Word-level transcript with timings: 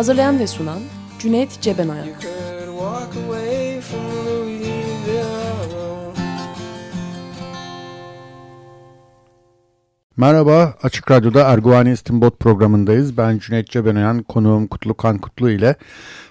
Hazırlayan 0.00 0.38
ve 0.38 0.46
sunan 0.46 0.80
Cüneyt 1.18 1.60
Cebenayak 1.60 2.29
Merhaba, 10.20 10.74
Açık 10.82 11.10
Radyo'da 11.10 11.42
Erguvani 11.42 11.92
İstinbot 11.92 12.40
programındayız. 12.40 13.16
Ben 13.16 13.38
Cüneyt 13.38 13.70
Cebenayan, 13.70 14.22
konuğum 14.22 14.66
Kutlu 14.66 14.94
Kan 14.94 15.18
Kutlu 15.18 15.50
ile 15.50 15.76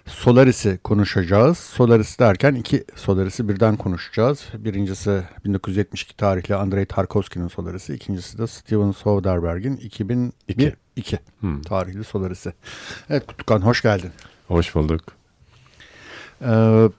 Solaris'i 0.05 0.79
konuşacağız. 0.83 1.57
Solaris 1.57 2.19
derken 2.19 2.55
iki 2.55 2.83
Solaris'i 2.95 3.49
birden 3.49 3.75
konuşacağız. 3.77 4.45
Birincisi 4.57 5.23
1972 5.45 6.17
tarihli 6.17 6.55
Andrei 6.55 6.85
Tarkovski'nin 6.85 7.47
Solaris'i, 7.47 7.93
ikincisi 7.93 8.37
de 8.37 8.47
Steven 8.47 8.91
Soderbergh'in 8.91 9.77
2002 9.77 10.73
2 10.95 11.19
Hmm. 11.39 11.61
tarihli 11.61 12.03
Solaris'i. 12.03 12.53
Evet 13.09 13.27
Kutlu 13.27 13.45
Kan, 13.45 13.61
hoş 13.61 13.81
geldin. 13.81 14.11
Hoş 14.47 14.75
bulduk. 14.75 15.03
Ee, 16.41 16.89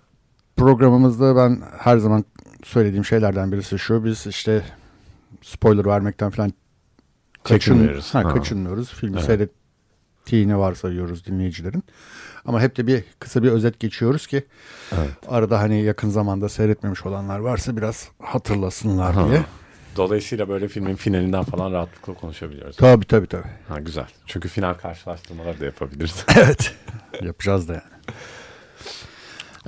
programımızda 0.57 1.37
ben 1.37 1.63
her 1.79 1.99
zaman 1.99 2.25
söylediğim 2.65 3.05
şeylerden 3.05 3.53
birisi 3.53 3.79
şu. 3.79 4.05
Biz 4.05 4.27
işte 4.27 4.63
spoiler 5.43 5.85
vermekten 5.85 6.31
falan 6.31 6.53
kaçın, 7.55 7.73
Çekinmiyoruz. 7.73 8.15
ha, 8.15 8.25
Ha. 8.25 8.35
kaçınmıyoruz. 8.35 8.93
Filmi 8.95 9.17
Evet. 9.17 9.25
seyrettiğini 9.27 10.59
varsayıyoruz 10.59 11.27
dinleyicilerin. 11.27 11.85
Ama 12.45 12.61
hep 12.61 12.77
de 12.77 12.87
bir 12.87 13.05
kısa 13.19 13.43
bir 13.43 13.49
özet 13.51 13.81
geçiyoruz 13.81 14.27
ki 14.27 14.45
Evet. 14.93 15.11
arada 15.29 15.61
hani 15.61 15.83
yakın 15.83 16.09
zamanda 16.09 16.49
seyretmemiş 16.49 17.07
olanlar 17.07 17.39
varsa 17.39 17.77
biraz 17.77 18.09
hatırlasınlar 18.23 19.15
Ha. 19.15 19.29
diye. 19.29 19.43
Dolayısıyla 19.97 20.49
böyle 20.49 20.69
filmin 20.69 20.97
finalinden 20.97 21.45
falan 21.45 21.73
rahatlıkla 21.73 22.15
konuşabiliyoruz. 22.15 22.77
Tabii 22.77 23.05
tabii 23.07 23.27
tabii. 23.27 23.49
Ha, 23.69 23.81
güzel. 23.81 24.07
Çünkü 24.27 24.49
final 24.49 24.75
karşılaştırmaları 24.75 25.61
da 25.61 25.65
yapabiliriz. 25.65 26.25
evet. 26.37 26.75
Yapacağız 27.23 27.69
da 27.69 27.73
yani. 27.73 27.83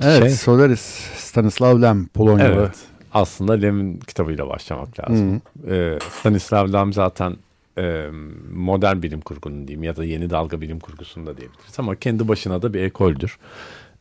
Evet, 0.01 0.19
Şey- 0.23 0.29
Solaris, 0.29 0.81
Stanislav 1.17 1.81
Lem, 1.81 2.07
Polonyalı. 2.07 2.53
evet. 2.53 2.75
Aslında 3.13 3.53
Lem'in 3.53 3.99
kitabıyla 3.99 4.49
başlamak 4.49 4.99
lazım. 4.99 5.41
Ee, 5.69 5.99
Stanislav 6.19 6.73
Lem 6.73 6.93
zaten 6.93 7.35
e, 7.77 8.09
modern 8.51 9.01
bilim 9.01 9.21
kurgunun 9.21 9.67
diyeyim 9.67 9.83
ya 9.83 9.95
da 9.95 10.05
yeni 10.05 10.29
dalga 10.29 10.61
bilim 10.61 10.79
kurgusunu 10.79 11.25
da 11.25 11.37
diyebiliriz. 11.37 11.79
Ama 11.79 11.95
kendi 11.95 12.27
başına 12.27 12.61
da 12.61 12.73
bir 12.73 12.81
ekoldür. 12.81 13.37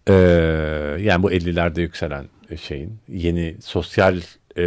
Ee, 0.08 0.12
yani 1.00 1.22
bu 1.22 1.32
50'lerde 1.32 1.80
yükselen 1.80 2.24
şeyin 2.60 2.98
yeni 3.08 3.56
sosyal 3.60 4.20
e, 4.58 4.64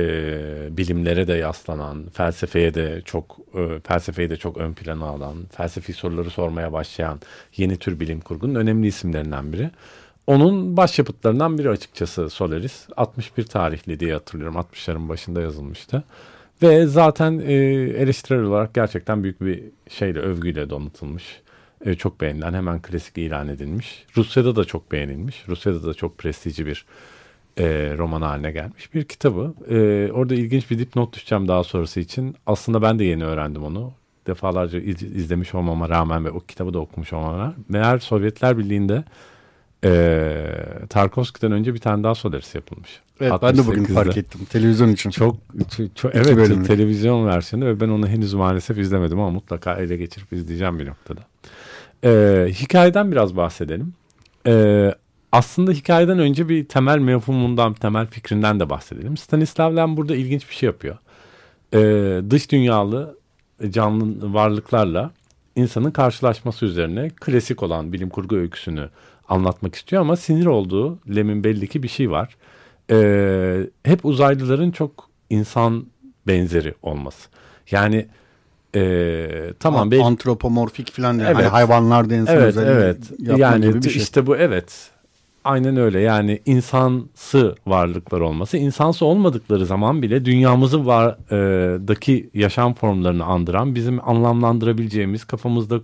bilimlere 0.77 1.27
de 1.27 1.33
yaslanan, 1.33 2.09
felsefeye 2.13 2.73
de 2.73 3.01
çok 3.05 3.37
e, 3.55 3.79
felsefeyi 3.83 4.29
de 4.29 4.37
çok 4.37 4.57
ön 4.57 4.73
plana 4.73 5.05
alan, 5.05 5.35
felsefi 5.51 5.93
soruları 5.93 6.29
sormaya 6.29 6.73
başlayan 6.73 7.19
yeni 7.57 7.77
tür 7.77 7.99
bilim 7.99 8.19
kurgunun 8.19 8.55
önemli 8.55 8.87
isimlerinden 8.87 9.53
biri. 9.53 9.71
Onun 10.27 10.77
başyapıtlarından 10.77 11.57
biri 11.57 11.69
açıkçası 11.69 12.29
Solaris. 12.29 12.87
61 12.97 13.43
tarihli 13.43 13.99
diye 13.99 14.13
hatırlıyorum. 14.13 14.55
60'ların 14.55 15.09
başında 15.09 15.41
yazılmıştı. 15.41 16.03
Ve 16.61 16.85
zaten 16.87 17.39
e, 17.39 17.53
eleştirel 17.97 18.41
olarak 18.43 18.73
gerçekten 18.73 19.23
büyük 19.23 19.41
bir 19.41 19.63
şeyle, 19.89 20.19
övgüyle 20.19 20.69
donatılmış. 20.69 21.41
E, 21.85 21.95
çok 21.95 22.21
beğenilen, 22.21 22.53
hemen 22.53 22.81
klasik 22.81 23.17
ilan 23.17 23.47
edilmiş. 23.47 24.05
Rusya'da 24.17 24.55
da 24.55 24.65
çok 24.65 24.91
beğenilmiş. 24.91 25.43
Rusya'da 25.47 25.83
da 25.87 25.93
çok 25.93 26.17
prestijli 26.17 26.65
bir 26.65 26.85
e, 27.57 27.95
roman 27.97 28.21
haline 28.21 28.51
gelmiş 28.51 28.93
bir 28.93 29.03
kitabı. 29.03 29.53
E, 29.69 30.11
orada 30.11 30.35
ilginç 30.35 30.71
bir 30.71 30.79
dipnot 30.79 31.13
düşeceğim 31.13 31.47
daha 31.47 31.63
sonrası 31.63 31.99
için. 31.99 32.35
Aslında 32.45 32.81
ben 32.81 32.99
de 32.99 33.03
yeni 33.03 33.25
öğrendim 33.25 33.63
onu. 33.63 33.93
Defalarca 34.27 34.79
iz- 34.79 35.03
izlemiş 35.03 35.55
olmama 35.55 35.89
rağmen 35.89 36.25
ve 36.25 36.31
o 36.31 36.39
kitabı 36.39 36.73
da 36.73 36.79
okumuş 36.79 37.13
olmama 37.13 37.37
rağmen. 37.37 37.55
Meğer 37.69 37.99
Sovyetler 37.99 38.57
Birliği'nde 38.57 39.03
e, 39.85 40.87
Tarkovski'den 40.89 41.51
önce 41.51 41.73
bir 41.73 41.79
tane 41.79 42.03
daha 42.03 42.15
Solaris 42.15 42.55
yapılmış. 42.55 42.99
Evet, 43.21 43.33
ben 43.41 43.57
de 43.57 43.67
bugün 43.67 43.83
68'de. 43.85 43.93
fark 43.93 44.17
ettim 44.17 44.41
televizyon 44.49 44.89
için. 44.89 45.09
Çok, 45.09 45.35
çok, 45.77 45.95
çok- 45.95 46.15
evet 46.15 46.35
bölümlük. 46.35 46.67
televizyon 46.67 47.25
versiyonu 47.27 47.65
ve 47.65 47.79
ben 47.79 47.89
onu 47.89 48.07
henüz 48.07 48.33
maalesef 48.33 48.77
izlemedim 48.77 49.19
ama 49.19 49.29
mutlaka 49.29 49.75
ele 49.75 49.97
geçirip 49.97 50.33
izleyeceğim 50.33 50.79
bir 50.79 50.85
noktada. 50.85 51.21
Ee, 52.03 52.47
hikayeden 52.49 53.11
biraz 53.11 53.35
bahsedelim. 53.35 53.93
Ee, 54.47 54.93
aslında 55.31 55.71
hikayeden 55.71 56.19
önce 56.19 56.49
bir 56.49 56.65
temel 56.67 56.99
mefhumundan, 56.99 57.73
temel 57.73 58.07
fikrinden 58.07 58.59
de 58.59 58.69
bahsedelim. 58.69 59.17
Stanislav 59.17 59.75
Lem 59.75 59.97
burada 59.97 60.15
ilginç 60.15 60.49
bir 60.49 60.55
şey 60.55 60.67
yapıyor. 60.67 60.97
Ee, 61.73 62.21
dış 62.29 62.51
dünyalı 62.51 63.17
canlı 63.69 64.33
varlıklarla 64.33 65.11
insanın 65.55 65.91
karşılaşması 65.91 66.65
üzerine 66.65 67.09
klasik 67.09 67.63
olan 67.63 67.93
bilim 67.93 68.09
kurgu 68.09 68.35
öyküsünü 68.35 68.89
anlatmak 69.29 69.75
istiyor 69.75 70.01
ama 70.01 70.15
sinir 70.15 70.45
olduğu 70.45 70.99
Lem'in 71.15 71.43
belli 71.43 71.67
ki 71.67 71.83
bir 71.83 71.87
şey 71.87 72.11
var. 72.11 72.37
Ee, 72.91 73.69
hep 73.83 74.05
uzaylıların 74.05 74.71
çok 74.71 75.09
insan 75.29 75.85
benzeri 76.27 76.73
olması. 76.81 77.29
Yani 77.71 78.07
ee, 78.75 79.53
tamam 79.59 79.91
belli 79.91 80.03
Antropomorfik 80.03 80.91
falan. 80.91 81.19
Evet. 81.19 81.35
Hani 81.35 81.45
hayvanlar 81.45 82.09
da 82.09 82.15
insan 82.15 82.35
Evet 82.35 82.57
evet. 82.57 82.97
Yani 83.19 83.65
gibi 83.65 83.83
bir 83.83 83.89
şey. 83.89 84.01
işte 84.01 84.27
bu 84.27 84.37
evet. 84.37 84.91
Aynen 85.43 85.77
öyle. 85.77 85.99
Yani 85.99 86.41
insansı 86.45 87.55
varlıklar 87.67 88.21
olması, 88.21 88.57
insansı 88.57 89.05
olmadıkları 89.05 89.65
zaman 89.65 90.01
bile 90.01 90.25
dünyamızın 90.25 90.85
var 90.85 91.17
e, 91.31 91.37
daki 91.87 92.29
yaşam 92.33 92.73
formlarını 92.73 93.25
andıran, 93.25 93.75
bizim 93.75 94.09
anlamlandırabileceğimiz, 94.09 95.25
kafamızda 95.25 95.79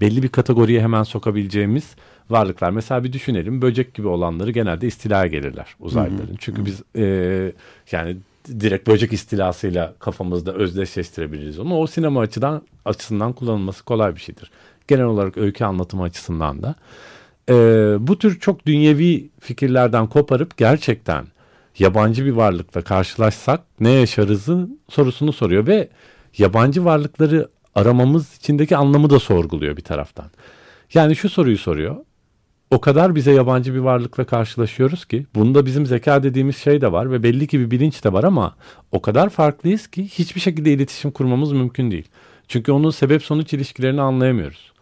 belli 0.00 0.22
bir 0.22 0.28
kategoriye 0.28 0.80
hemen 0.82 1.02
sokabileceğimiz 1.02 1.84
varlıklar. 2.30 2.70
Mesela 2.70 3.04
bir 3.04 3.12
düşünelim, 3.12 3.62
böcek 3.62 3.94
gibi 3.94 4.08
olanları 4.08 4.50
genelde 4.50 4.86
istilaya 4.86 5.26
gelirler 5.26 5.66
uzaylıların. 5.80 6.36
Çünkü 6.38 6.64
biz 6.64 6.82
e, 6.96 7.52
yani 7.92 8.16
direkt 8.60 8.88
böcek 8.88 9.12
istilasıyla 9.12 9.94
kafamızda 9.98 10.52
özdeşleştirebiliriz 10.52 11.58
onu. 11.58 11.78
O 11.78 11.86
sinema 11.86 12.20
açıdan 12.20 12.62
açısından 12.84 13.32
kullanılması 13.32 13.84
kolay 13.84 14.14
bir 14.14 14.20
şeydir. 14.20 14.50
Genel 14.88 15.04
olarak 15.04 15.36
öykü 15.36 15.64
anlatımı 15.64 16.02
açısından 16.02 16.62
da. 16.62 16.74
Ee, 17.48 17.54
bu 18.00 18.18
tür 18.18 18.40
çok 18.40 18.66
dünyevi 18.66 19.30
fikirlerden 19.40 20.06
koparıp 20.06 20.56
gerçekten 20.56 21.26
yabancı 21.78 22.24
bir 22.24 22.30
varlıkla 22.30 22.82
karşılaşsak 22.82 23.60
ne 23.80 23.90
yaşarızın 23.90 24.80
sorusunu 24.88 25.32
soruyor 25.32 25.66
ve 25.66 25.88
yabancı 26.38 26.84
varlıkları 26.84 27.48
aramamız 27.74 28.36
içindeki 28.36 28.76
anlamı 28.76 29.10
da 29.10 29.18
sorguluyor 29.20 29.76
bir 29.76 29.82
taraftan. 29.82 30.30
Yani 30.94 31.16
şu 31.16 31.28
soruyu 31.28 31.58
soruyor. 31.58 31.96
O 32.74 32.80
kadar 32.80 33.14
bize 33.14 33.32
yabancı 33.32 33.74
bir 33.74 33.78
varlıkla 33.78 34.24
karşılaşıyoruz 34.24 35.04
ki 35.04 35.26
bunda 35.34 35.66
bizim 35.66 35.86
zeka 35.86 36.22
dediğimiz 36.22 36.56
şey 36.56 36.80
de 36.80 36.92
var 36.92 37.10
ve 37.10 37.22
belli 37.22 37.46
ki 37.46 37.60
bir 37.60 37.70
bilinç 37.70 38.04
de 38.04 38.12
var 38.12 38.24
ama 38.24 38.54
o 38.92 39.02
kadar 39.02 39.30
farklıyız 39.30 39.86
ki 39.86 40.04
hiçbir 40.08 40.40
şekilde 40.40 40.72
iletişim 40.72 41.10
kurmamız 41.10 41.52
mümkün 41.52 41.90
değil. 41.90 42.08
Çünkü 42.48 42.72
onun 42.72 42.90
sebep 42.90 43.22
sonuç 43.22 43.52
ilişkilerini 43.52 44.00
anlayamıyoruz. 44.00 44.72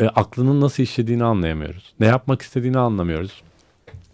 E, 0.00 0.04
aklının 0.04 0.60
nasıl 0.60 0.82
işlediğini 0.82 1.24
anlayamıyoruz. 1.24 1.94
Ne 2.00 2.06
yapmak 2.06 2.42
istediğini 2.42 2.78
anlamıyoruz. 2.78 3.42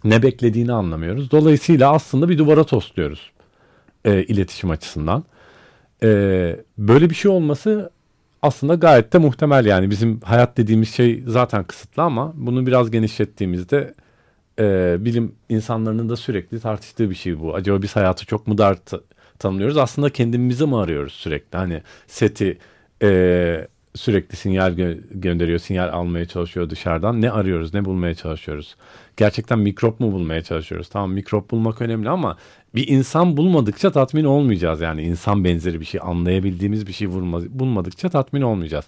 Ne 0.03 0.23
beklediğini 0.23 0.73
anlamıyoruz. 0.73 1.31
Dolayısıyla 1.31 1.91
aslında 1.91 2.29
bir 2.29 2.37
duvara 2.37 2.63
tosluyoruz 2.63 3.31
e, 4.05 4.23
iletişim 4.23 4.69
açısından. 4.69 5.23
E, 6.03 6.09
böyle 6.77 7.09
bir 7.09 7.15
şey 7.15 7.31
olması 7.31 7.91
aslında 8.45 8.75
gayet 8.75 9.13
de 9.13 9.17
muhtemel 9.17 9.65
yani 9.65 9.89
bizim 9.89 10.19
hayat 10.21 10.57
dediğimiz 10.57 10.93
şey 10.95 11.23
zaten 11.27 11.63
kısıtlı 11.63 12.03
ama 12.03 12.33
bunu 12.35 12.67
biraz 12.67 12.91
genişlettiğimizde 12.91 13.93
e, 14.59 14.97
bilim 14.99 15.35
insanlarının 15.49 16.09
da 16.09 16.15
sürekli 16.15 16.59
tartıştığı 16.59 17.09
bir 17.09 17.15
şey 17.15 17.39
bu. 17.39 17.55
Acaba 17.55 17.81
biz 17.81 17.95
hayatı 17.95 18.25
çok 18.25 18.47
mu 18.47 18.57
dar 18.57 18.75
ta- 18.85 19.01
tanımlıyoruz? 19.39 19.77
Aslında 19.77 20.09
kendimizi 20.09 20.65
mi 20.65 20.77
arıyoruz 20.77 21.13
sürekli? 21.13 21.57
Hani 21.57 21.81
seti 22.07 22.57
e, 23.03 23.67
sürekli 23.95 24.35
sinyal 24.35 24.73
gö- 24.73 25.19
gönderiyor, 25.21 25.59
sinyal 25.59 25.89
almaya 25.93 26.25
çalışıyor 26.25 26.69
dışarıdan. 26.69 27.21
Ne 27.21 27.31
arıyoruz, 27.31 27.73
ne 27.73 27.85
bulmaya 27.85 28.15
çalışıyoruz? 28.15 28.75
Gerçekten 29.17 29.59
mikrop 29.59 29.99
mu 29.99 30.11
bulmaya 30.11 30.43
çalışıyoruz? 30.43 30.89
Tamam 30.89 31.11
mikrop 31.13 31.51
bulmak 31.51 31.81
önemli 31.81 32.09
ama 32.09 32.37
bir 32.75 32.87
insan 32.87 33.37
bulmadıkça 33.37 33.91
tatmin 33.91 34.23
olmayacağız. 34.23 34.81
Yani 34.81 35.01
insan 35.01 35.43
benzeri 35.43 35.79
bir 35.79 35.85
şey, 35.85 36.01
anlayabildiğimiz 36.03 36.87
bir 36.87 36.93
şey 36.93 37.07
bulma- 37.07 37.59
bulmadıkça 37.59 38.09
tatmin 38.09 38.41
olmayacağız. 38.41 38.85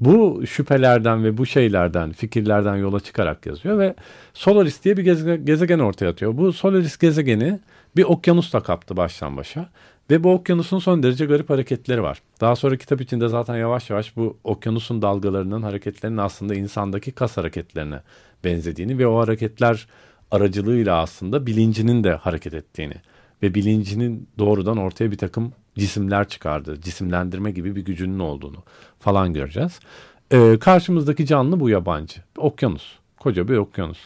Bu 0.00 0.46
şüphelerden 0.46 1.24
ve 1.24 1.38
bu 1.38 1.46
şeylerden, 1.46 2.12
fikirlerden 2.12 2.76
yola 2.76 3.00
çıkarak 3.00 3.46
yazıyor 3.46 3.78
ve 3.78 3.94
Solaris 4.34 4.84
diye 4.84 4.96
bir 4.96 5.04
gezegen 5.36 5.78
ortaya 5.78 6.08
atıyor. 6.10 6.36
Bu 6.36 6.52
Solaris 6.52 6.98
gezegeni 6.98 7.60
bir 7.96 8.04
okyanusla 8.04 8.62
kaptı 8.62 8.96
baştan 8.96 9.36
başa. 9.36 9.68
Ve 10.10 10.24
bu 10.24 10.32
okyanusun 10.32 10.78
son 10.78 11.02
derece 11.02 11.26
garip 11.26 11.50
hareketleri 11.50 12.02
var. 12.02 12.22
Daha 12.40 12.56
sonra 12.56 12.76
kitap 12.76 13.00
içinde 13.00 13.28
zaten 13.28 13.56
yavaş 13.56 13.90
yavaş 13.90 14.16
bu 14.16 14.36
okyanusun 14.44 15.02
dalgalarının 15.02 15.62
hareketlerinin 15.62 16.18
aslında 16.18 16.54
insandaki 16.54 17.12
kas 17.12 17.36
hareketlerine 17.36 18.00
benzediğini 18.44 18.98
ve 18.98 19.06
o 19.06 19.18
hareketler 19.18 19.86
aracılığıyla 20.30 21.00
aslında 21.02 21.46
bilincinin 21.46 22.04
de 22.04 22.12
hareket 22.12 22.54
ettiğini 22.54 22.94
ve 23.42 23.54
bilincinin 23.54 24.28
doğrudan 24.38 24.76
ortaya 24.76 25.10
bir 25.10 25.16
takım 25.18 25.52
cisimler 25.78 26.28
çıkardığı, 26.28 26.80
cisimlendirme 26.80 27.50
gibi 27.50 27.76
bir 27.76 27.84
gücünün 27.84 28.18
olduğunu 28.18 28.62
falan 29.00 29.32
göreceğiz. 29.32 29.80
Ee, 30.32 30.58
karşımızdaki 30.60 31.26
canlı 31.26 31.60
bu 31.60 31.68
yabancı. 31.68 32.20
Okyanus. 32.36 32.92
Koca 33.20 33.48
bir 33.48 33.56
okyanus. 33.56 33.98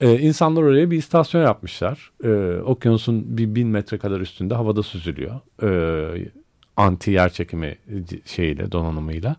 Ee, 0.00 0.18
insanlar 0.18 0.62
oraya 0.62 0.90
bir 0.90 0.98
istasyon 0.98 1.42
yapmışlar. 1.42 2.10
Ee, 2.24 2.60
okyanusun 2.64 3.38
bir 3.38 3.54
bin 3.54 3.68
metre 3.68 3.98
kadar 3.98 4.20
üstünde 4.20 4.54
havada 4.54 4.82
süzülüyor. 4.82 5.40
Ee, 5.62 6.28
anti 6.76 7.10
yer 7.10 7.32
çekimi 7.32 7.78
şeyiyle, 8.24 8.72
donanımıyla. 8.72 9.36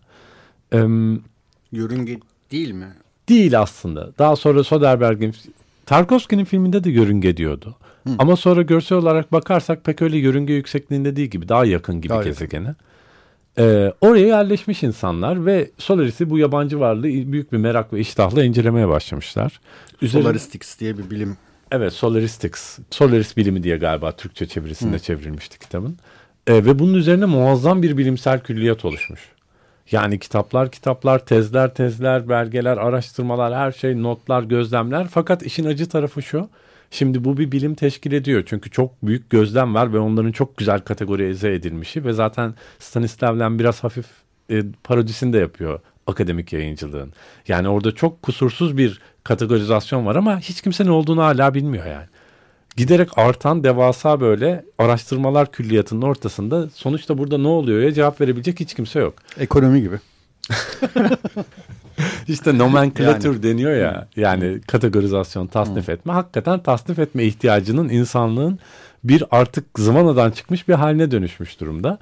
Ee, 0.72 0.78
Yörünge 1.72 2.18
değil 2.50 2.70
mi? 2.72 2.88
değil 3.28 3.60
aslında. 3.60 4.12
Daha 4.18 4.36
sonra 4.36 4.64
Soderbergh'in 4.64 5.34
Tarkovski'nin 5.86 6.44
filminde 6.44 6.84
de 6.84 6.90
yörünge 6.90 7.36
diyordu. 7.36 7.76
Hı. 8.06 8.10
Ama 8.18 8.36
sonra 8.36 8.62
görsel 8.62 8.98
olarak 8.98 9.32
bakarsak 9.32 9.84
pek 9.84 10.02
öyle 10.02 10.16
yörünge 10.16 10.52
yüksekliğinde 10.52 11.16
değil 11.16 11.28
gibi. 11.28 11.48
Daha 11.48 11.64
yakın 11.64 12.00
gibi 12.00 12.08
daha 12.08 12.22
gezegene. 12.22 12.74
Ee, 13.58 13.92
oraya 14.00 14.26
yerleşmiş 14.26 14.82
insanlar 14.82 15.46
ve 15.46 15.70
Solaris'i 15.78 16.30
bu 16.30 16.38
yabancı 16.38 16.80
varlığı 16.80 17.02
büyük 17.04 17.52
bir 17.52 17.58
merak 17.58 17.92
ve 17.92 18.00
iştahla 18.00 18.44
incelemeye 18.44 18.88
başlamışlar. 18.88 19.60
Solaristics 20.08 20.80
diye 20.80 20.98
bir 20.98 21.10
bilim. 21.10 21.36
Evet 21.72 21.92
Solaristics. 21.92 22.78
Solaris 22.90 23.36
bilimi 23.36 23.62
diye 23.62 23.76
galiba 23.76 24.12
Türkçe 24.12 24.46
çevirisinde 24.46 24.96
Hı. 24.96 25.00
çevrilmişti 25.00 25.58
kitabın. 25.58 25.96
Ee, 26.46 26.54
ve 26.54 26.78
bunun 26.78 26.94
üzerine 26.94 27.24
muazzam 27.24 27.82
bir 27.82 27.96
bilimsel 27.96 28.40
külliyat 28.40 28.84
oluşmuş. 28.84 29.20
Yani 29.90 30.18
kitaplar, 30.18 30.70
kitaplar, 30.70 31.26
tezler, 31.26 31.74
tezler, 31.74 32.28
belgeler, 32.28 32.76
araştırmalar, 32.76 33.54
her 33.54 33.72
şey, 33.72 34.02
notlar, 34.02 34.42
gözlemler. 34.42 35.08
Fakat 35.10 35.42
işin 35.42 35.64
acı 35.64 35.88
tarafı 35.88 36.22
şu. 36.22 36.48
Şimdi 36.96 37.24
bu 37.24 37.36
bir 37.36 37.52
bilim 37.52 37.74
teşkil 37.74 38.12
ediyor. 38.12 38.42
Çünkü 38.46 38.70
çok 38.70 39.02
büyük 39.02 39.30
gözlem 39.30 39.74
var 39.74 39.92
ve 39.92 39.98
onların 39.98 40.32
çok 40.32 40.56
güzel 40.56 40.80
kategorize 40.80 41.54
edilmişi 41.54 42.04
ve 42.04 42.12
zaten 42.12 42.54
Stanisław 42.80 43.40
Lem 43.40 43.58
biraz 43.58 43.84
hafif 43.84 44.06
e, 44.50 44.62
parodisini 44.84 45.32
de 45.32 45.38
yapıyor 45.38 45.80
akademik 46.06 46.52
yayıncılığın. 46.52 47.12
Yani 47.48 47.68
orada 47.68 47.92
çok 47.92 48.22
kusursuz 48.22 48.76
bir 48.76 49.00
kategorizasyon 49.24 50.06
var 50.06 50.16
ama 50.16 50.40
hiç 50.40 50.62
kimse 50.62 50.86
ne 50.86 50.90
olduğunu 50.90 51.22
hala 51.22 51.54
bilmiyor 51.54 51.86
yani. 51.86 52.06
Giderek 52.76 53.18
artan 53.18 53.64
devasa 53.64 54.20
böyle 54.20 54.64
araştırmalar 54.78 55.52
külliyatının 55.52 56.02
ortasında 56.02 56.70
sonuçta 56.70 57.18
burada 57.18 57.38
ne 57.38 57.48
oluyor 57.48 57.82
ya 57.82 57.92
cevap 57.92 58.20
verebilecek 58.20 58.60
hiç 58.60 58.74
kimse 58.74 58.98
yok. 58.98 59.14
Ekonomi 59.38 59.80
gibi. 59.82 59.96
İşte 62.28 62.58
nomenklatür 62.58 63.32
yani. 63.32 63.42
deniyor 63.42 63.76
ya 63.76 64.08
yani 64.16 64.60
kategorizasyon 64.60 65.46
tasnif 65.46 65.86
hmm. 65.88 65.94
etme 65.94 66.12
hakikaten 66.12 66.62
tasnif 66.62 66.98
etme 66.98 67.24
ihtiyacının 67.24 67.88
insanlığın 67.88 68.58
bir 69.04 69.24
artık 69.30 69.64
zıvanadan 69.78 70.30
çıkmış 70.30 70.68
bir 70.68 70.74
haline 70.74 71.10
dönüşmüş 71.10 71.60
durumda 71.60 71.98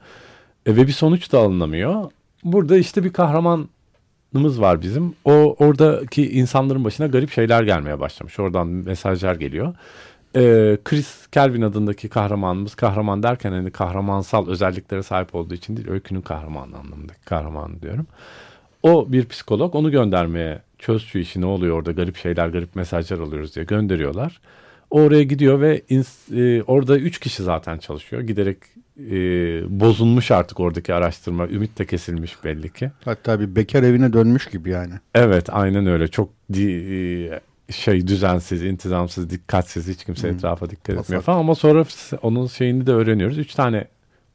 e, 0.66 0.76
ve 0.76 0.86
bir 0.86 0.92
sonuç 0.92 1.32
da 1.32 1.38
alınamıyor. 1.38 2.10
Burada 2.44 2.76
işte 2.76 3.04
bir 3.04 3.12
kahramanımız 3.12 4.60
var 4.60 4.82
bizim. 4.82 5.14
O 5.24 5.56
oradaki 5.58 6.32
insanların 6.32 6.84
başına 6.84 7.06
garip 7.06 7.30
şeyler 7.30 7.62
gelmeye 7.62 8.00
başlamış. 8.00 8.38
Oradan 8.38 8.66
mesajlar 8.66 9.34
geliyor. 9.34 9.74
Ee, 10.36 10.78
Chris 10.84 11.26
Kelvin 11.26 11.62
adındaki 11.62 12.08
kahramanımız 12.08 12.74
kahraman 12.74 13.22
derken 13.22 13.52
hani 13.52 13.70
kahramansal 13.70 14.48
özelliklere 14.48 15.02
sahip 15.02 15.34
olduğu 15.34 15.54
için 15.54 15.76
değil 15.76 15.90
öykünün 15.90 16.20
kahramanı 16.20 16.78
anlamındaki 16.78 17.24
kahraman 17.24 17.80
diyorum. 17.82 18.06
O 18.84 19.12
bir 19.12 19.26
psikolog 19.26 19.74
onu 19.74 19.90
göndermeye 19.90 20.62
çöz 20.78 21.06
şu 21.06 21.18
işi 21.18 21.40
ne 21.40 21.46
oluyor 21.46 21.76
orada 21.76 21.92
garip 21.92 22.16
şeyler 22.16 22.48
garip 22.48 22.76
mesajlar 22.76 23.18
alıyoruz 23.18 23.54
diye 23.54 23.64
gönderiyorlar. 23.64 24.40
O 24.90 25.00
oraya 25.00 25.22
gidiyor 25.22 25.60
ve 25.60 25.82
e, 26.34 26.62
orada 26.62 26.98
üç 26.98 27.18
kişi 27.18 27.42
zaten 27.42 27.78
çalışıyor. 27.78 28.22
Giderek 28.22 28.58
e, 29.10 29.16
bozulmuş 29.80 30.30
artık 30.30 30.60
oradaki 30.60 30.94
araştırma. 30.94 31.46
Ümit 31.48 31.78
de 31.78 31.86
kesilmiş 31.86 32.44
belli 32.44 32.72
ki. 32.72 32.90
Hatta 33.04 33.40
bir 33.40 33.56
bekar 33.56 33.82
evine 33.82 34.12
dönmüş 34.12 34.46
gibi 34.46 34.70
yani. 34.70 34.94
Evet 35.14 35.46
aynen 35.52 35.86
öyle. 35.86 36.08
Çok 36.08 36.28
di, 36.52 36.70
e, 37.70 37.72
şey 37.72 38.06
düzensiz, 38.06 38.64
intizamsız, 38.64 39.30
dikkatsiz 39.30 39.88
hiç 39.88 40.04
kimse 40.04 40.28
hmm. 40.28 40.36
etrafa 40.36 40.70
dikkat 40.70 40.98
etmiyor 40.98 41.22
falan. 41.22 41.38
Ama 41.38 41.54
sonra 41.54 41.84
onun 42.22 42.46
şeyini 42.46 42.86
de 42.86 42.92
öğreniyoruz. 42.92 43.38
Üç 43.38 43.54
tane 43.54 43.84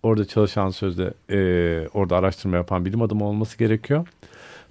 orada 0.04 0.26
çalışan 0.26 0.70
sözde 0.70 1.14
e, 1.30 1.88
orada 1.94 2.18
araştırma 2.18 2.58
yapan 2.58 2.86
bilim 2.86 3.02
adamı 3.02 3.26
olması 3.26 3.58
gerekiyor. 3.58 4.08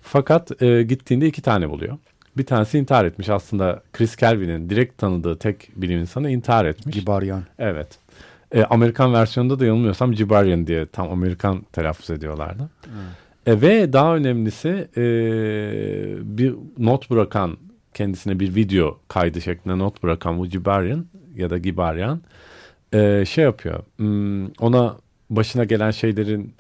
Fakat 0.02 0.62
e, 0.62 0.82
gittiğinde 0.82 1.26
iki 1.26 1.42
tane 1.42 1.70
buluyor. 1.70 1.98
Bir 2.36 2.46
tanesi 2.46 2.78
intihar 2.78 3.04
etmiş. 3.04 3.28
Aslında 3.28 3.82
Chris 3.92 4.16
Kelvin'in 4.16 4.70
direkt 4.70 4.98
tanıdığı 4.98 5.38
tek 5.38 5.70
bilim 5.76 6.00
insanı 6.00 6.30
intihar 6.30 6.64
etmiş. 6.64 6.96
Gibarian. 6.96 7.42
Evet. 7.58 7.98
E, 8.52 8.64
Amerikan 8.64 9.12
versiyonunda 9.12 9.58
da 9.58 9.66
yanılmıyorsam 9.66 10.12
Gibarian 10.12 10.66
diye 10.66 10.86
tam 10.86 11.10
Amerikan 11.10 11.62
telaffuz 11.72 12.10
ediyorlardı. 12.10 12.70
Hmm. 12.84 13.52
E, 13.54 13.60
ve 13.60 13.92
daha 13.92 14.16
önemlisi 14.16 14.88
e, 14.96 15.02
bir 16.38 16.54
not 16.78 17.10
bırakan 17.10 17.56
kendisine 17.94 18.40
bir 18.40 18.54
video 18.54 18.98
kaydı 19.08 19.40
şeklinde 19.40 19.78
not 19.78 20.02
bırakan 20.02 20.38
bu 20.38 20.46
Gibarian 20.46 21.06
ya 21.36 21.50
da 21.50 21.58
Gibarian 21.58 22.20
e, 22.92 23.24
şey 23.24 23.44
yapıyor. 23.44 23.80
Hmm, 23.96 24.46
ona 24.46 24.96
başına 25.30 25.64
gelen 25.64 25.90
şeylerin 25.90 26.54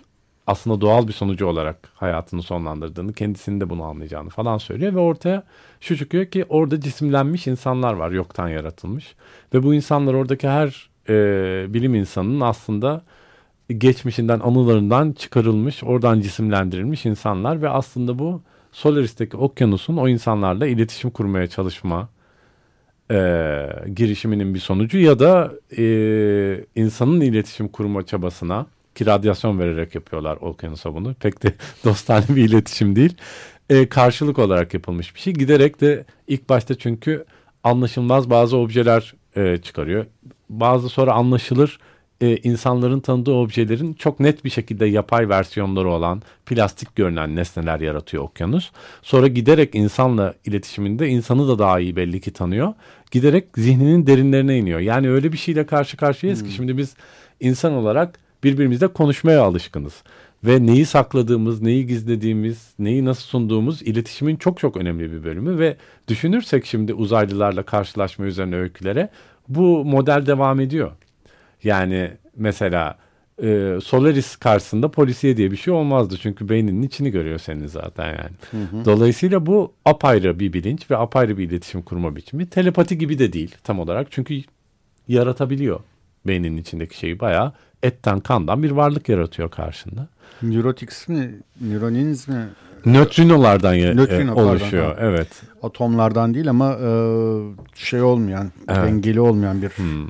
aslında 0.48 0.80
doğal 0.80 1.08
bir 1.08 1.12
sonucu 1.12 1.46
olarak 1.46 1.76
hayatını 1.94 2.42
sonlandırdığını, 2.42 3.12
kendisinin 3.12 3.60
de 3.60 3.70
bunu 3.70 3.82
anlayacağını 3.84 4.28
falan 4.28 4.58
söylüyor 4.58 4.94
ve 4.94 4.98
ortaya 4.98 5.42
şu 5.80 5.96
çıkıyor 5.96 6.26
ki 6.26 6.44
orada 6.48 6.80
cisimlenmiş 6.80 7.46
insanlar 7.46 7.92
var, 7.92 8.10
yoktan 8.10 8.48
yaratılmış. 8.48 9.14
Ve 9.54 9.62
bu 9.62 9.74
insanlar 9.74 10.14
oradaki 10.14 10.48
her 10.48 10.90
e, 11.08 11.14
bilim 11.74 11.94
insanının 11.94 12.40
aslında 12.40 13.02
geçmişinden, 13.78 14.40
anılarından 14.40 15.12
çıkarılmış, 15.12 15.84
oradan 15.84 16.20
cisimlendirilmiş 16.20 17.06
insanlar 17.06 17.62
ve 17.62 17.68
aslında 17.68 18.18
bu 18.18 18.42
Solaris'teki 18.72 19.36
okyanusun 19.36 19.96
o 19.96 20.08
insanlarla 20.08 20.66
iletişim 20.66 21.10
kurmaya 21.10 21.46
çalışma 21.46 22.08
e, 23.10 23.68
girişiminin 23.96 24.54
bir 24.54 24.60
sonucu 24.60 24.98
ya 24.98 25.18
da 25.18 25.52
e, 25.78 25.84
insanın 26.74 27.20
iletişim 27.20 27.68
kurma 27.68 28.06
çabasına 28.06 28.66
ki 28.98 29.06
radyasyon 29.06 29.58
vererek 29.58 29.94
yapıyorlar 29.94 30.36
okyanusa 30.36 30.94
bunu. 30.94 31.14
Pek 31.14 31.42
de 31.42 31.54
dostane 31.84 32.24
bir 32.28 32.44
iletişim 32.44 32.96
değil. 32.96 33.14
E, 33.70 33.88
karşılık 33.88 34.38
olarak 34.38 34.74
yapılmış 34.74 35.14
bir 35.14 35.20
şey. 35.20 35.32
Giderek 35.32 35.80
de 35.80 36.04
ilk 36.26 36.48
başta 36.48 36.74
çünkü 36.78 37.24
anlaşılmaz 37.64 38.30
bazı 38.30 38.56
objeler 38.56 39.14
e, 39.36 39.58
çıkarıyor. 39.58 40.06
Bazı 40.50 40.88
sonra 40.88 41.12
anlaşılır 41.12 41.78
e, 42.20 42.36
insanların 42.36 43.00
tanıdığı 43.00 43.32
objelerin 43.32 43.94
çok 43.94 44.20
net 44.20 44.44
bir 44.44 44.50
şekilde 44.50 44.86
yapay 44.86 45.28
versiyonları 45.28 45.88
olan 45.88 46.22
plastik 46.46 46.96
görünen 46.96 47.36
nesneler 47.36 47.80
yaratıyor 47.80 48.22
okyanus. 48.22 48.70
Sonra 49.02 49.28
giderek 49.28 49.74
insanla 49.74 50.34
iletişiminde 50.44 51.08
insanı 51.08 51.48
da 51.48 51.58
daha 51.58 51.80
iyi 51.80 51.96
belli 51.96 52.20
ki 52.20 52.32
tanıyor. 52.32 52.74
Giderek 53.10 53.44
zihninin 53.56 54.06
derinlerine 54.06 54.58
iniyor. 54.58 54.80
Yani 54.80 55.10
öyle 55.10 55.32
bir 55.32 55.38
şeyle 55.38 55.66
karşı 55.66 55.96
karşıyayız 55.96 56.40
hmm. 56.40 56.48
ki 56.48 56.54
şimdi 56.54 56.78
biz 56.78 56.94
insan 57.40 57.72
olarak 57.72 58.18
birbirimizle 58.44 58.88
konuşmaya 58.88 59.42
alışkınız. 59.42 60.02
Ve 60.44 60.66
neyi 60.66 60.86
sakladığımız, 60.86 61.62
neyi 61.62 61.86
gizlediğimiz, 61.86 62.68
neyi 62.78 63.04
nasıl 63.04 63.22
sunduğumuz 63.22 63.82
iletişimin 63.82 64.36
çok 64.36 64.58
çok 64.58 64.76
önemli 64.76 65.12
bir 65.12 65.24
bölümü. 65.24 65.58
Ve 65.58 65.76
düşünürsek 66.08 66.66
şimdi 66.66 66.94
uzaylılarla 66.94 67.62
karşılaşma 67.62 68.24
üzerine 68.24 68.56
öykülere 68.56 69.08
bu 69.48 69.84
model 69.84 70.26
devam 70.26 70.60
ediyor. 70.60 70.92
Yani 71.64 72.10
mesela 72.36 72.98
e, 73.42 73.78
Solaris 73.84 74.36
karşısında 74.36 74.90
polisiye 74.90 75.36
diye 75.36 75.50
bir 75.50 75.56
şey 75.56 75.74
olmazdı. 75.74 76.16
Çünkü 76.22 76.48
beyninin 76.48 76.82
içini 76.82 77.10
görüyor 77.10 77.38
senin 77.38 77.66
zaten 77.66 78.06
yani. 78.06 78.36
Hı 78.50 78.76
hı. 78.76 78.84
Dolayısıyla 78.84 79.46
bu 79.46 79.72
apayrı 79.84 80.38
bir 80.38 80.52
bilinç 80.52 80.90
ve 80.90 80.96
apayrı 80.96 81.38
bir 81.38 81.50
iletişim 81.50 81.82
kurma 81.82 82.16
biçimi. 82.16 82.46
Telepati 82.46 82.98
gibi 82.98 83.18
de 83.18 83.32
değil 83.32 83.54
tam 83.64 83.80
olarak. 83.80 84.06
Çünkü 84.10 84.42
yaratabiliyor 85.08 85.80
beyninin 86.26 86.56
içindeki 86.56 86.96
şeyi 86.98 87.20
bayağı 87.20 87.52
etten 87.82 88.20
kandan 88.20 88.62
bir 88.62 88.70
varlık 88.70 89.08
yaratıyor 89.08 89.50
karşında. 89.50 90.08
Neurotics 90.42 91.08
mi, 91.08 91.34
Neuronins 91.60 92.28
mi 92.28 92.48
Nötrinolardan 92.86 93.74
ya- 93.74 93.94
Nötrino, 93.94 94.32
e, 94.32 94.34
pardon, 94.34 94.48
oluşuyor. 94.50 94.86
ha. 94.86 94.96
Evet. 95.00 95.42
atomlardan 95.62 96.34
değil 96.34 96.50
ama 96.50 96.72
e, 96.72 96.88
şey 97.74 98.02
olmayan, 98.02 98.52
Evet. 98.68 98.84
dengeli 98.84 99.20
olmayan 99.20 99.62
bir 99.62 99.68
Hmm. 99.68 100.08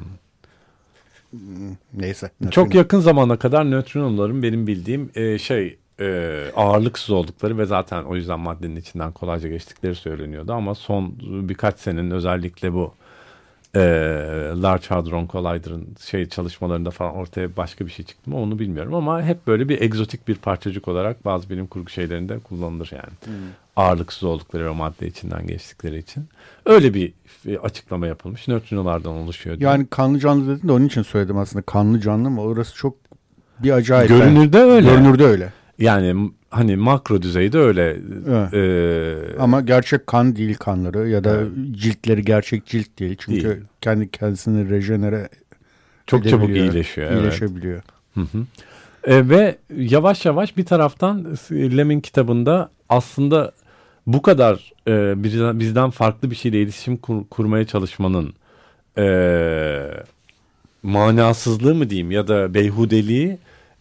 neyse. 1.95 2.31
Çok 2.51 2.65
nötrino. 2.67 2.81
yakın 2.83 3.01
zamana 3.01 3.37
kadar 3.37 3.71
nötrinoların 3.71 4.43
benim 4.43 4.67
bildiğim 4.67 5.11
e, 5.15 5.39
şey 5.39 5.79
e, 6.01 6.35
ağırlıksız 6.57 7.11
oldukları 7.11 7.59
ve 7.59 7.65
zaten 7.67 8.03
o 8.05 8.17
yüzden 8.17 8.41
maddenin 8.41 8.77
içinden 8.77 9.13
kolayca 9.13 9.49
geçtikleri 9.49 9.95
söyleniyordu 9.95 10.53
ama 10.53 10.75
son 10.75 11.15
birkaç 11.49 11.79
senenin 11.79 12.11
özellikle 12.11 12.73
bu 12.73 12.95
e, 13.75 13.81
Large 14.63 14.87
Hadron 14.89 15.29
Collider'ın 15.33 15.87
şey 16.01 16.29
çalışmalarında 16.29 16.91
falan 16.91 17.15
ortaya 17.15 17.57
başka 17.57 17.87
bir 17.87 17.91
şey 17.91 18.05
çıktı 18.05 18.31
mı 18.31 18.37
onu 18.41 18.59
bilmiyorum 18.59 18.95
ama 18.95 19.23
hep 19.23 19.47
böyle 19.47 19.69
bir 19.69 19.81
egzotik 19.81 20.29
bir 20.29 20.35
parçacık 20.35 20.89
olarak 20.89 21.25
bazı 21.25 21.51
bilim 21.51 21.67
kurgu 21.67 21.91
şeylerinde 21.91 22.39
kullanılır 22.39 22.91
yani. 22.93 23.39
Ağırlıksız 23.77 24.25
oldukları 24.25 24.71
o 24.71 24.75
madde 24.75 25.07
içinden 25.07 25.47
geçtikleri 25.47 25.99
için. 25.99 26.29
Öyle 26.67 26.95
bir 26.95 27.13
açıklama 27.63 28.07
yapılmış. 28.07 28.49
Nötrinolardan 28.49 29.13
oluşuyor. 29.13 29.59
diye. 29.59 29.71
Yani 29.71 29.87
kanlı 29.87 30.19
canlı 30.19 30.57
dedin 30.57 30.69
de 30.69 30.73
onun 30.73 30.87
için 30.87 31.03
söyledim 31.03 31.39
aslında. 31.39 31.63
Kanlı 31.63 32.01
canlı 32.01 32.27
ama 32.27 32.43
orası 32.43 32.75
çok 32.75 32.97
bir 33.59 33.71
acayip. 33.71 34.09
Görünürde 34.09 34.59
öyle. 34.59 34.91
Görünürde 34.91 35.25
öyle. 35.25 35.53
Yani 35.79 36.31
hani 36.51 36.77
makro 36.77 37.23
düzeyde 37.23 37.59
öyle. 37.59 37.97
Evet. 38.29 38.55
e, 38.55 39.41
Ama 39.41 39.61
gerçek 39.61 40.07
kan 40.07 40.37
değil 40.37 40.55
kanları 40.55 41.09
ya 41.09 41.25
da 41.25 41.37
Evet. 41.37 41.49
ciltleri 41.73 42.25
gerçek 42.25 42.67
cilt 42.67 42.99
değil. 42.99 43.17
Çünkü 43.19 43.45
Değil. 43.49 43.57
kendi 43.81 44.11
kendisini 44.11 44.71
rejenere 44.71 45.29
çok 46.07 46.29
çabuk 46.29 46.49
iyileşiyor. 46.51 47.11
Evet. 47.11 47.21
iyileşebiliyor. 47.23 47.83
Hı 48.15 48.21
hı. 48.21 48.39
E, 49.05 49.29
ve 49.29 49.59
yavaş 49.77 50.25
yavaş 50.25 50.57
bir 50.57 50.65
taraftan 50.65 51.37
Lem'in 51.51 52.01
kitabında 52.01 52.71
aslında 52.89 53.53
bu 54.07 54.23
kadar 54.23 54.73
e, 54.89 55.23
bizden, 55.25 55.61
bizden 55.61 55.91
farklı 55.91 56.31
bir 56.31 56.37
şeyle 56.37 56.63
iletişim 56.63 56.97
kur- 56.97 57.25
kurmaya 57.31 57.67
çalışmanın 57.67 58.33
e, 58.99 59.07
manasızlığı 60.83 61.75
mı 61.75 61.91
diyeyim 61.91 62.11
ya 62.11 62.29
da 62.29 62.55
beyhudeliği 62.55 63.39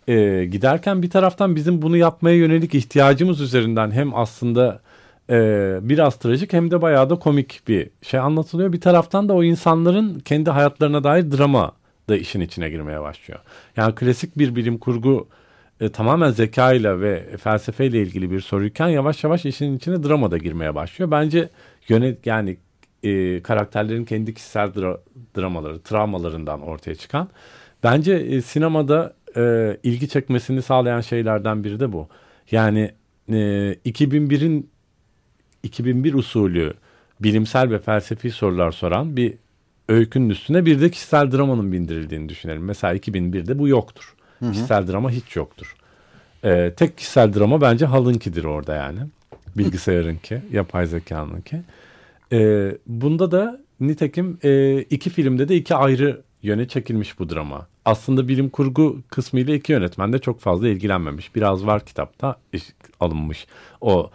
e, 0.07 0.45
giderken 0.45 1.01
bir 1.01 1.09
taraftan 1.09 1.55
bizim 1.55 1.81
bunu 1.81 1.97
yapmaya 1.97 2.35
yönelik 2.35 2.75
ihtiyacımız 2.75 3.41
üzerinden 3.41 3.91
hem 3.91 4.15
aslında 4.15 4.81
e, 5.29 5.35
biraz 5.81 6.15
trajik 6.15 6.53
hem 6.53 6.71
de 6.71 6.81
bayağı 6.81 7.09
da 7.09 7.15
komik 7.15 7.61
bir 7.67 7.89
şey 8.01 8.19
anlatılıyor. 8.19 8.73
Bir 8.73 8.81
taraftan 8.81 9.29
da 9.29 9.33
o 9.33 9.43
insanların 9.43 10.19
kendi 10.19 10.49
hayatlarına 10.49 11.03
dair 11.03 11.31
drama 11.31 11.71
da 12.09 12.17
işin 12.17 12.41
içine 12.41 12.69
girmeye 12.69 13.01
başlıyor. 13.01 13.39
Yani 13.77 13.95
klasik 13.95 14.37
bir 14.37 14.55
bilim 14.55 14.77
kurgu 14.77 15.27
e, 15.81 15.89
tamamen 15.89 16.31
zekayla 16.31 17.01
ve 17.01 17.37
felsefeyle 17.37 18.01
ilgili 18.01 18.31
bir 18.31 18.39
soruyken 18.39 18.87
yavaş 18.87 19.23
yavaş 19.23 19.45
işin 19.45 19.77
içine 19.77 20.03
drama 20.03 20.31
da 20.31 20.37
girmeye 20.37 20.75
başlıyor. 20.75 21.11
Bence 21.11 21.49
yönet 21.89 22.25
yani 22.25 22.57
e, 23.03 23.41
karakterlerin 23.41 24.05
kendi 24.05 24.33
kişisel 24.33 24.67
dra- 24.67 24.99
dramaları, 25.37 25.81
travmalarından 25.81 26.61
ortaya 26.61 26.95
çıkan. 26.95 27.29
Bence 27.83 28.13
e, 28.13 28.41
sinemada 28.41 29.13
e, 29.37 29.77
ilgi 29.83 30.09
çekmesini 30.09 30.61
sağlayan 30.61 31.01
şeylerden 31.01 31.63
biri 31.63 31.79
de 31.79 31.93
bu. 31.93 32.07
Yani 32.51 32.91
e, 33.29 33.33
2001'in 33.85 34.69
2001 35.63 36.13
usulü 36.13 36.73
bilimsel 37.19 37.71
ve 37.71 37.79
felsefi 37.79 38.31
sorular 38.31 38.71
soran 38.71 39.17
bir 39.17 39.33
öykünün 39.89 40.29
üstüne 40.29 40.65
bir 40.65 40.81
de 40.81 40.91
kişisel 40.91 41.31
dramanın 41.31 41.71
bindirildiğini 41.71 42.29
düşünelim. 42.29 42.63
Mesela 42.63 42.95
2001'de 42.95 43.59
bu 43.59 43.67
yoktur. 43.67 44.13
Kişisel 44.51 44.87
drama 44.87 45.11
hiç 45.11 45.35
yoktur. 45.35 45.75
Ee, 46.43 46.73
tek 46.77 46.97
kişisel 46.97 47.33
drama 47.33 47.61
bence 47.61 47.85
Hal'ınkidir 47.85 48.43
orada 48.43 48.75
yani. 48.75 48.99
Bilgisayarınki, 49.57 50.41
yapay 50.51 50.87
zekanınki. 50.87 51.61
Ee, 52.31 52.71
bunda 52.87 53.31
da 53.31 53.59
nitekim 53.79 54.37
e, 54.43 54.81
iki 54.81 55.09
filmde 55.09 55.47
de 55.47 55.55
iki 55.55 55.75
ayrı 55.75 56.21
yöne 56.47 56.67
çekilmiş 56.67 57.19
bu 57.19 57.29
drama. 57.29 57.67
Aslında 57.85 58.27
bilim 58.27 58.49
kurgu 58.49 59.01
kısmıyla 59.09 59.55
iki 59.55 59.71
yönetmen 59.71 60.13
de 60.13 60.19
çok 60.19 60.39
fazla 60.39 60.67
ilgilenmemiş. 60.67 61.35
Biraz 61.35 61.65
var 61.65 61.85
kitapta 61.85 62.35
alınmış. 62.99 63.47
O 63.81 64.09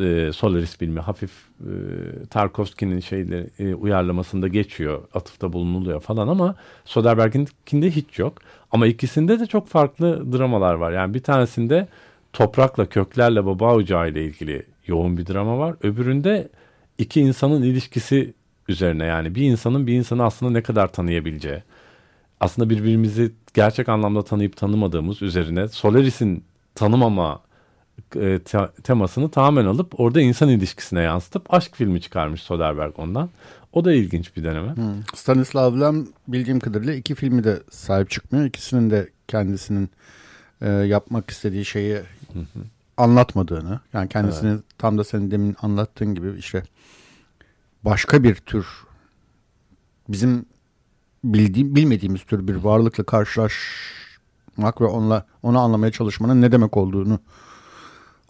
e, 0.00 0.30
Solaris 0.32 0.76
filmi 0.76 1.00
hafif 1.00 1.30
e, 1.60 1.70
Tarkovski'nin 2.30 3.00
şeyleri 3.00 3.46
e, 3.58 3.74
uyarlamasında 3.74 4.48
geçiyor. 4.48 5.02
Atıfta 5.14 5.52
bulunuluyor 5.52 6.00
falan 6.00 6.28
ama 6.28 6.54
Soderbergh'inkinde 6.84 7.90
hiç 7.90 8.18
yok. 8.18 8.38
Ama 8.72 8.86
ikisinde 8.86 9.40
de 9.40 9.46
çok 9.46 9.68
farklı 9.68 10.32
dramalar 10.32 10.74
var. 10.74 10.92
Yani 10.92 11.14
bir 11.14 11.22
tanesinde 11.22 11.88
toprakla, 12.32 12.86
köklerle, 12.86 13.46
baba 13.46 13.74
ocağı 13.74 14.10
ile 14.10 14.24
ilgili 14.24 14.62
yoğun 14.86 15.16
bir 15.16 15.26
drama 15.26 15.58
var. 15.58 15.74
Öbüründe 15.82 16.48
iki 16.98 17.20
insanın 17.20 17.62
ilişkisi 17.62 18.34
üzerine 18.68 19.04
yani 19.04 19.34
bir 19.34 19.42
insanın 19.42 19.86
bir 19.86 19.94
insanı 19.94 20.24
aslında 20.24 20.52
ne 20.52 20.62
kadar 20.62 20.92
tanıyabileceği. 20.92 21.62
Aslında 22.40 22.70
birbirimizi 22.70 23.32
gerçek 23.54 23.88
anlamda 23.88 24.24
tanıyıp 24.24 24.56
tanımadığımız 24.56 25.22
üzerine 25.22 25.68
Solaris'in 25.68 26.44
tanımama 26.74 27.40
e, 28.16 28.38
te- 28.38 28.70
temasını 28.82 29.30
tamamen 29.30 29.64
alıp 29.64 30.00
orada 30.00 30.20
insan 30.20 30.48
ilişkisine 30.48 31.00
yansıtıp 31.00 31.54
aşk 31.54 31.76
filmi 31.76 32.00
çıkarmış 32.00 32.42
Soderbergh 32.42 32.98
ondan. 32.98 33.30
O 33.72 33.84
da 33.84 33.92
ilginç 33.92 34.36
bir 34.36 34.44
deneme. 34.44 34.74
Stanislav 35.14 35.80
Lem 35.80 36.06
bildiğim 36.28 36.60
kadarıyla 36.60 36.94
iki 36.94 37.14
filmi 37.14 37.44
de 37.44 37.62
sahip 37.70 38.10
çıkmıyor. 38.10 38.46
İkisinin 38.46 38.90
de 38.90 39.08
kendisinin 39.28 39.90
e, 40.60 40.68
yapmak 40.68 41.30
istediği 41.30 41.64
şeyi 41.64 42.00
anlatmadığını 42.96 43.80
yani 43.92 44.08
kendisini 44.08 44.58
tam 44.78 44.98
da 44.98 45.04
senin 45.04 45.30
demin 45.30 45.56
anlattığın 45.62 46.14
gibi 46.14 46.34
işte 46.38 46.62
başka 47.84 48.22
bir 48.22 48.34
tür 48.34 48.66
bizim 50.08 50.46
bildiğim 51.24 51.74
bilmediğimiz 51.74 52.22
tür 52.22 52.48
bir 52.48 52.54
varlıkla 52.54 53.04
karşılaşmak 53.04 54.80
ve 54.80 54.84
onunla 54.84 55.26
onu 55.42 55.58
anlamaya 55.58 55.92
çalışmanın 55.92 56.42
ne 56.42 56.52
demek 56.52 56.76
olduğunu 56.76 57.20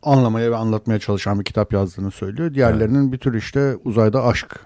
anlamaya 0.03 0.51
ve 0.51 0.57
anlatmaya 0.57 0.99
çalışan 0.99 1.41
bir 1.41 1.45
kitap 1.45 1.73
yazdığını 1.73 2.11
söylüyor. 2.11 2.55
Diğerlerinin 2.55 3.13
bir 3.13 3.19
tür 3.19 3.35
işte 3.35 3.77
uzayda 3.85 4.25
aşk 4.25 4.61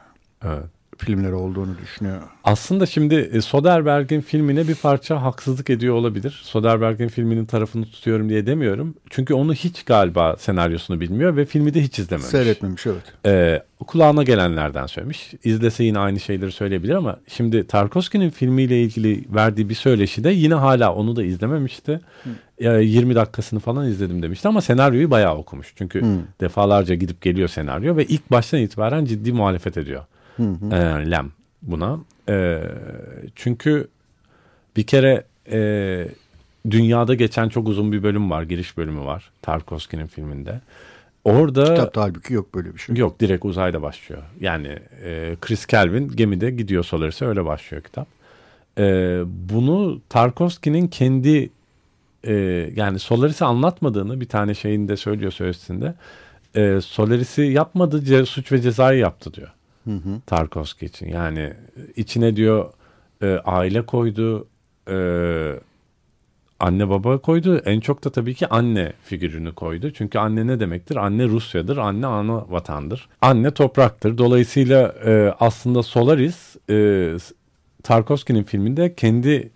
Evet. 0.45 0.82
Filmleri 0.99 1.35
olduğunu 1.35 1.79
düşünüyor. 1.83 2.21
Aslında 2.45 2.87
şimdi 2.87 3.15
e, 3.15 3.41
Soderbergh'in 3.41 4.21
filmine 4.21 4.69
bir 4.69 4.75
parça 4.75 5.23
haksızlık 5.23 5.71
ediyor 5.71 5.95
olabilir. 5.95 6.41
Soderbergh'in 6.45 7.09
filminin 7.09 7.45
tarafını 7.45 7.85
tutuyorum 7.85 8.29
diye 8.29 8.47
demiyorum. 8.47 8.95
Çünkü 9.11 9.35
onu 9.35 9.55
hiç 9.55 9.83
galiba 9.83 10.37
senaryosunu 10.37 11.01
bilmiyor 11.01 11.37
ve 11.37 11.45
filmi 11.45 11.75
de 11.75 11.83
hiç 11.83 11.99
izlememiş. 11.99 12.31
Seyretmemiş 12.31 12.87
evet. 12.87 13.03
Ee, 13.27 13.63
kulağına 13.87 14.23
gelenlerden 14.23 14.87
söylemiş. 14.87 15.35
İzlese 15.45 15.85
yine 15.85 15.99
aynı 15.99 16.21
şeyleri 16.21 16.53
söyleyebilir 16.53 16.95
ama 16.95 17.17
şimdi 17.29 17.67
Tarkovski'nin 17.67 18.31
filmiyle 18.31 18.83
ilgili 18.83 19.25
verdiği 19.35 19.69
bir 19.69 19.75
söyleşi 19.75 20.25
de 20.25 20.31
yine 20.31 20.55
hala 20.55 20.95
onu 20.95 21.17
da 21.17 21.25
izlememişti. 21.25 22.01
Ya 22.61 22.79
20 22.79 23.15
dakikasını 23.15 23.61
falan 23.61 23.87
izledim 23.87 24.23
demişti 24.23 24.49
ama 24.49 24.61
senaryoyu 24.61 25.11
bayağı 25.11 25.37
okumuş. 25.37 25.73
Çünkü 25.77 26.03
defalarca 26.41 26.95
gidip 26.95 27.23
geliyor 27.23 27.49
senaryo 27.49 27.97
ve 27.97 28.05
ilk 28.05 28.31
baştan 28.31 28.61
itibaren 28.61 29.05
ciddi 29.05 29.33
muhalefet 29.33 29.77
ediyor. 29.77 30.05
Ee, 30.39 31.11
Lem 31.11 31.33
buna. 31.63 31.99
Ee, 32.29 32.63
çünkü 33.37 33.89
bir 34.77 34.87
kere 34.87 35.25
e, 35.51 36.09
dünyada 36.71 37.15
geçen 37.15 37.49
çok 37.49 37.69
uzun 37.69 37.93
bir 37.93 38.03
bölüm 38.03 38.31
var. 38.31 38.43
Giriş 38.43 38.77
bölümü 38.77 39.01
var 39.05 39.31
Tarkovski'nin 39.43 40.07
filminde. 40.07 40.61
Orada 41.25 41.65
Kitapta 41.65 42.03
halbuki 42.03 42.35
yok 42.35 42.55
böyle 42.55 42.75
bir 42.75 42.79
şey. 42.79 42.97
Yok 42.97 43.21
direkt 43.21 43.45
uzayda 43.45 43.83
başlıyor. 43.83 44.23
Yani 44.41 44.79
e, 45.05 45.37
Chris 45.41 45.67
Kelvin 45.67 46.09
gemide 46.09 46.51
gidiyor 46.51 46.85
Solaris'e 46.85 47.27
öyle 47.27 47.45
başlıyor 47.45 47.83
kitap. 47.83 48.09
E, 48.79 48.85
bunu 49.27 50.01
Tarkovski'nin 50.09 50.89
kendi 50.89 51.51
e, 52.25 52.35
yani 52.77 52.99
Solaris'i 52.99 53.45
anlatmadığını 53.45 54.21
bir 54.21 54.29
tane 54.29 54.55
şeyinde 54.55 54.97
söylüyor 54.97 55.33
söyleşisinde. 55.33 55.95
E, 56.55 56.81
Solaris'i 56.81 57.43
yapmadı 57.43 58.27
suç 58.27 58.53
ve 58.53 58.61
cezayı 58.61 58.99
yaptı 58.99 59.35
diyor. 59.35 59.51
Tarkovski 60.27 60.87
için. 60.87 61.09
Yani 61.09 61.53
içine 61.97 62.37
diyor 62.37 62.73
e, 63.23 63.27
aile 63.45 63.87
koydu, 63.87 64.49
e, 64.91 64.97
anne 66.61 66.89
baba 66.89 67.19
koydu. 67.19 67.59
En 67.65 67.81
çok 67.81 68.05
da 68.05 68.11
tabii 68.11 68.35
ki 68.35 68.47
anne 68.47 68.93
figürünü 69.05 69.55
koydu. 69.55 69.93
Çünkü 69.93 70.19
anne 70.19 70.47
ne 70.47 70.61
demektir? 70.61 70.97
Anne 70.97 71.29
Rusya'dır, 71.29 71.77
anne 71.77 72.07
ana 72.07 72.51
vatandır. 72.51 73.09
Anne 73.23 73.51
topraktır. 73.51 74.19
Dolayısıyla 74.19 74.95
e, 75.05 75.35
aslında 75.41 75.83
Solaris 75.83 76.57
e, 76.71 77.09
Tarkovski'nin 77.83 78.43
filminde 78.43 78.95
kendi 78.95 79.51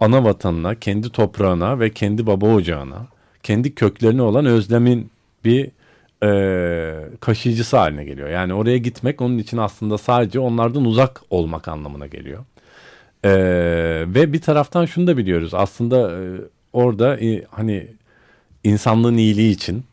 ana 0.00 0.24
vatanına, 0.24 0.74
kendi 0.74 1.10
toprağına 1.10 1.80
ve 1.80 1.90
kendi 1.90 2.26
baba 2.26 2.46
ocağına, 2.46 3.06
kendi 3.42 3.74
köklerine 3.74 4.22
olan 4.22 4.46
özlemin 4.46 5.10
bir 5.44 5.70
e, 6.22 6.28
kaşıyıcısı 7.20 7.76
haline 7.76 8.04
geliyor. 8.04 8.28
Yani 8.28 8.54
oraya 8.54 8.78
gitmek 8.78 9.20
onun 9.20 9.38
için 9.38 9.56
aslında 9.56 9.98
sadece 9.98 10.38
onlardan 10.38 10.84
uzak 10.84 11.22
olmak 11.30 11.68
anlamına 11.68 12.06
geliyor. 12.06 12.44
Ee, 13.24 14.04
ve 14.06 14.32
bir 14.32 14.40
taraftan 14.40 14.84
şunu 14.86 15.06
da 15.06 15.16
biliyoruz. 15.16 15.54
Aslında 15.54 16.10
e, 16.12 16.40
orada 16.72 17.20
e, 17.20 17.44
hani 17.50 17.86
insanlığın 18.64 19.16
iyiliği 19.16 19.52
için 19.52 19.84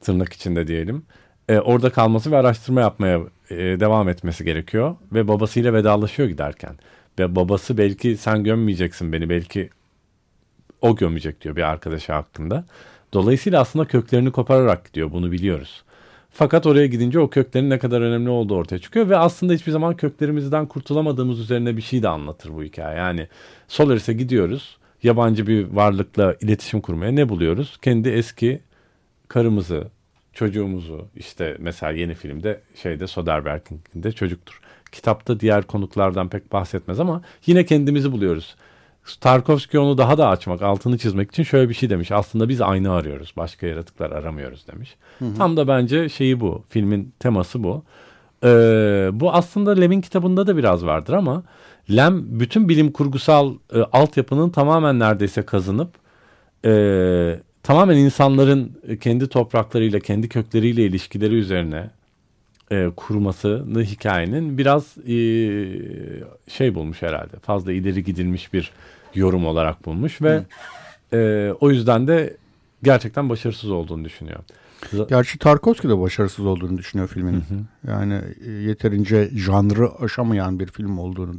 tırnak 0.00 0.32
içinde 0.32 0.66
diyelim. 0.66 1.02
E, 1.48 1.58
orada 1.58 1.90
kalması 1.90 2.30
ve 2.30 2.36
araştırma 2.36 2.80
yapmaya 2.80 3.20
e, 3.50 3.56
devam 3.56 4.08
etmesi 4.08 4.44
gerekiyor. 4.44 4.96
Ve 5.12 5.28
babasıyla 5.28 5.72
vedalaşıyor 5.72 6.28
giderken. 6.28 6.76
Ve 7.18 7.36
babası 7.36 7.78
belki 7.78 8.16
sen 8.16 8.44
gömmeyeceksin 8.44 9.12
beni 9.12 9.28
belki 9.28 9.70
o 10.80 10.96
gömecek 10.96 11.40
diyor 11.40 11.56
bir 11.56 11.62
arkadaşı 11.62 12.12
hakkında. 12.12 12.64
Dolayısıyla 13.14 13.60
aslında 13.60 13.84
köklerini 13.84 14.32
kopararak 14.32 14.84
gidiyor 14.84 15.12
bunu 15.12 15.32
biliyoruz. 15.32 15.82
Fakat 16.30 16.66
oraya 16.66 16.86
gidince 16.86 17.20
o 17.20 17.30
köklerin 17.30 17.70
ne 17.70 17.78
kadar 17.78 18.00
önemli 18.00 18.30
olduğu 18.30 18.54
ortaya 18.54 18.78
çıkıyor 18.78 19.08
ve 19.08 19.16
aslında 19.16 19.52
hiçbir 19.52 19.72
zaman 19.72 19.96
köklerimizden 19.96 20.66
kurtulamadığımız 20.66 21.40
üzerine 21.40 21.76
bir 21.76 21.82
şey 21.82 22.02
de 22.02 22.08
anlatır 22.08 22.54
bu 22.54 22.62
hikaye. 22.62 22.98
Yani 22.98 23.28
Solaris'e 23.68 24.12
gidiyoruz. 24.12 24.76
Yabancı 25.02 25.46
bir 25.46 25.66
varlıkla 25.66 26.34
iletişim 26.40 26.80
kurmaya 26.80 27.12
ne 27.12 27.28
buluyoruz? 27.28 27.78
Kendi 27.82 28.08
eski 28.08 28.60
karımızı, 29.28 29.88
çocuğumuzu 30.32 31.06
işte 31.16 31.56
mesela 31.58 31.92
yeni 31.92 32.14
filmde 32.14 32.60
şeyde 32.82 33.06
Soderbergh'in 33.06 33.80
de 33.94 34.12
çocuktur. 34.12 34.60
Kitapta 34.92 35.40
diğer 35.40 35.62
konuklardan 35.62 36.28
pek 36.28 36.52
bahsetmez 36.52 37.00
ama 37.00 37.22
yine 37.46 37.64
kendimizi 37.64 38.12
buluyoruz. 38.12 38.56
Tarkovski 39.20 39.78
onu 39.78 39.98
daha 39.98 40.18
da 40.18 40.28
açmak, 40.28 40.62
altını 40.62 40.98
çizmek 40.98 41.30
için 41.30 41.42
şöyle 41.42 41.68
bir 41.68 41.74
şey 41.74 41.90
demiş. 41.90 42.12
Aslında 42.12 42.48
biz 42.48 42.60
aynı 42.60 42.92
arıyoruz. 42.92 43.32
Başka 43.36 43.66
yaratıklar 43.66 44.10
aramıyoruz 44.10 44.66
demiş. 44.72 44.96
Hı 45.18 45.24
hı. 45.24 45.34
Tam 45.38 45.56
da 45.56 45.68
bence 45.68 46.08
şeyi 46.08 46.40
bu. 46.40 46.64
Filmin 46.68 47.12
teması 47.18 47.62
bu. 47.62 47.82
Ee, 48.44 49.10
bu 49.12 49.32
aslında 49.32 49.70
Lem'in 49.70 50.00
kitabında 50.00 50.46
da 50.46 50.56
biraz 50.56 50.84
vardır 50.84 51.12
ama 51.12 51.42
Lem 51.96 52.40
bütün 52.40 52.68
bilim 52.68 52.92
kurgusal 52.92 53.54
e, 53.74 53.78
altyapının 53.78 54.50
tamamen 54.50 54.98
neredeyse 54.98 55.42
kazınıp 55.42 55.90
e, 56.64 57.40
tamamen 57.62 57.96
insanların 57.96 58.72
kendi 59.00 59.28
topraklarıyla, 59.28 60.00
kendi 60.00 60.28
kökleriyle 60.28 60.84
ilişkileri 60.84 61.34
üzerine 61.34 61.90
e, 62.74 62.90
kurmasını 62.96 63.82
hikayenin 63.82 64.58
biraz 64.58 64.98
e, 64.98 65.16
şey 66.48 66.74
bulmuş 66.74 67.02
herhalde. 67.02 67.36
Fazla 67.42 67.72
ileri 67.72 68.04
gidilmiş 68.04 68.52
bir 68.52 68.70
yorum 69.14 69.46
olarak 69.46 69.86
bulmuş 69.86 70.22
ve 70.22 70.42
e, 71.12 71.50
o 71.60 71.70
yüzden 71.70 72.06
de 72.06 72.36
gerçekten 72.82 73.28
başarısız 73.28 73.70
olduğunu 73.70 74.04
düşünüyor. 74.04 74.40
Gerçi 75.08 75.38
Tarkovski 75.38 75.88
de 75.88 76.00
başarısız 76.00 76.46
olduğunu 76.46 76.78
düşünüyor 76.78 77.08
filmin. 77.08 77.32
Hı 77.32 77.36
hı. 77.36 77.90
Yani 77.90 78.20
e, 78.46 78.50
yeterince 78.50 79.30
janrı 79.34 79.90
aşamayan 80.00 80.60
bir 80.60 80.66
film 80.66 80.98
olduğunu 80.98 81.34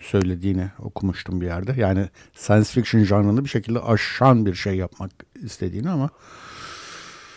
söylediğini 0.00 0.68
okumuştum 0.78 1.40
bir 1.40 1.46
yerde. 1.46 1.74
Yani 1.76 2.08
science 2.34 2.68
fiction 2.68 3.04
janrını 3.04 3.44
bir 3.44 3.50
şekilde 3.50 3.80
aşan 3.80 4.46
bir 4.46 4.54
şey 4.54 4.74
yapmak 4.74 5.10
istediğini 5.42 5.90
ama 5.90 6.10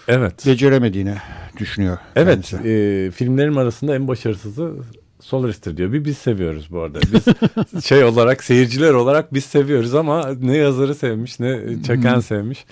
Evet. 0.07 0.45
Beceremediğini 0.45 1.15
düşünüyor. 1.59 1.97
Evet. 2.15 2.53
E, 2.53 3.11
filmlerim 3.11 3.57
arasında 3.57 3.95
en 3.95 4.07
başarısızı 4.07 4.73
Solaris'tir 5.19 5.77
diyor. 5.77 5.93
Bir 5.93 6.05
biz 6.05 6.17
seviyoruz 6.17 6.67
bu 6.71 6.79
arada. 6.81 6.99
Biz 7.01 7.85
şey 7.85 8.03
olarak 8.03 8.43
seyirciler 8.43 8.93
olarak 8.93 9.33
biz 9.33 9.43
seviyoruz 9.45 9.95
ama 9.95 10.29
ne 10.41 10.57
yazarı 10.57 10.95
sevmiş 10.95 11.39
ne 11.39 11.83
çeken 11.83 12.19
sevmiş. 12.19 12.65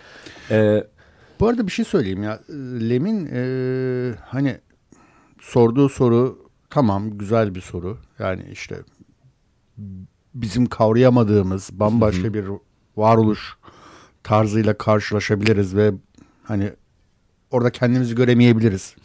Ee, 0.52 0.84
bu 1.40 1.48
arada 1.48 1.68
bir 1.68 1.72
şey 1.72 1.86
söyleyeyim 1.86 2.24
ya. 2.24 2.40
Lem'in 2.90 3.30
e, 3.34 4.16
hani 4.26 4.58
sorduğu 5.42 5.90
soru 5.90 6.50
tamam 6.70 7.18
güzel 7.18 7.56
bir 7.56 7.62
soru. 7.62 7.98
Yani 8.20 8.42
işte 8.52 8.76
bizim 10.34 10.66
kavrayamadığımız 10.66 11.70
bambaşka 11.74 12.34
bir 12.34 12.46
varoluş 12.98 13.58
tarzıyla 14.24 14.78
karşılaşabiliriz 14.78 15.76
ve 15.76 15.92
hani 16.44 16.72
orada 17.52 17.70
kendimizi 17.70 18.16
göremeyebiliriz 18.16 18.96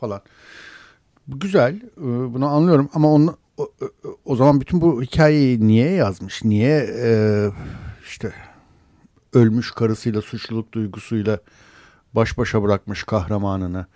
falan. 0.00 0.20
Güzel. 1.28 1.74
E, 1.76 2.02
bunu 2.34 2.46
anlıyorum 2.46 2.90
ama 2.94 3.12
onu 3.12 3.36
o, 3.56 3.70
o 4.24 4.36
zaman 4.36 4.60
bütün 4.60 4.80
bu 4.80 5.02
hikayeyi 5.02 5.66
niye 5.66 5.90
yazmış? 5.90 6.44
Niye 6.44 6.90
e, 7.02 7.10
işte 8.04 8.32
ölmüş 9.32 9.70
karısıyla 9.70 10.22
suçluluk 10.22 10.72
duygusuyla 10.72 11.38
baş 12.12 12.38
başa 12.38 12.62
bırakmış 12.62 13.04
kahramanını? 13.04 13.86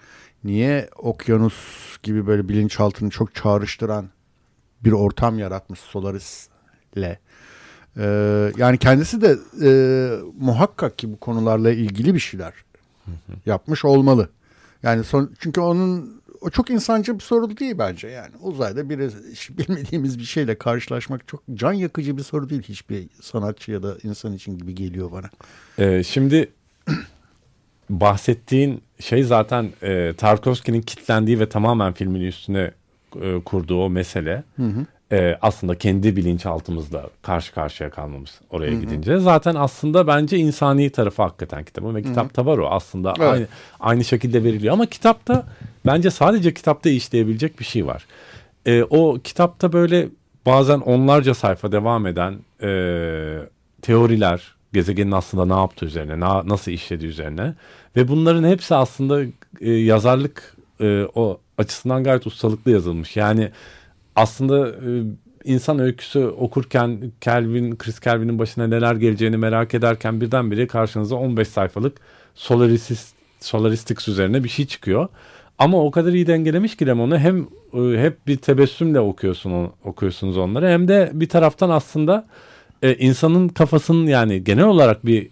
Niye 0.44 0.88
okyanus 0.96 1.56
gibi 2.02 2.26
böyle 2.26 2.48
bilinçaltını 2.48 3.10
çok 3.10 3.34
çağrıştıran 3.34 4.08
bir 4.84 4.92
ortam 4.92 5.38
yaratmış 5.38 5.80
Solaris'le? 5.80 7.18
Ee, 7.98 8.52
yani 8.56 8.78
kendisi 8.78 9.20
de 9.20 9.38
e, 9.62 9.70
muhakkak 10.40 10.98
ki 10.98 11.12
bu 11.12 11.16
konularla 11.16 11.70
ilgili 11.70 12.14
bir 12.14 12.18
şeyler 12.18 12.52
yapmış 13.46 13.84
olmalı. 13.84 14.28
Yani 14.82 15.04
son, 15.04 15.34
çünkü 15.38 15.60
onun 15.60 16.20
o 16.40 16.50
çok 16.50 16.70
insancı 16.70 17.14
bir 17.14 17.20
soru 17.20 17.56
değil 17.56 17.78
bence 17.78 18.08
yani. 18.08 18.32
Uzayda 18.42 18.90
bir 18.90 18.98
bilmediğimiz 19.50 20.18
bir 20.18 20.24
şeyle 20.24 20.58
karşılaşmak 20.58 21.28
çok 21.28 21.42
can 21.54 21.72
yakıcı 21.72 22.16
bir 22.16 22.22
soru 22.22 22.50
değil 22.50 22.62
hiçbir 22.62 23.08
sanatçı 23.22 23.72
ya 23.72 23.82
da 23.82 23.96
insan 24.02 24.32
için 24.32 24.58
gibi 24.58 24.74
geliyor 24.74 25.12
bana. 25.12 25.30
Ee, 25.78 26.02
şimdi 26.02 26.50
bahsettiğin 27.90 28.82
şey 29.00 29.22
zaten 29.22 29.72
e, 29.82 30.14
Tarkovski'nin 30.16 30.82
kitlendiği 30.82 31.40
ve 31.40 31.48
tamamen 31.48 31.92
filmin 31.92 32.20
üstüne 32.20 32.70
e, 33.20 33.40
kurduğu 33.44 33.82
o 33.82 33.90
mesele. 33.90 34.44
Hı 34.56 34.62
hı 34.62 34.86
e, 35.12 35.38
aslında 35.42 35.74
kendi 35.74 36.16
bilinçaltımızla 36.16 37.10
karşı 37.22 37.54
karşıya 37.54 37.90
kalmamız 37.90 38.40
oraya 38.50 38.72
Hı-hı. 38.72 38.80
gidince. 38.80 39.18
Zaten 39.18 39.54
aslında 39.54 40.06
bence 40.06 40.38
insani 40.38 40.90
tarafı 40.90 41.22
hakikaten 41.22 41.64
kitabın 41.64 41.94
ve 41.94 42.02
kitapta 42.02 42.46
var 42.46 42.58
o 42.58 42.68
aslında 42.68 43.14
evet. 43.18 43.28
aynı, 43.28 43.46
aynı 43.80 44.04
şekilde 44.04 44.44
veriliyor. 44.44 44.72
Ama 44.72 44.86
kitapta 44.86 45.46
bence 45.86 46.10
sadece 46.10 46.54
kitapta 46.54 46.90
işleyebilecek 46.90 47.60
bir 47.60 47.64
şey 47.64 47.86
var. 47.86 48.06
E, 48.66 48.82
o 48.82 49.18
kitapta 49.24 49.72
böyle 49.72 50.08
bazen 50.46 50.80
onlarca 50.80 51.34
sayfa 51.34 51.72
devam 51.72 52.06
eden 52.06 52.38
e, 52.62 52.68
teoriler, 53.82 54.54
gezegenin 54.72 55.12
aslında 55.12 55.54
ne 55.54 55.60
yaptığı 55.60 55.86
üzerine, 55.86 56.20
na, 56.20 56.48
nasıl 56.48 56.72
işlediği 56.72 57.10
üzerine 57.10 57.54
ve 57.96 58.08
bunların 58.08 58.44
hepsi 58.48 58.74
aslında 58.74 59.22
e, 59.60 59.70
yazarlık 59.70 60.56
e, 60.80 61.04
o 61.14 61.40
açısından 61.58 62.04
gayet 62.04 62.26
ustalıklı 62.26 62.70
yazılmış. 62.70 63.16
Yani 63.16 63.50
aslında 64.16 64.68
e, 64.68 65.02
insan 65.44 65.78
öyküsü 65.78 66.26
okurken 66.26 67.12
Kelvin, 67.20 67.76
Chris 67.76 68.00
Kelvin'in 68.00 68.38
başına 68.38 68.66
neler 68.66 68.94
geleceğini 68.94 69.36
merak 69.36 69.74
ederken 69.74 70.20
birdenbire 70.20 70.66
karşınıza 70.66 71.16
15 71.16 71.48
sayfalık 71.48 71.96
Solaris, 72.34 73.12
Solaristics 73.40 74.08
üzerine 74.08 74.44
bir 74.44 74.48
şey 74.48 74.66
çıkıyor. 74.66 75.08
Ama 75.58 75.84
o 75.84 75.90
kadar 75.90 76.12
iyi 76.12 76.26
dengelemiş 76.26 76.76
ki 76.76 76.92
onu 76.92 77.18
hem 77.18 77.48
e, 77.74 77.98
hep 77.98 78.26
bir 78.26 78.36
tebessümle 78.36 79.00
okuyorsun 79.00 79.70
okuyorsunuz 79.84 80.36
onları 80.36 80.68
hem 80.68 80.88
de 80.88 81.10
bir 81.12 81.28
taraftan 81.28 81.70
aslında 81.70 82.26
e, 82.82 82.94
insanın 82.94 83.48
kafasının 83.48 84.06
yani 84.06 84.44
genel 84.44 84.64
olarak 84.64 85.06
bir 85.06 85.28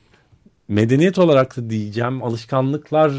medeniyet 0.69 1.19
olarak 1.19 1.57
da 1.57 1.71
diyeceğim 1.71 2.23
alışkanlıklar 2.23 3.11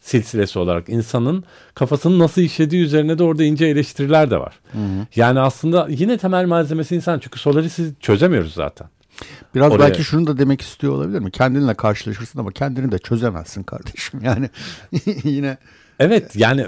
silsilesi 0.00 0.58
olarak 0.58 0.88
insanın 0.88 1.44
kafasının 1.74 2.18
nasıl 2.18 2.42
işlediği 2.42 2.82
üzerine 2.82 3.18
de 3.18 3.22
orada 3.22 3.44
ince 3.44 3.66
eleştiriler 3.66 4.30
de 4.30 4.40
var. 4.40 4.60
Hı 4.72 4.78
hı. 4.78 5.06
Yani 5.16 5.40
aslında 5.40 5.86
yine 5.90 6.18
temel 6.18 6.46
malzemesi 6.46 6.96
insan 6.96 7.18
çünkü 7.18 7.38
Solaris'i 7.38 7.94
çözemiyoruz 8.00 8.54
zaten. 8.54 8.88
Biraz 9.54 9.72
Oraya... 9.72 9.88
belki 9.88 10.04
şunu 10.04 10.26
da 10.26 10.38
demek 10.38 10.60
istiyor 10.60 10.92
olabilir 10.92 11.18
mi? 11.18 11.30
Kendinle 11.30 11.74
karşılaşırsın 11.74 12.38
ama 12.38 12.50
kendini 12.50 12.92
de 12.92 12.98
çözemezsin 12.98 13.62
kardeşim. 13.62 14.20
Yani 14.24 14.50
yine 15.24 15.58
Evet 16.00 16.36
yani 16.36 16.66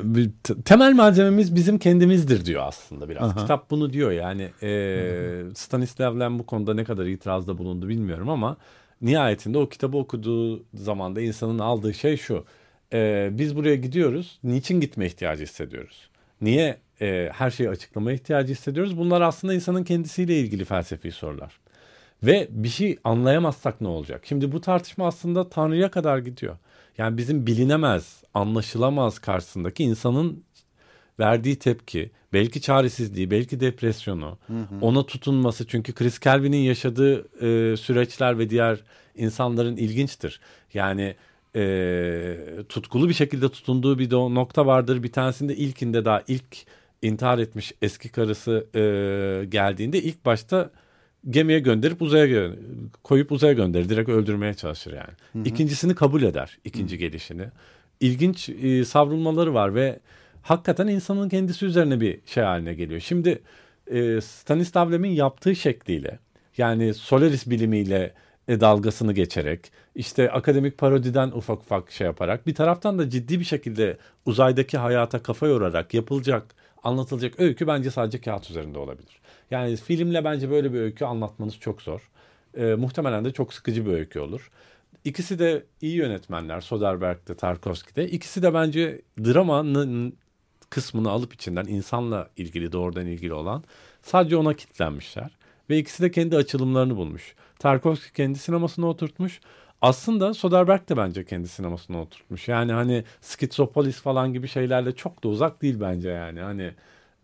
temel 0.64 0.94
malzememiz 0.94 1.54
bizim 1.54 1.78
kendimizdir 1.78 2.44
diyor 2.44 2.62
aslında 2.66 3.08
biraz. 3.08 3.30
Aha. 3.30 3.40
Kitap 3.40 3.70
bunu 3.70 3.92
diyor 3.92 4.10
yani 4.10 4.50
e, 4.62 5.42
Stanislav 5.54 6.20
Lem 6.20 6.38
bu 6.38 6.46
konuda 6.46 6.74
ne 6.74 6.84
kadar 6.84 7.06
itirazda 7.06 7.58
bulundu 7.58 7.88
bilmiyorum 7.88 8.28
ama 8.28 8.56
nihayetinde 9.02 9.58
o 9.58 9.68
kitabı 9.68 9.96
okuduğu 9.96 10.62
zaman 10.74 11.16
da 11.16 11.20
insanın 11.20 11.58
aldığı 11.58 11.94
şey 11.94 12.16
şu 12.16 12.44
e, 12.92 13.28
biz 13.32 13.56
buraya 13.56 13.76
gidiyoruz. 13.76 14.38
Niçin 14.44 14.80
gitme 14.80 15.06
ihtiyacı 15.06 15.42
hissediyoruz? 15.42 16.08
Niye 16.40 16.76
e, 17.00 17.30
her 17.32 17.50
şeyi 17.50 17.70
açıklama 17.70 18.12
ihtiyacı 18.12 18.52
hissediyoruz? 18.52 18.98
Bunlar 18.98 19.20
aslında 19.20 19.54
insanın 19.54 19.84
kendisiyle 19.84 20.40
ilgili 20.40 20.64
felsefi 20.64 21.12
sorular. 21.12 21.60
Ve 22.22 22.48
bir 22.50 22.68
şey 22.68 22.98
anlayamazsak 23.04 23.80
ne 23.80 23.88
olacak? 23.88 24.22
Şimdi 24.24 24.52
bu 24.52 24.60
tartışma 24.60 25.06
aslında 25.06 25.48
Tanrı'ya 25.48 25.90
kadar 25.90 26.18
gidiyor. 26.18 26.56
Yani 26.98 27.16
bizim 27.16 27.46
bilinemez, 27.46 28.22
anlaşılamaz 28.34 29.18
karşısındaki 29.18 29.84
insanın 29.84 30.44
verdiği 31.20 31.58
tepki, 31.58 32.10
belki 32.32 32.60
çaresizliği, 32.60 33.30
belki 33.30 33.60
depresyonu, 33.60 34.38
hı 34.46 34.52
hı. 34.52 34.66
ona 34.80 35.06
tutunması. 35.06 35.66
Çünkü 35.66 35.94
Chris 35.94 36.18
Kelvin'in 36.18 36.56
yaşadığı 36.56 37.18
e, 37.20 37.76
süreçler 37.76 38.38
ve 38.38 38.50
diğer 38.50 38.80
insanların 39.14 39.76
ilginçtir. 39.76 40.40
Yani 40.74 41.14
e, 41.56 42.36
tutkulu 42.68 43.08
bir 43.08 43.14
şekilde 43.14 43.48
tutunduğu 43.48 43.98
bir 43.98 44.10
nokta 44.10 44.66
vardır. 44.66 45.02
Bir 45.02 45.12
tanesinde 45.12 45.56
ilkinde 45.56 46.04
daha 46.04 46.22
ilk 46.28 46.66
intihar 47.02 47.38
etmiş 47.38 47.72
eski 47.82 48.08
karısı 48.08 48.66
e, 48.74 48.80
geldiğinde 49.44 50.02
ilk 50.02 50.24
başta 50.24 50.70
gemiye 51.30 51.58
gönderip 51.58 52.02
uzaya 52.02 52.26
gö 52.26 52.54
koyup 53.04 53.32
uzaya 53.32 53.52
gönderir. 53.52 53.88
Direkt 53.88 54.08
öldürmeye 54.08 54.54
çalışır 54.54 54.92
yani. 54.92 55.14
Hı 55.32 55.38
hı. 55.38 55.42
İkincisini 55.44 55.94
kabul 55.94 56.22
eder. 56.22 56.58
ikinci 56.64 56.96
hı. 56.96 56.98
gelişini. 56.98 57.44
ilginç 58.00 58.48
e, 58.48 58.84
savrulmaları 58.84 59.54
var 59.54 59.74
ve 59.74 60.00
hakikaten 60.42 60.86
insanın 60.86 61.28
kendisi 61.28 61.66
üzerine 61.66 62.00
bir 62.00 62.20
şey 62.26 62.44
haline 62.44 62.74
geliyor. 62.74 63.00
Şimdi 63.00 63.42
e, 63.90 64.20
Stanislav 64.20 64.92
Lem'in 64.92 65.10
yaptığı 65.10 65.56
şekliyle 65.56 66.18
yani 66.58 66.94
Solaris 66.94 67.50
bilimiyle 67.50 68.14
dalgasını 68.60 69.12
geçerek 69.12 69.72
işte 69.94 70.30
akademik 70.30 70.78
parodiden 70.78 71.30
ufak 71.30 71.60
ufak 71.60 71.90
şey 71.90 72.06
yaparak 72.06 72.46
bir 72.46 72.54
taraftan 72.54 72.98
da 72.98 73.10
ciddi 73.10 73.40
bir 73.40 73.44
şekilde 73.44 73.98
uzaydaki 74.26 74.78
hayata 74.78 75.22
kafa 75.22 75.46
yorarak 75.46 75.94
yapılacak 75.94 76.54
anlatılacak 76.82 77.40
öykü 77.40 77.66
bence 77.66 77.90
sadece 77.90 78.20
kağıt 78.20 78.50
üzerinde 78.50 78.78
olabilir. 78.78 79.20
Yani 79.50 79.76
filmle 79.76 80.24
bence 80.24 80.50
böyle 80.50 80.72
bir 80.72 80.80
öykü 80.80 81.04
anlatmanız 81.04 81.58
çok 81.58 81.82
zor. 81.82 82.10
E, 82.56 82.74
muhtemelen 82.74 83.24
de 83.24 83.30
çok 83.30 83.54
sıkıcı 83.54 83.86
bir 83.86 83.92
öykü 83.92 84.20
olur. 84.20 84.50
İkisi 85.04 85.38
de 85.38 85.64
iyi 85.80 85.96
yönetmenler. 85.96 86.60
Soderbergh'de, 86.60 87.36
Tarkovski'de. 87.36 88.08
İkisi 88.08 88.42
de 88.42 88.54
bence 88.54 89.02
dramanın 89.18 90.16
kısmını 90.70 91.10
alıp 91.10 91.34
içinden 91.34 91.64
insanla 91.64 92.30
ilgili 92.36 92.72
doğrudan 92.72 93.06
ilgili 93.06 93.32
olan 93.32 93.64
sadece 94.02 94.36
ona 94.36 94.54
kitlenmişler. 94.54 95.30
Ve 95.70 95.78
ikisi 95.78 96.02
de 96.02 96.10
kendi 96.10 96.36
açılımlarını 96.36 96.96
bulmuş. 96.96 97.34
Tarkovski 97.58 98.12
kendi 98.12 98.38
sinemasına 98.38 98.86
oturtmuş. 98.86 99.40
Aslında 99.82 100.34
Soderbergh 100.34 100.88
de 100.88 100.96
bence 100.96 101.24
kendi 101.24 101.48
sinemasına 101.48 102.00
oturtmuş. 102.00 102.48
Yani 102.48 102.72
hani 102.72 103.04
Schizopolis 103.20 104.00
falan 104.00 104.32
gibi 104.32 104.48
şeylerle 104.48 104.92
çok 104.92 105.24
da 105.24 105.28
uzak 105.28 105.62
değil 105.62 105.80
bence 105.80 106.10
yani. 106.10 106.40
Hani 106.40 106.74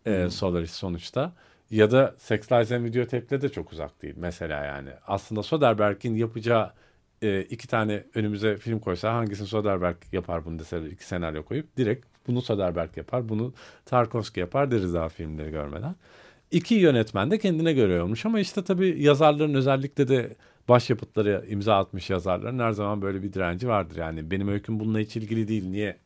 e, 0.05 0.21
hmm. 0.21 0.31
Solaris 0.31 0.71
sonuçta. 0.71 1.33
Ya 1.71 1.91
da 1.91 2.15
Sex 2.17 2.51
Lies 2.51 2.71
and 2.71 2.85
Videotape'le 2.85 3.41
de 3.41 3.49
çok 3.49 3.71
uzak 3.71 4.01
değil 4.01 4.15
mesela 4.17 4.65
yani. 4.65 4.89
Aslında 5.07 5.43
Soderbergh'in 5.43 6.15
yapacağı 6.15 6.73
e, 7.21 7.41
iki 7.41 7.67
tane 7.67 8.03
önümüze 8.15 8.57
film 8.57 8.79
koysa 8.79 9.13
hangisini 9.13 9.47
Soderbergh 9.47 10.13
yapar 10.13 10.45
bunu 10.45 10.59
dese 10.59 10.89
iki 10.89 11.05
senaryo 11.05 11.43
koyup 11.43 11.77
direkt 11.77 12.05
bunu 12.27 12.41
Soderbergh 12.41 12.97
yapar, 12.97 13.29
bunu 13.29 13.53
Tarkovski 13.85 14.39
yapar 14.39 14.71
deriz 14.71 14.93
daha 14.93 15.09
filmleri 15.09 15.51
görmeden. 15.51 15.95
İki 16.51 16.75
yönetmen 16.75 17.31
de 17.31 17.37
kendine 17.37 17.73
göre 17.73 18.01
olmuş 18.01 18.25
ama 18.25 18.39
işte 18.39 18.63
tabii 18.63 19.03
yazarların 19.03 19.53
özellikle 19.53 20.07
de 20.07 20.35
başyapıtları 20.69 21.45
imza 21.49 21.77
atmış 21.77 22.09
yazarların 22.09 22.59
her 22.59 22.71
zaman 22.71 23.01
böyle 23.01 23.23
bir 23.23 23.33
direnci 23.33 23.67
vardır. 23.67 23.95
Yani 23.95 24.31
benim 24.31 24.47
öyküm 24.47 24.79
bununla 24.79 24.99
hiç 24.99 25.15
ilgili 25.15 25.47
değil 25.47 25.65
niye 25.65 25.97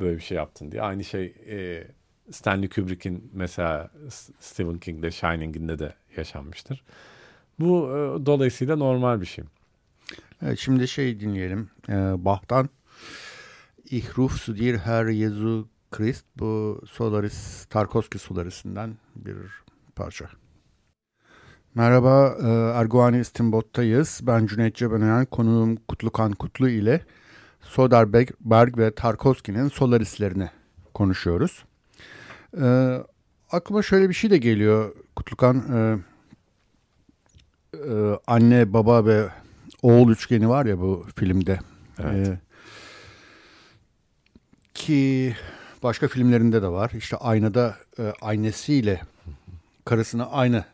böyle 0.00 0.16
bir 0.16 0.22
şey 0.22 0.36
yaptın 0.36 0.72
diye. 0.72 0.82
Aynı 0.82 1.04
şey 1.04 1.34
e, 1.48 1.86
Stanley 2.30 2.68
Kubrick'in 2.68 3.30
mesela 3.32 3.90
Stephen 4.40 4.78
King'de 4.78 5.10
Shining'inde 5.10 5.78
de 5.78 5.94
yaşanmıştır. 6.16 6.82
Bu 7.58 7.88
e, 7.88 8.26
dolayısıyla 8.26 8.76
normal 8.76 9.20
bir 9.20 9.26
şey. 9.26 9.44
Evet, 10.42 10.58
şimdi 10.58 10.88
şey 10.88 11.20
dinleyelim. 11.20 11.70
Ee, 11.88 11.92
Bach'tan 12.24 12.68
Ich 13.90 14.18
ruf 14.18 14.42
zu 14.42 14.56
dir 14.56 14.78
Herr 14.78 15.12
Jesu 15.12 15.68
Christ. 15.90 16.24
Bu 16.38 16.80
Solaris, 16.90 17.64
Tarkovski 17.64 18.18
Solaris'inden 18.18 18.96
bir 19.16 19.36
parça. 19.96 20.26
Merhaba, 21.74 22.36
e, 22.42 22.48
Erguani 22.78 23.20
İstinbot'tayız. 23.20 24.20
Ben 24.22 24.46
Cüneyt 24.46 24.74
Cebenayan, 24.74 25.24
konuğum 25.24 25.76
Kutlukan 25.76 26.32
Kutlu 26.32 26.68
ile 26.68 27.00
Soderbergh 27.60 28.78
ve 28.78 28.90
Tarkovski'nin 28.90 29.68
Solaris'lerini 29.68 30.50
konuşuyoruz. 30.94 31.64
E, 32.60 32.98
aklıma 33.50 33.82
şöyle 33.82 34.08
bir 34.08 34.14
şey 34.14 34.30
de 34.30 34.38
geliyor 34.38 34.94
Kutlukan. 35.16 35.56
E, 35.74 35.98
e, 37.76 38.18
anne, 38.26 38.72
baba 38.72 39.06
ve 39.06 39.28
oğul 39.82 40.10
üçgeni 40.10 40.48
var 40.48 40.66
ya 40.66 40.80
bu 40.80 41.06
filmde. 41.16 41.58
Evet. 41.98 42.28
E, 42.28 42.38
ki 44.74 45.36
başka 45.82 46.08
filmlerinde 46.08 46.62
de 46.62 46.68
var. 46.68 46.90
İşte 46.96 47.16
aynada 47.16 47.76
e, 47.98 48.12
annesiyle 48.22 49.00
karısını 49.84 50.30
aynı 50.30 50.64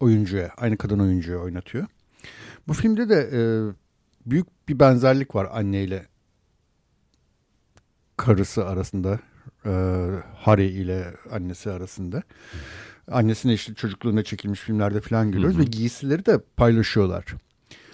oyuncuya, 0.00 0.50
aynı 0.56 0.76
kadın 0.76 0.98
oyuncuya 0.98 1.38
oynatıyor. 1.38 1.86
Bu 2.68 2.72
filmde 2.72 3.08
de 3.08 3.30
e, 3.32 3.40
büyük 4.30 4.68
bir 4.68 4.78
benzerlik 4.78 5.34
var 5.34 5.48
anneyle 5.52 6.06
karısı 8.16 8.66
arasında. 8.66 9.20
E, 9.66 9.70
Harry 10.36 10.66
ile 10.66 11.14
annesi 11.32 11.70
arasında. 11.70 12.22
Annesine 13.10 13.54
işte 13.54 13.74
çocukluğunda 13.74 14.24
çekilmiş 14.24 14.60
filmlerde 14.60 15.00
falan 15.00 15.30
görüyoruz 15.30 15.56
hı 15.56 15.60
hı. 15.60 15.66
ve 15.66 15.70
giysileri 15.70 16.26
de 16.26 16.38
paylaşıyorlar. 16.56 17.24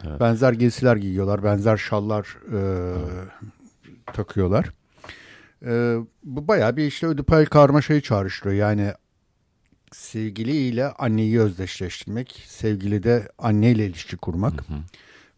Evet. 0.04 0.20
Benzer 0.20 0.52
giysiler 0.52 0.96
giyiyorlar, 0.96 1.44
benzer 1.44 1.76
şallar 1.76 2.36
e, 2.52 2.60
takıyorlar. 4.12 4.72
E, 5.66 5.96
bu 6.24 6.48
bayağı 6.48 6.76
bir 6.76 6.86
işte 6.86 7.06
Ödipal 7.06 7.44
karmaşayı 7.44 8.00
çağrıştırıyor. 8.00 8.56
Yani 8.56 8.92
sevgiliyle 9.92 10.86
anneyi 10.86 11.40
özdeşleştirmek, 11.40 12.44
sevgili 12.46 13.02
de 13.02 13.28
anneyle 13.38 13.86
ilişki 13.86 14.16
kurmak. 14.16 14.52
Hı 14.52 14.74
hı. 14.74 14.78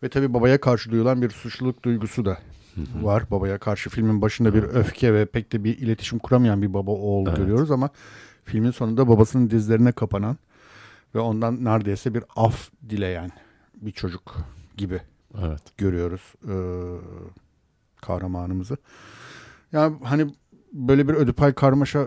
Ve 0.02 0.08
tabii 0.08 0.34
babaya 0.34 0.60
karşı 0.60 0.90
duyulan 0.90 1.22
bir 1.22 1.30
suçluluk 1.30 1.82
duygusu 1.82 2.24
da 2.24 2.38
hı 2.74 2.80
hı. 2.80 3.04
var. 3.04 3.30
Babaya 3.30 3.58
karşı 3.58 3.90
filmin 3.90 4.22
başında 4.22 4.54
bir 4.54 4.62
öfke 4.62 5.14
ve 5.14 5.26
pek 5.26 5.52
de 5.52 5.64
bir 5.64 5.78
iletişim 5.78 6.18
kuramayan 6.18 6.62
bir 6.62 6.74
baba 6.74 6.90
oğul 6.90 7.26
evet. 7.28 7.36
görüyoruz 7.36 7.70
ama 7.70 7.90
filmin 8.44 8.70
sonunda 8.70 9.08
babasının 9.08 9.50
dizlerine 9.50 9.92
kapanan 9.92 10.36
ve 11.14 11.18
ondan 11.18 11.64
neredeyse 11.64 12.14
bir 12.14 12.24
af 12.36 12.70
dileyen 12.88 13.30
bir 13.76 13.92
çocuk 13.92 14.36
gibi 14.76 15.00
evet. 15.38 15.62
görüyoruz 15.78 16.32
e, 16.44 16.54
kahramanımızı. 18.02 18.76
Yani 19.74 19.96
hani 20.04 20.26
böyle 20.72 21.08
bir 21.08 21.14
ödipal 21.14 21.52
karmaşa 21.52 22.06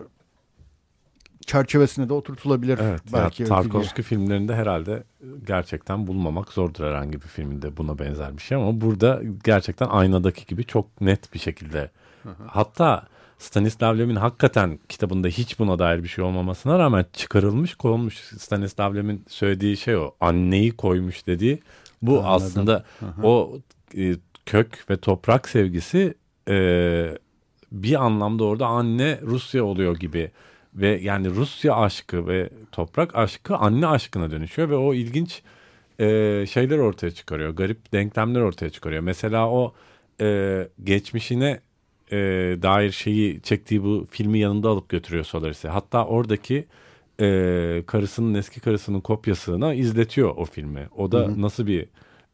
çerçevesine 1.45 2.09
de 2.09 2.13
oturtulabilir. 2.13 2.79
Evet, 2.81 3.01
belki 3.13 3.43
ya, 3.43 3.49
Tarkovski 3.49 4.01
filmlerinde 4.01 4.55
herhalde 4.55 5.03
gerçekten 5.47 6.07
bulmamak 6.07 6.53
zordur 6.53 6.83
herhangi 6.83 7.13
bir 7.13 7.27
filminde 7.27 7.77
buna 7.77 7.99
benzer 7.99 8.37
bir 8.37 8.41
şey 8.41 8.57
ama 8.57 8.81
burada 8.81 9.21
gerçekten 9.43 9.87
aynadaki 9.87 10.45
gibi 10.45 10.65
çok 10.65 11.01
net 11.01 11.33
bir 11.33 11.39
şekilde. 11.39 11.91
Hı 12.23 12.29
hı. 12.29 12.43
Hatta 12.47 13.07
Stanislav 13.37 13.97
Lem'in 13.97 14.15
hakikaten 14.15 14.79
kitabında 14.89 15.27
hiç 15.27 15.59
buna 15.59 15.79
dair 15.79 16.03
bir 16.03 16.07
şey 16.07 16.23
olmamasına 16.23 16.79
rağmen 16.79 17.05
çıkarılmış 17.13 17.75
konmuş. 17.75 18.15
Stanislav 18.15 18.95
Lem'in 18.95 19.25
söylediği 19.27 19.77
şey 19.77 19.95
o. 19.95 20.11
Anneyi 20.19 20.71
koymuş 20.71 21.27
dediği. 21.27 21.59
Bu 22.01 22.11
Anladım. 22.11 22.31
aslında 22.31 22.83
hı 22.99 23.05
hı. 23.05 23.27
o 23.27 23.59
e, 23.97 24.15
kök 24.45 24.85
ve 24.89 24.97
toprak 24.97 25.49
sevgisi 25.49 26.13
e, 26.49 27.17
bir 27.71 28.05
anlamda 28.05 28.43
orada 28.43 28.67
anne 28.67 29.19
Rusya 29.21 29.63
oluyor 29.65 29.95
gibi 29.95 30.31
ve 30.75 30.99
yani 31.03 31.29
Rusya 31.29 31.75
aşkı 31.75 32.27
ve 32.27 32.49
toprak 32.71 33.15
aşkı 33.15 33.57
anne 33.57 33.87
aşkına 33.87 34.31
dönüşüyor 34.31 34.69
ve 34.69 34.75
o 34.75 34.93
ilginç 34.93 35.41
e, 35.99 36.45
şeyler 36.49 36.77
ortaya 36.77 37.11
çıkarıyor. 37.11 37.49
Garip 37.49 37.93
denklemler 37.93 38.41
ortaya 38.41 38.69
çıkarıyor. 38.69 39.03
Mesela 39.03 39.49
o 39.49 39.73
e, 40.21 40.67
geçmişine 40.83 41.59
e, 42.11 42.17
dair 42.61 42.91
şeyi 42.91 43.41
çektiği 43.41 43.83
bu 43.83 44.07
filmi 44.09 44.39
yanında 44.39 44.69
alıp 44.69 44.89
götürüyor 44.89 45.23
Solaris'e. 45.23 45.69
Hatta 45.69 46.05
oradaki 46.05 46.65
e, 47.21 47.83
karısının 47.87 48.33
eski 48.33 48.59
karısının 48.59 48.99
kopyasına 48.99 49.73
izletiyor 49.73 50.33
o 50.37 50.45
filmi. 50.45 50.87
O 50.97 51.11
da 51.11 51.19
Hı-hı. 51.19 51.41
nasıl 51.41 51.67
bir 51.67 51.85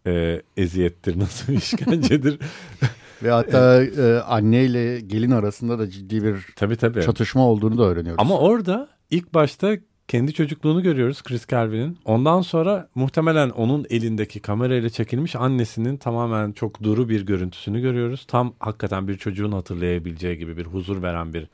e, 0.08 0.42
eziyettir, 0.58 1.20
nasıl 1.20 1.54
bir 1.54 1.58
işkencedir 1.58 2.40
Ve 3.24 3.32
hatta 3.32 3.84
e, 3.84 4.20
anneyle 4.20 5.00
gelin 5.00 5.32
arasında 5.32 5.80
da 5.80 5.90
ciddi 5.90 6.24
bir 6.24 6.46
tabii, 6.56 6.76
tabii. 6.76 7.02
çatışma 7.02 7.48
olduğunu 7.48 7.78
da 7.78 7.84
öğreniyoruz. 7.84 8.22
Ama 8.22 8.40
orada 8.40 8.88
ilk 9.12 9.34
başta 9.34 9.78
kendi 10.08 10.34
çocukluğunu 10.34 10.84
görüyoruz 10.84 11.24
Chris 11.24 11.48
Calvin'in. 11.48 11.98
Ondan 12.06 12.42
sonra 12.42 12.90
muhtemelen 12.96 13.50
onun 13.50 13.86
elindeki 13.90 14.40
kamerayla 14.40 14.90
çekilmiş 14.90 15.36
annesinin 15.36 15.98
tamamen 15.98 16.52
çok 16.52 16.84
duru 16.84 17.10
bir 17.10 17.26
görüntüsünü 17.26 17.82
görüyoruz. 17.82 18.26
Tam 18.28 18.54
hakikaten 18.60 19.08
bir 19.08 19.18
çocuğun 19.18 19.52
hatırlayabileceği 19.52 20.38
gibi 20.38 20.58
bir 20.58 20.66
huzur 20.66 21.02
veren 21.02 21.34
bir 21.34 21.48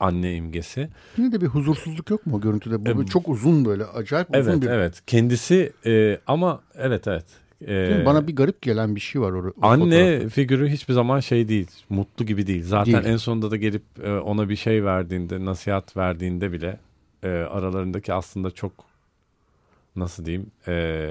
anne 0.00 0.34
imgesi. 0.34 0.88
Yine 1.16 1.32
de 1.32 1.40
bir 1.40 1.46
huzursuzluk 1.46 2.10
yok 2.10 2.26
mu 2.26 2.36
o 2.36 2.40
görüntüde? 2.40 2.96
Bu 2.96 3.02
ee, 3.02 3.06
çok 3.06 3.28
uzun 3.28 3.64
böyle 3.64 3.84
acayip 3.84 4.30
uzun 4.30 4.50
evet, 4.50 4.62
bir... 4.62 4.66
Evet 4.66 4.76
evet 4.76 5.02
kendisi 5.06 5.72
e, 5.86 6.18
ama 6.26 6.60
evet 6.74 7.08
evet 7.08 7.24
ee, 7.66 8.02
Bana 8.06 8.26
bir 8.26 8.36
garip 8.36 8.62
gelen 8.62 8.94
bir 8.94 9.00
şey 9.00 9.20
var 9.20 9.32
o, 9.32 9.48
o 9.48 9.66
Anne 9.66 9.84
fotoğrafta. 9.84 10.28
figürü 10.28 10.68
hiçbir 10.68 10.94
zaman 10.94 11.20
şey 11.20 11.48
değil, 11.48 11.70
mutlu 11.88 12.26
gibi 12.26 12.46
değil. 12.46 12.64
Zaten 12.64 12.94
değil. 12.94 13.06
en 13.06 13.16
sonunda 13.16 13.50
da 13.50 13.56
gelip 13.56 13.82
e, 14.02 14.12
ona 14.12 14.48
bir 14.48 14.56
şey 14.56 14.84
verdiğinde, 14.84 15.44
nasihat 15.44 15.96
verdiğinde 15.96 16.52
bile 16.52 16.78
e, 17.22 17.28
aralarındaki 17.28 18.12
aslında 18.12 18.50
çok 18.50 18.72
nasıl 19.96 20.24
diyeyim 20.24 20.46
e, 20.68 21.08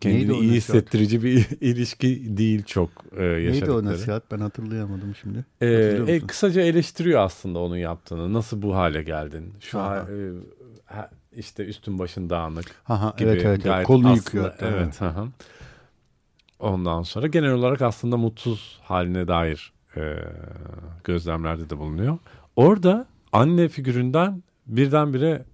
kendini 0.00 0.38
iyi 0.38 0.52
hissettirici 0.52 1.22
bir 1.22 1.46
ilişki 1.60 2.36
değil 2.36 2.64
çok 2.64 2.90
e, 3.16 3.24
yaşadıkları. 3.24 3.52
Neydi 3.52 3.88
o 3.88 3.92
nasihat? 3.92 4.30
Ben 4.30 4.38
hatırlayamadım 4.38 5.14
şimdi. 5.22 5.44
E, 5.60 5.66
e, 6.08 6.20
kısaca 6.20 6.62
eleştiriyor 6.62 7.20
aslında 7.20 7.58
onun 7.58 7.76
yaptığını. 7.76 8.32
Nasıl 8.32 8.62
bu 8.62 8.74
hale 8.74 9.02
geldin? 9.02 9.52
Şu 9.60 9.78
ha, 9.78 10.06
e, 10.10 10.16
işte 11.36 11.64
üstün 11.64 11.98
başın 11.98 12.30
dağınık 12.30 12.66
aha, 12.88 13.14
gibi. 13.16 13.28
Evet 13.28 13.44
evet, 13.44 13.66
evet. 13.66 13.86
kolunu 13.86 14.06
aslında, 14.06 14.16
yıkıyor. 14.16 14.54
Evet. 14.60 15.02
Aha. 15.02 15.26
Ondan 16.58 17.02
sonra 17.02 17.26
genel 17.26 17.52
olarak 17.52 17.82
aslında 17.82 18.16
mutsuz 18.16 18.80
haline 18.82 19.28
dair 19.28 19.72
e, 19.96 20.16
gözlemlerde 21.04 21.70
de 21.70 21.78
bulunuyor. 21.78 22.18
Orada 22.56 23.06
anne 23.32 23.68
figüründen 23.68 24.42
birdenbire 24.66 25.44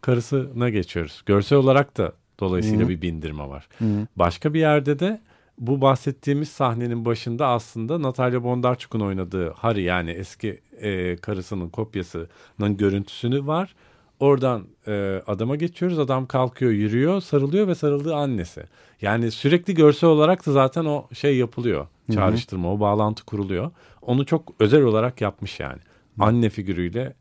karısına 0.00 0.68
geçiyoruz. 0.68 1.22
Görsel 1.26 1.58
olarak 1.58 1.96
da 1.96 2.12
dolayısıyla 2.40 2.84
Hı. 2.84 2.88
bir 2.88 3.02
bindirme 3.02 3.48
var. 3.48 3.68
Hı. 3.78 4.06
Başka 4.16 4.54
bir 4.54 4.60
yerde 4.60 4.98
de 4.98 5.20
bu 5.58 5.80
bahsettiğimiz 5.80 6.48
sahnenin 6.48 7.04
başında 7.04 7.46
aslında 7.46 8.02
Natalya 8.02 8.44
Bondarchuk'un 8.44 9.00
oynadığı 9.00 9.50
Harry 9.50 9.82
yani 9.82 10.10
eski 10.10 10.60
e, 10.80 11.16
karısının 11.16 11.68
kopyasının 11.68 12.76
görüntüsünü 12.76 13.46
var. 13.46 13.74
Oradan 14.20 14.66
e, 14.86 15.22
adama 15.26 15.56
geçiyoruz. 15.56 15.98
Adam 15.98 16.26
kalkıyor, 16.26 16.70
yürüyor, 16.70 17.20
sarılıyor 17.20 17.68
ve 17.68 17.74
sarıldığı 17.74 18.14
annesi. 18.14 18.62
Yani 19.02 19.30
sürekli 19.30 19.74
görsel 19.74 20.10
olarak 20.10 20.46
da 20.46 20.52
zaten 20.52 20.84
o 20.84 21.08
şey 21.12 21.36
yapılıyor. 21.36 21.86
Çağrıştırma, 22.14 22.72
o 22.72 22.80
bağlantı 22.80 23.24
kuruluyor. 23.24 23.70
Onu 24.02 24.26
çok 24.26 24.54
özel 24.58 24.82
olarak 24.82 25.20
yapmış 25.20 25.60
yani. 25.60 25.80
Anne 26.18 26.50
figürüyle 26.50 27.14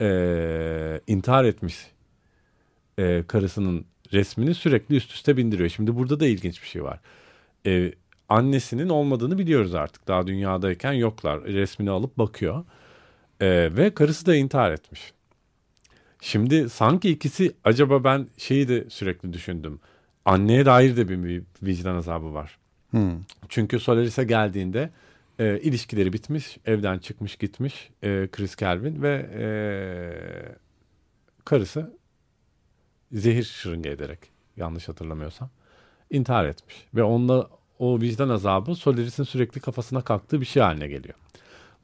e, 0.00 1.00
intihar 1.06 1.44
etmiş 1.44 1.76
e, 2.98 3.24
karısının 3.26 3.84
resmini 4.12 4.54
sürekli 4.54 4.96
üst 4.96 5.12
üste 5.12 5.36
bindiriyor. 5.36 5.68
Şimdi 5.68 5.96
burada 5.96 6.20
da 6.20 6.26
ilginç 6.26 6.62
bir 6.62 6.68
şey 6.68 6.84
var. 6.84 7.00
E, 7.66 7.92
annesinin 8.28 8.88
olmadığını 8.88 9.38
biliyoruz 9.38 9.74
artık. 9.74 10.08
Daha 10.08 10.26
dünyadayken 10.26 10.92
yoklar. 10.92 11.44
Resmini 11.44 11.90
alıp 11.90 12.18
bakıyor. 12.18 12.64
E, 13.40 13.46
ve 13.76 13.94
karısı 13.94 14.26
da 14.26 14.36
intihar 14.36 14.70
etmiş. 14.70 15.12
Şimdi 16.24 16.70
sanki 16.70 17.10
ikisi 17.10 17.54
acaba 17.64 18.04
ben 18.04 18.26
şeyi 18.36 18.68
de 18.68 18.90
sürekli 18.90 19.32
düşündüm. 19.32 19.80
Anneye 20.24 20.66
dair 20.66 20.96
de 20.96 21.08
bir, 21.08 21.42
vicdan 21.62 21.96
azabı 21.96 22.34
var. 22.34 22.58
Hı. 22.90 23.12
Çünkü 23.48 23.80
Solaris'e 23.80 24.24
geldiğinde 24.24 24.90
e, 25.38 25.60
ilişkileri 25.60 26.12
bitmiş, 26.12 26.58
evden 26.64 26.98
çıkmış 26.98 27.36
gitmiş 27.36 27.90
e, 28.02 28.28
Chris 28.32 28.56
Kelvin 28.56 29.02
ve 29.02 29.30
e, 29.34 29.46
karısı 31.44 31.96
zehir 33.12 33.44
şırınga 33.44 33.90
ederek 33.90 34.18
yanlış 34.56 34.88
hatırlamıyorsam 34.88 35.50
intihar 36.10 36.44
etmiş. 36.44 36.86
Ve 36.94 37.02
onunla 37.02 37.48
o 37.78 38.00
vicdan 38.00 38.28
azabı 38.28 38.74
Solaris'in 38.74 39.24
sürekli 39.24 39.60
kafasına 39.60 40.00
kalktığı 40.00 40.40
bir 40.40 40.46
şey 40.46 40.62
haline 40.62 40.88
geliyor 40.88 41.14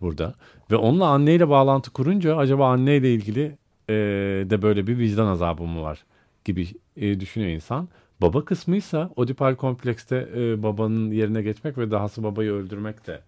burada. 0.00 0.35
Ve 0.70 0.76
onunla 0.76 1.07
anneyle 1.07 1.48
bağlantı 1.48 1.90
kurunca 1.90 2.37
acaba 2.37 2.70
anneyle 2.70 3.14
ilgili 3.14 3.60
e, 3.90 4.50
de 4.50 4.62
böyle 4.62 4.87
bir 4.87 4.98
vicdan 4.98 5.26
azabı 5.26 5.62
mı 5.62 5.83
var 5.83 6.05
gibi 6.44 6.68
e, 6.96 7.20
düşünüyor 7.20 7.50
insan. 7.50 7.88
Baba 8.20 8.44
kısmıysa 8.44 9.11
Oedipal 9.16 9.55
komplekste 9.55 10.29
e, 10.37 10.62
babanın 10.62 11.11
yerine 11.11 11.42
geçmek 11.42 11.79
ve 11.79 11.90
dahası 11.90 12.22
babayı 12.22 12.53
öldürmek 12.53 13.07
de 13.07 13.20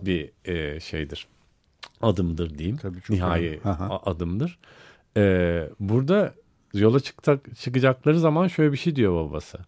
bir 0.00 0.30
e, 0.44 0.80
şeydir. 0.80 1.26
Adımdır 2.02 2.58
diyeyim. 2.58 2.76
Tabii 2.76 3.00
çok 3.00 3.10
Nihai 3.10 3.60
adımdır. 4.04 4.58
E, 5.16 5.68
burada 5.80 6.34
yola 6.74 7.00
çıktak, 7.00 7.56
çıkacakları 7.56 8.20
zaman 8.20 8.48
şöyle 8.48 8.72
bir 8.72 8.76
şey 8.76 8.96
diyor 8.96 9.14
babası. 9.14 9.58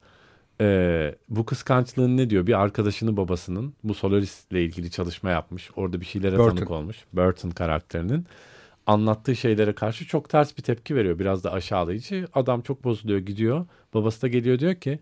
E, 0.60 1.14
bu 1.28 1.46
kıskançlığın 1.46 2.16
ne 2.16 2.30
diyor? 2.30 2.46
Bir 2.46 2.60
arkadaşını 2.60 3.16
babasının 3.16 3.74
bu 3.84 3.94
Solaris 3.94 4.44
ile 4.50 4.64
ilgili 4.64 4.90
çalışma 4.90 5.30
yapmış. 5.30 5.70
Orada 5.76 6.00
bir 6.00 6.06
şeylere 6.06 6.38
Burton. 6.38 6.56
tanık 6.56 6.70
olmuş. 6.70 6.96
Burton 7.12 7.50
karakterinin 7.50 8.26
anlattığı 8.86 9.36
şeylere 9.36 9.72
karşı 9.72 10.06
çok 10.06 10.28
ters 10.28 10.56
bir 10.58 10.62
tepki 10.62 10.96
veriyor. 10.96 11.18
Biraz 11.18 11.44
da 11.44 11.52
aşağılayıcı. 11.52 12.26
Adam 12.34 12.62
çok 12.62 12.84
bozuluyor 12.84 13.18
gidiyor. 13.18 13.66
Babası 13.94 14.22
da 14.22 14.28
geliyor 14.28 14.58
diyor 14.58 14.74
ki 14.74 14.98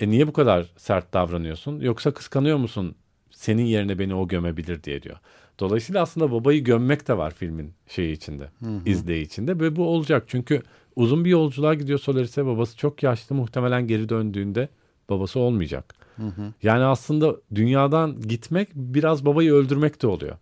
e 0.00 0.08
niye 0.08 0.26
bu 0.26 0.32
kadar 0.32 0.72
sert 0.76 1.14
davranıyorsun? 1.14 1.80
Yoksa 1.80 2.14
kıskanıyor 2.14 2.56
musun? 2.56 2.94
Senin 3.30 3.64
yerine 3.64 3.98
beni 3.98 4.14
o 4.14 4.28
gömebilir 4.28 4.82
diye 4.82 5.02
diyor. 5.02 5.16
Dolayısıyla 5.60 6.02
aslında 6.02 6.32
babayı 6.32 6.64
gömmek 6.64 7.08
de 7.08 7.18
var 7.18 7.30
filmin 7.30 7.72
şeyi 7.86 8.12
içinde. 8.12 8.48
izleyi 8.86 9.24
içinde. 9.24 9.60
Ve 9.60 9.76
bu 9.76 9.86
olacak. 9.88 10.24
Çünkü 10.26 10.62
uzun 10.96 11.24
bir 11.24 11.30
yolculuğa 11.30 11.74
gidiyor 11.74 11.98
Solaris'e. 11.98 12.46
Babası 12.46 12.76
çok 12.76 13.02
yaşlı. 13.02 13.34
Muhtemelen 13.36 13.86
geri 13.86 14.08
döndüğünde 14.08 14.68
babası 15.10 15.40
olmayacak. 15.40 15.94
Yani 16.62 16.84
aslında 16.84 17.36
dünyadan 17.54 18.20
gitmek 18.20 18.68
biraz 18.74 19.24
babayı 19.26 19.52
öldürmek 19.52 20.02
de 20.02 20.06
oluyor. 20.06 20.36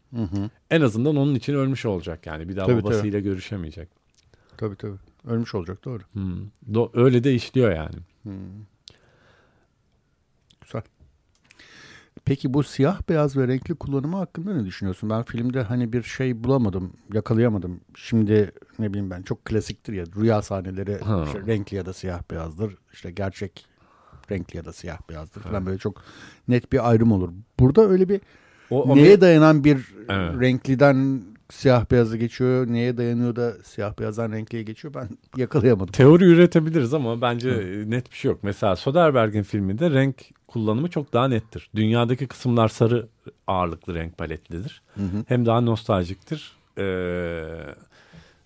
En 0.70 0.80
azından 0.80 1.16
onun 1.16 1.34
için 1.34 1.54
ölmüş 1.54 1.86
olacak 1.86 2.26
yani. 2.26 2.48
Bir 2.48 2.56
daha 2.56 2.66
Tabii, 2.66 2.82
babasıyla 2.82 3.20
görüşemeyecek. 3.20 3.88
Tabii 4.56 4.76
tabii. 4.76 4.96
Ölmüş 5.26 5.54
olacak 5.54 5.84
doğru. 5.84 6.02
Hmm. 6.12 6.36
Do- 6.72 6.90
öyle 6.94 7.24
de 7.24 7.34
işliyor 7.34 7.72
yani. 7.72 7.96
Güzel. 10.64 10.82
Peki 12.24 12.54
bu 12.54 12.62
siyah 12.62 13.08
beyaz 13.08 13.36
ve 13.36 13.48
renkli 13.48 13.74
kullanımı 13.74 14.16
hakkında 14.16 14.54
ne 14.54 14.64
düşünüyorsun? 14.64 15.10
Ben 15.10 15.22
filmde 15.22 15.62
hani 15.62 15.92
bir 15.92 16.02
şey 16.02 16.44
bulamadım, 16.44 16.92
yakalayamadım. 17.12 17.80
Şimdi 17.94 18.52
ne 18.78 18.90
bileyim 18.90 19.10
ben 19.10 19.22
çok 19.22 19.44
klasiktir 19.44 19.92
ya 19.92 20.04
rüya 20.16 20.42
sahneleri 20.42 20.98
Ha. 20.98 21.24
işte 21.26 21.40
renkli 21.46 21.76
ya 21.76 21.86
da 21.86 21.92
siyah 21.92 22.22
beyazdır. 22.30 22.76
İşte 22.92 23.10
gerçek 23.10 23.66
renkli 24.32 24.56
ya 24.56 24.64
da 24.64 24.72
siyah 24.72 24.98
beyazdır 25.10 25.40
falan 25.40 25.66
böyle 25.66 25.78
çok 25.78 26.02
net 26.48 26.72
bir 26.72 26.90
ayrım 26.90 27.12
olur. 27.12 27.28
Burada 27.60 27.88
öyle 27.88 28.08
bir 28.08 28.20
O, 28.70 28.82
o 28.82 28.96
neye 28.96 29.16
bir- 29.16 29.20
dayanan 29.20 29.64
bir 29.64 29.94
Evet. 30.08 30.40
renkliden 30.40 31.22
siyah 31.50 31.90
beyaza 31.90 32.16
geçiyor, 32.16 32.66
neye 32.66 32.96
dayanıyor 32.96 33.36
da 33.36 33.52
siyah 33.64 33.98
beyazdan 33.98 34.32
renkliye 34.32 34.62
geçiyor 34.62 34.94
ben 34.94 35.08
yakalayamadım. 35.36 35.92
teori 35.92 36.24
üretebiliriz 36.24 36.94
ama 36.94 37.20
bence 37.20 37.50
net 37.86 38.10
bir 38.10 38.16
şey 38.16 38.30
yok. 38.30 38.38
Mesela 38.42 38.76
Soderbergh'in 38.76 39.42
filminde 39.42 39.90
renk 39.90 40.22
kullanımı 40.48 40.90
çok 40.90 41.12
daha 41.12 41.28
nettir. 41.28 41.70
Dünyadaki 41.74 42.26
kısımlar 42.26 42.68
sarı 42.68 43.08
ağırlıklı 43.46 43.94
renk 43.94 44.18
paletlidir. 44.18 44.82
Hem 45.28 45.46
daha 45.46 45.60
nostaljiktir. 45.60 46.52
Ee, 46.78 47.44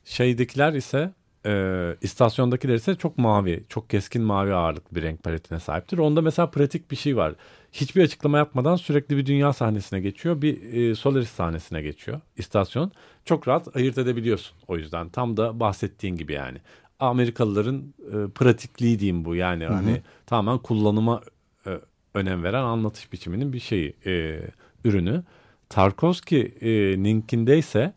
şeydekiler 0.04 0.72
ise 0.72 1.10
e, 1.46 1.96
istasyondakiler 2.02 2.74
ise 2.74 2.94
çok 2.94 3.18
mavi, 3.18 3.64
çok 3.68 3.90
keskin 3.90 4.22
mavi 4.22 4.54
ağırlıklı 4.54 4.96
bir 4.96 5.02
renk 5.02 5.22
paletine 5.22 5.60
sahiptir. 5.60 5.98
Onda 5.98 6.22
mesela 6.22 6.50
pratik 6.50 6.90
bir 6.90 6.96
şey 6.96 7.16
var. 7.16 7.34
Hiçbir 7.72 8.04
açıklama 8.04 8.38
yapmadan 8.38 8.76
sürekli 8.76 9.16
bir 9.16 9.26
dünya 9.26 9.52
sahnesine 9.52 10.00
geçiyor. 10.00 10.42
Bir 10.42 10.72
e, 10.72 10.94
Solaris 10.94 11.30
sahnesine 11.30 11.82
geçiyor 11.82 12.20
istasyon. 12.36 12.92
Çok 13.24 13.48
rahat 13.48 13.76
ayırt 13.76 13.98
edebiliyorsun 13.98 14.56
o 14.68 14.76
yüzden. 14.76 15.08
Tam 15.08 15.36
da 15.36 15.60
bahsettiğin 15.60 16.16
gibi 16.16 16.32
yani. 16.32 16.58
Amerikalıların 17.00 17.94
e, 18.12 18.30
pratikliği 18.30 18.98
diyeyim 18.98 19.24
bu. 19.24 19.34
Yani 19.34 19.64
hani 19.64 20.02
tamamen 20.26 20.58
kullanıma 20.58 21.20
e, 21.66 21.80
önem 22.14 22.44
veren 22.44 22.62
anlatış 22.62 23.12
biçiminin 23.12 23.52
bir 23.52 23.60
şeyi, 23.60 23.94
e, 24.06 24.40
ürünü. 24.84 25.22
Tarkovski'ninkinde 25.68 27.58
ise 27.58 27.92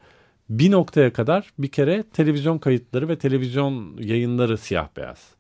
bir 0.50 0.72
noktaya 0.72 1.14
kadar 1.14 1.54
bir 1.60 1.68
kere 1.68 2.04
televizyon 2.14 2.58
kayıtları 2.58 3.10
ve 3.10 3.18
televizyon 3.18 3.98
yayınları 3.98 4.58
siyah 4.58 4.88
beyaz. 4.98 5.36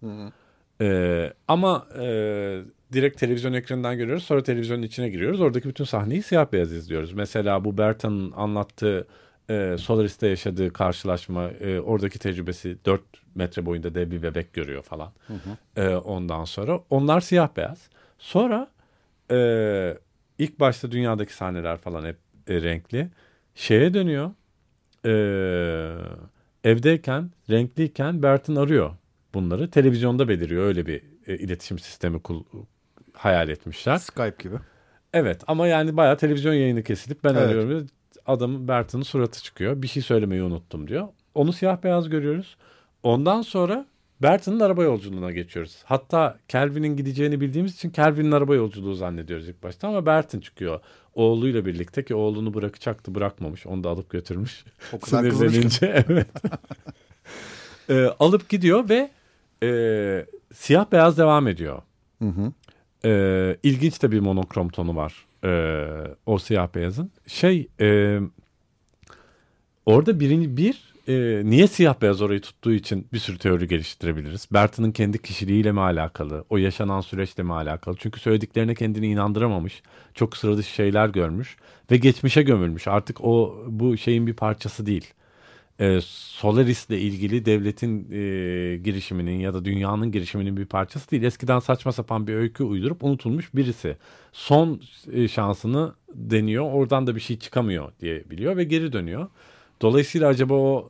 Ee, 0.82 1.34
ama 1.48 1.88
e, 2.00 2.04
direkt 2.94 3.20
televizyon 3.20 3.54
ekranından 3.54 3.98
görüyoruz. 3.98 4.24
Sonra 4.24 4.44
televizyonun 4.44 4.84
içine 4.84 5.10
giriyoruz. 5.10 5.42
Oradaki 5.42 5.70
bütün 5.70 5.84
sahneyi 5.84 6.24
siyah 6.24 6.52
beyaz 6.52 6.72
izliyoruz. 6.72 7.14
Mesela 7.14 7.66
bu 7.66 7.78
Bertan'ın 7.78 8.32
anlattığı 8.32 9.08
e, 9.50 9.76
Solaris'te 9.80 10.28
yaşadığı 10.28 10.74
karşılaşma, 10.74 11.50
e, 11.50 11.80
oradaki 11.80 12.20
tecrübesi 12.20 12.78
4 12.86 13.02
metre 13.36 13.66
boyunda 13.66 13.96
dev 13.96 14.12
bir 14.12 14.24
bebek 14.24 14.54
görüyor 14.54 14.84
falan. 14.84 15.12
E, 15.76 15.88
ondan 15.88 16.44
sonra 16.44 16.80
onlar 16.90 17.22
siyah 17.22 17.50
beyaz. 17.58 17.90
Sonra 18.20 18.68
e, 19.32 19.98
ilk 20.38 20.60
başta 20.60 20.92
dünyadaki 20.92 21.34
sahneler 21.34 21.78
falan 21.78 22.06
hep 22.06 22.18
e, 22.48 22.62
renkli. 22.62 23.10
Şeye 23.56 23.94
dönüyor. 23.94 24.32
E, 25.06 25.12
evdeyken, 26.64 27.32
renkliyken 27.50 28.24
Bertin 28.24 28.56
arıyor 28.56 28.92
bunları. 29.34 29.72
Televizyonda 29.72 30.28
beliriyor. 30.30 30.64
Öyle 30.64 30.86
bir 30.86 31.02
e, 31.28 31.38
iletişim 31.38 31.80
sistemi 31.80 32.20
kul- 32.20 32.44
hayal 33.14 33.50
etmişler. 33.50 33.98
Skype 33.98 34.36
gibi. 34.44 34.56
Evet 35.14 35.42
ama 35.48 35.68
yani 35.68 35.98
bayağı 35.98 36.18
televizyon 36.18 36.54
yayını 36.54 36.84
kesilip 36.84 37.24
ben 37.24 37.30
Evet. 37.34 37.42
arıyorum. 37.42 37.70
ve 37.70 37.82
Adamın 38.26 38.68
Bertin'in 38.68 39.04
suratı 39.04 39.44
çıkıyor. 39.44 39.82
Bir 39.82 39.88
şey 39.88 40.04
söylemeyi 40.04 40.44
unuttum 40.44 40.88
diyor. 40.88 41.08
Onu 41.36 41.54
siyah 41.54 41.84
beyaz 41.84 42.10
görüyoruz. 42.10 42.58
Ondan 43.04 43.42
sonra 43.42 43.86
Bertin'in 44.22 44.60
araba 44.60 44.84
yolculuğuna 44.84 45.32
geçiyoruz. 45.32 45.82
Hatta 45.86 46.38
Kelvin'in 46.48 46.96
gideceğini 46.98 47.42
bildiğimiz 47.42 47.76
için 47.76 47.90
Kelvin'in 47.90 48.32
araba 48.32 48.56
yolculuğu 48.56 48.94
zannediyoruz 48.96 49.50
ilk 49.50 49.64
başta 49.64 49.88
ama 49.88 50.06
Bertin 50.06 50.40
çıkıyor. 50.40 50.80
Oğluyla 51.20 51.66
birlikte 51.66 52.06
ki 52.06 52.16
oğlunu 52.16 52.54
bırakacaktı 52.54 53.16
bırakmamış. 53.16 53.68
Onu 53.68 53.84
da 53.84 53.90
alıp 53.90 54.10
götürmüş. 54.10 54.66
O 54.94 55.00
kadar. 55.00 55.32
Sinirlenince 55.32 55.86
evet. 56.10 56.28
Ee, 57.90 58.06
alıp 58.20 58.50
gidiyor 58.50 58.90
ve 58.90 59.10
e, 59.64 60.26
siyah 60.54 60.92
beyaz 60.92 61.18
devam 61.18 61.48
ediyor. 61.48 61.82
Hı 62.22 62.30
hı. 62.30 62.52
Ee, 63.06 63.58
ilginç 63.64 64.02
de 64.02 64.12
bir 64.12 64.20
monokrom 64.20 64.70
tonu 64.70 64.96
var 64.96 65.26
ee, 65.46 66.16
o 66.26 66.38
siyah 66.38 66.76
beyazın. 66.76 67.12
Şey 67.28 67.68
e, 67.82 68.20
orada 69.86 70.20
birinci 70.20 70.58
bir 70.58 70.89
e, 71.10 71.42
niye 71.46 71.68
siyah 71.68 72.02
beyaz 72.02 72.22
orayı 72.22 72.42
tuttuğu 72.42 72.74
için 72.74 73.08
bir 73.14 73.20
sürü 73.20 73.38
teori 73.38 73.68
geliştirebiliriz. 73.68 74.48
Burton'ın 74.52 74.92
kendi 74.92 75.22
kişiliğiyle 75.22 75.72
mi 75.72 75.82
alakalı, 75.82 76.46
o 76.50 76.58
yaşanan 76.58 77.02
süreçle 77.02 77.44
mi 77.44 77.54
alakalı? 77.54 77.96
Çünkü 78.00 78.20
söylediklerine 78.20 78.76
kendini 78.76 79.08
inandıramamış, 79.08 79.84
çok 80.14 80.38
sıra 80.38 80.58
dışı 80.58 80.74
şeyler 80.74 81.10
görmüş 81.10 81.58
ve 81.92 81.98
geçmişe 81.98 82.42
gömülmüş. 82.42 82.88
Artık 82.88 83.24
o 83.24 83.64
bu 83.68 83.98
şeyin 83.98 84.28
bir 84.28 84.34
parçası 84.34 84.86
değil. 84.86 85.14
E, 85.80 86.00
Solaris'le 86.02 86.90
ilgili 86.90 87.46
devletin 87.46 88.00
e, 88.12 88.78
girişiminin 88.78 89.40
ya 89.40 89.54
da 89.54 89.66
dünyanın 89.66 90.12
girişiminin 90.12 90.58
bir 90.58 90.66
parçası 90.66 91.12
değil. 91.12 91.24
Eskiden 91.24 91.60
saçma 91.60 91.92
sapan 91.92 92.28
bir 92.28 92.34
öykü 92.34 92.64
uydurup 92.64 93.04
unutulmuş 93.04 93.56
birisi. 93.56 93.98
Son 94.32 94.82
e, 95.12 95.28
şansını 95.28 95.94
deniyor, 96.14 96.72
oradan 96.72 97.08
da 97.08 97.16
bir 97.16 97.22
şey 97.22 97.40
çıkamıyor 97.40 97.92
diye 98.02 98.30
biliyor 98.30 98.58
ve 98.58 98.64
geri 98.64 98.94
dönüyor. 98.94 99.28
Dolayısıyla 99.82 100.28
acaba 100.28 100.54
o 100.54 100.90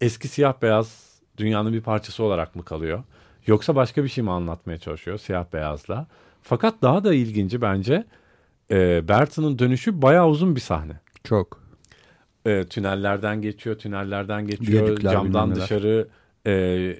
eski 0.00 0.28
siyah 0.28 0.62
beyaz 0.62 1.10
dünyanın 1.36 1.72
bir 1.72 1.80
parçası 1.80 2.22
olarak 2.22 2.56
mı 2.56 2.64
kalıyor? 2.64 3.02
Yoksa 3.46 3.74
başka 3.76 4.04
bir 4.04 4.08
şey 4.08 4.24
mi 4.24 4.30
anlatmaya 4.30 4.78
çalışıyor 4.78 5.18
siyah 5.18 5.44
beyazla? 5.52 6.06
Fakat 6.42 6.82
daha 6.82 7.04
da 7.04 7.14
ilginci 7.14 7.60
bence 7.60 8.04
e, 8.70 9.08
Burton'un 9.08 9.58
dönüşü 9.58 10.02
bayağı 10.02 10.28
uzun 10.28 10.56
bir 10.56 10.60
sahne. 10.60 11.00
Çok. 11.24 11.60
E, 12.46 12.64
tünellerden 12.64 13.42
geçiyor, 13.42 13.78
tünellerden 13.78 14.46
geçiyor, 14.46 14.86
Viyadükler, 14.86 15.12
camdan 15.12 15.54
dışarı 15.54 16.08
e, 16.46 16.96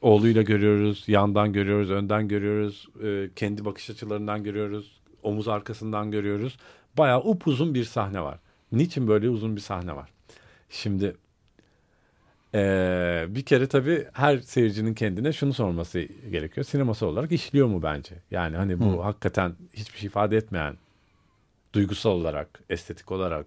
oğluyla 0.00 0.42
görüyoruz, 0.42 1.04
yandan 1.06 1.52
görüyoruz, 1.52 1.90
önden 1.90 2.28
görüyoruz, 2.28 2.88
e, 3.04 3.30
kendi 3.36 3.64
bakış 3.64 3.90
açılarından 3.90 4.44
görüyoruz, 4.44 5.00
omuz 5.22 5.48
arkasından 5.48 6.10
görüyoruz. 6.10 6.56
Bayağı 6.98 7.20
upuzun 7.20 7.74
bir 7.74 7.84
sahne 7.84 8.20
var. 8.20 8.38
Niçin 8.72 9.08
böyle 9.08 9.28
uzun 9.30 9.56
bir 9.56 9.60
sahne 9.60 9.96
var? 9.96 10.10
Şimdi 10.70 11.16
ee, 12.56 13.26
bir 13.28 13.42
kere 13.42 13.66
tabii 13.66 14.06
her 14.12 14.38
seyircinin 14.38 14.94
kendine 14.94 15.32
şunu 15.32 15.54
sorması 15.54 16.00
gerekiyor. 16.30 16.64
Sineması 16.64 17.06
olarak 17.06 17.32
işliyor 17.32 17.66
mu 17.66 17.82
bence? 17.82 18.14
Yani 18.30 18.56
hani 18.56 18.80
bu 18.80 19.04
hakikaten 19.04 19.52
hiçbir 19.74 19.98
şey 19.98 20.06
ifade 20.06 20.36
etmeyen, 20.36 20.76
duygusal 21.72 22.10
olarak, 22.10 22.60
estetik 22.70 23.12
olarak, 23.12 23.46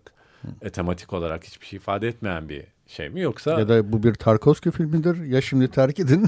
e, 0.62 0.70
tematik 0.70 1.14
olarak 1.14 1.44
hiçbir 1.44 1.66
şey 1.66 1.78
ifade 1.78 2.08
etmeyen 2.08 2.50
bir 2.50 2.64
şey 2.88 3.10
mi? 3.10 3.22
Yoksa 3.22 3.60
Ya 3.60 3.70
da 3.70 3.92
bu 3.92 4.04
bir 4.04 4.14
Tarkovski 4.14 4.72
filmidir. 4.72 5.24
Ya 5.26 5.42
şimdi 5.42 5.72
terk 5.72 6.00
edin. 6.00 6.28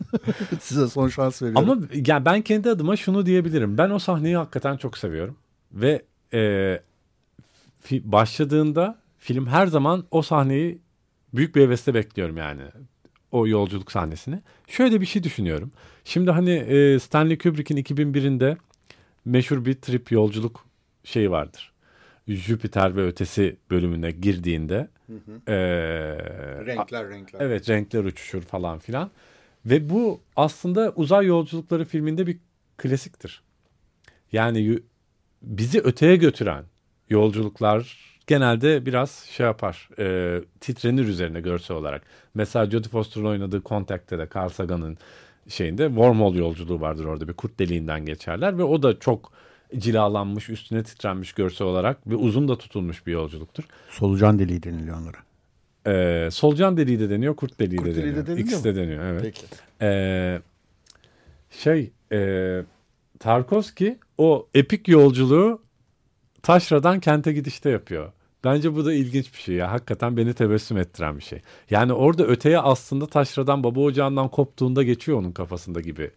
Size 0.60 0.88
son 0.88 1.08
şans 1.08 1.42
veriyorum. 1.42 1.70
Ama 1.70 1.86
yani 2.06 2.24
ben 2.24 2.42
kendi 2.42 2.70
adıma 2.70 2.96
şunu 2.96 3.26
diyebilirim. 3.26 3.78
Ben 3.78 3.90
o 3.90 3.98
sahneyi 3.98 4.36
hakikaten 4.36 4.76
çok 4.76 4.98
seviyorum. 4.98 5.36
Ve 5.72 6.02
e, 6.34 6.80
başladığında 7.90 8.98
film 9.18 9.46
her 9.46 9.66
zaman 9.66 10.04
o 10.10 10.22
sahneyi 10.22 10.80
büyük 11.34 11.56
bir 11.56 11.62
hevesle 11.62 11.94
bekliyorum 11.94 12.36
yani. 12.36 12.62
O 13.32 13.46
yolculuk 13.46 13.92
sahnesini. 13.92 14.42
Şöyle 14.68 15.00
bir 15.00 15.06
şey 15.06 15.22
düşünüyorum. 15.22 15.72
Şimdi 16.04 16.30
hani 16.30 16.50
e, 16.50 16.98
Stanley 16.98 17.38
Kubrick'in 17.38 17.76
2001'inde 17.76 18.56
meşhur 19.24 19.64
bir 19.64 19.74
trip 19.74 20.12
yolculuk 20.12 20.66
şeyi 21.04 21.30
vardır. 21.30 21.72
Jüpiter 22.28 22.96
ve 22.96 23.06
ötesi 23.06 23.56
bölümüne 23.70 24.10
girdiğinde 24.10 24.88
e, 25.46 25.54
renkler 26.66 27.08
renkler. 27.08 27.40
Evet 27.40 27.68
renkler 27.68 28.04
uçuşur 28.04 28.42
falan 28.42 28.78
filan. 28.78 29.10
Ve 29.66 29.90
bu 29.90 30.20
aslında 30.36 30.92
uzay 30.96 31.26
yolculukları 31.26 31.84
filminde 31.84 32.26
bir 32.26 32.38
klasiktir. 32.76 33.42
Yani 34.32 34.78
bizi 35.42 35.80
öteye 35.80 36.16
götüren 36.16 36.64
yolculuklar 37.10 38.10
genelde 38.30 38.86
biraz 38.86 39.10
şey 39.10 39.46
yapar. 39.46 39.88
E, 39.98 40.38
titrenir 40.60 41.08
üzerine 41.08 41.40
görsel 41.40 41.76
olarak. 41.76 42.02
Mesela 42.34 42.70
Jodie 42.70 42.90
Foster'ın 42.90 43.24
oynadığı 43.24 43.62
Contact'te 43.62 44.18
de 44.18 44.28
Carl 44.34 44.48
Sagan'ın 44.48 44.98
şeyinde 45.48 45.86
wormhole 45.86 46.38
yolculuğu 46.38 46.80
vardır 46.80 47.04
orada 47.04 47.28
bir 47.28 47.32
kurt 47.32 47.58
deliğinden 47.58 48.06
geçerler 48.06 48.58
ve 48.58 48.62
o 48.62 48.82
da 48.82 48.98
çok 48.98 49.32
cilalanmış, 49.78 50.48
üstüne 50.48 50.82
titrenmiş 50.82 51.32
görsel 51.32 51.66
olarak 51.66 52.06
ve 52.06 52.14
uzun 52.14 52.48
da 52.48 52.58
tutulmuş 52.58 53.06
bir 53.06 53.12
yolculuktur. 53.12 53.64
Solucan 53.88 54.38
deliği 54.38 54.62
deniliyor 54.62 54.96
onlara. 54.96 55.18
Ee, 55.86 56.30
solucan 56.30 56.76
deliği 56.76 57.00
de 57.00 57.10
deniyor, 57.10 57.36
kurt 57.36 57.60
deliği 57.60 57.76
Kurt 57.76 57.86
de 57.88 57.94
de 57.94 58.02
deniyor. 58.02 58.16
deniliyor 58.16 58.38
İkisi 58.38 58.64
de 58.64 58.76
deniyor, 58.76 59.04
evet. 59.04 59.22
Peki. 59.22 59.42
Ee, 59.82 60.40
şey, 61.50 61.90
e, 62.12 62.62
Tarkovski 63.18 63.98
o 64.18 64.48
epik 64.54 64.88
yolculuğu 64.88 65.62
taşradan 66.42 67.00
kente 67.00 67.32
gidişte 67.32 67.70
yapıyor. 67.70 68.12
Bence 68.44 68.74
bu 68.74 68.84
da 68.84 68.92
ilginç 68.92 69.34
bir 69.34 69.38
şey 69.38 69.54
ya. 69.54 69.72
Hakikaten 69.72 70.16
beni 70.16 70.34
tebessüm 70.34 70.76
ettiren 70.78 71.16
bir 71.18 71.22
şey. 71.22 71.40
Yani 71.70 71.92
orada 71.92 72.26
öteye 72.26 72.58
aslında 72.58 73.06
taşradan 73.06 73.64
baba 73.64 73.80
ocağından 73.80 74.28
koptuğunda 74.28 74.82
geçiyor 74.82 75.18
onun 75.18 75.32
kafasında 75.32 75.80
gibi 75.80 76.10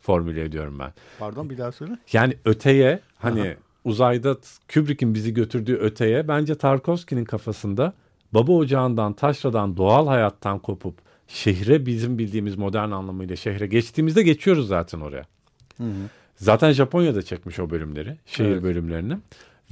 formüle 0.00 0.44
ediyorum 0.44 0.78
ben. 0.78 0.92
Pardon 1.18 1.50
bir 1.50 1.58
daha 1.58 1.72
söyle. 1.72 1.98
Yani 2.12 2.36
öteye 2.44 3.00
hani 3.18 3.56
uzayda 3.84 4.36
Kubrick'in 4.74 5.14
bizi 5.14 5.34
götürdüğü 5.34 5.76
öteye 5.76 6.28
bence 6.28 6.54
Tarkovski'nin 6.54 7.24
kafasında 7.24 7.92
baba 8.32 8.52
ocağından, 8.52 9.12
taşradan, 9.12 9.76
doğal 9.76 10.06
hayattan 10.06 10.58
kopup 10.58 10.94
şehre 11.28 11.86
bizim 11.86 12.18
bildiğimiz 12.18 12.56
modern 12.56 12.90
anlamıyla 12.90 13.36
şehre 13.36 13.66
geçtiğimizde 13.66 14.22
geçiyoruz 14.22 14.68
zaten 14.68 15.00
oraya. 15.00 15.26
Zaten 16.36 16.72
Japonya'da 16.72 17.22
çekmiş 17.22 17.58
o 17.60 17.70
bölümleri, 17.70 18.16
şehir 18.26 18.48
Evet. 18.48 18.62
bölümlerini. 18.62 19.18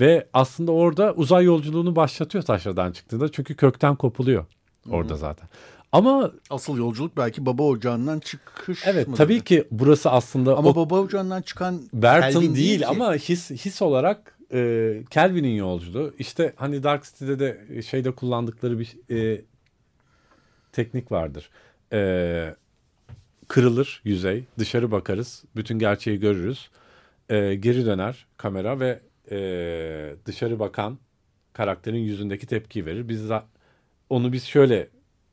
Ve 0.01 0.29
aslında 0.33 0.73
orada 0.73 1.15
uzay 1.15 1.45
yolculuğunu 1.45 1.97
başlatıyor 1.97 2.45
taşradan 2.45 2.93
çıktığında 2.93 3.33
çünkü 3.33 3.57
kökten 3.57 3.97
kopuluyor 3.97 4.45
orada 4.91 5.17
zaten. 5.17 5.49
Ama 5.93 6.33
Asıl 6.51 6.79
yolculuk 6.79 7.17
belki 7.17 7.47
baba 7.47 7.63
ocağından 7.63 8.19
çıkış 8.21 8.83
evet 8.87 9.09
mıdır? 9.09 9.19
tabii 9.19 9.41
ki 9.41 9.65
burası 9.71 10.11
aslında 10.11 10.57
Ama 10.57 10.69
o 10.71 10.77
baba 10.77 11.01
ocağından 11.01 11.43
çıkan 11.43 11.83
Burton 11.93 12.21
Kelvin 12.31 12.55
değil, 12.55 12.79
ki. 12.79 12.87
ama 12.87 13.15
his 13.15 13.51
his 13.51 13.83
olarak 13.83 14.39
e, 14.53 15.03
Kelvin'in 15.11 15.57
yolculuğu. 15.57 16.15
İşte 16.19 16.53
hani 16.57 16.83
Dark 16.83 17.05
City'de 17.05 17.39
de 17.39 17.83
şeyde 17.83 18.11
kullandıkları 18.11 18.79
bir 18.79 18.97
e, 19.11 19.41
teknik 20.73 21.13
vardır. 21.13 21.51
E, 21.93 22.55
kırılır 23.49 24.01
yüzey, 24.05 24.45
dışarı 24.59 24.91
bakarız, 24.91 25.45
bütün 25.57 25.79
gerçeği 25.79 26.21
görürüz. 26.21 26.71
E, 27.29 27.55
geri 27.55 27.87
döner 27.87 28.27
kamera 28.37 28.81
ve 28.81 29.01
e, 29.31 30.17
dışarı 30.27 30.59
bakan 30.59 30.99
karakterin 31.53 31.99
yüzündeki 31.99 32.47
tepkiyi 32.47 32.87
verir. 32.87 33.09
Biz 33.09 33.31
onu 34.11 34.33
biz 34.33 34.45
şöyle 34.45 34.89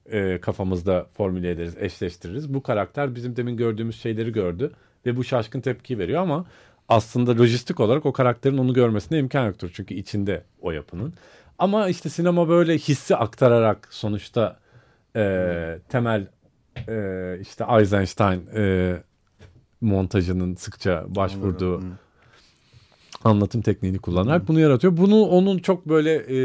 e, 0.06 0.42
kafamızda 0.42 1.08
formüle 1.14 1.52
ederiz, 1.52 1.76
eşleştiririz. 1.80 2.54
Bu 2.54 2.64
karakter 2.64 3.16
bizim 3.16 3.36
demin 3.36 3.58
gördüğümüz 3.58 4.02
şeyleri 4.02 4.32
gördü 4.32 4.72
ve 5.06 5.18
bu 5.18 5.24
şaşkın 5.24 5.62
tepki 5.62 6.00
veriyor 6.00 6.22
ama 6.22 6.46
aslında 6.90 7.38
lojistik 7.38 7.80
olarak 7.80 8.06
o 8.06 8.14
karakterin 8.14 8.58
onu 8.58 8.74
görmesine 8.74 9.20
imkan 9.20 9.46
yoktur. 9.46 9.72
Çünkü 9.74 9.94
içinde 9.94 10.44
o 10.62 10.72
yapının. 10.72 11.14
Ama 11.60 11.90
işte 11.90 12.10
sinema 12.10 12.50
böyle 12.50 12.78
hissi 12.78 13.16
aktararak 13.16 13.88
sonuçta 13.92 14.60
e, 15.16 15.80
temel 15.90 16.28
e, 16.88 17.38
işte 17.42 17.66
Eisenstein 17.80 18.48
e, 18.56 18.96
montajının 19.82 20.56
sıkça 20.56 21.06
başvurduğu 21.08 21.84
anlatım 23.24 23.62
tekniğini 23.62 24.00
kullanarak 24.00 24.48
bunu 24.48 24.60
yaratıyor. 24.60 24.98
Bunu 24.98 25.22
onun 25.22 25.58
çok 25.58 25.90
böyle 25.90 26.14
e, 26.16 26.38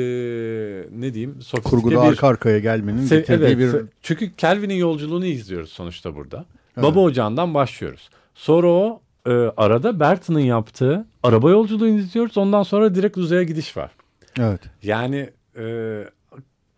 ne 1.00 1.14
diyeyim 1.14 1.32
sofistike 1.42 1.70
kurguda 1.70 2.02
bir 2.02 2.08
arka 2.08 2.26
arkaya 2.28 2.58
gelmenin 2.58 3.06
Se- 3.06 3.16
getirdiği 3.16 3.44
evet, 3.44 3.74
bir 3.74 3.86
çünkü 4.02 4.36
Kelvin'in 4.36 4.74
yolculuğunu 4.74 5.26
izliyoruz 5.26 5.70
sonuçta 5.70 6.14
burada. 6.14 6.44
Baba 6.76 7.00
ocağından 7.00 7.54
başlıyoruz. 7.54 8.10
Sonra 8.34 8.68
o 8.68 9.00
e, 9.26 9.30
arada 9.56 10.00
Burton'ın 10.00 10.40
yaptığı 10.40 11.06
araba 11.22 11.50
yolculuğunu 11.50 11.88
izliyoruz. 11.88 12.38
Ondan 12.38 12.62
sonra 12.62 12.94
direkt 12.94 13.16
uzaya 13.16 13.42
gidiş 13.42 13.76
var. 13.76 13.90
evet. 14.38 14.60
Yani 14.82 15.30
e, 15.58 15.64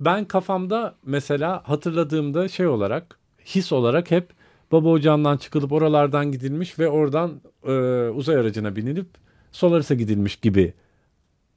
ben 0.01 0.25
kafamda 0.25 0.95
mesela 1.07 1.63
hatırladığımda 1.65 2.49
şey 2.49 2.67
olarak 2.67 3.19
his 3.45 3.73
olarak 3.73 4.11
hep 4.11 4.29
baba 4.73 4.89
ocağından 4.89 5.37
çıkılıp 5.37 5.73
oralardan 5.73 6.33
gidilmiş 6.33 6.79
ve 6.79 6.89
oradan 6.89 7.41
e, 7.67 7.73
uzay 8.09 8.37
aracına 8.37 8.77
binilip 8.77 9.09
Solaris'e 9.57 9.95
gidilmiş 9.95 10.37
gibi 10.37 10.73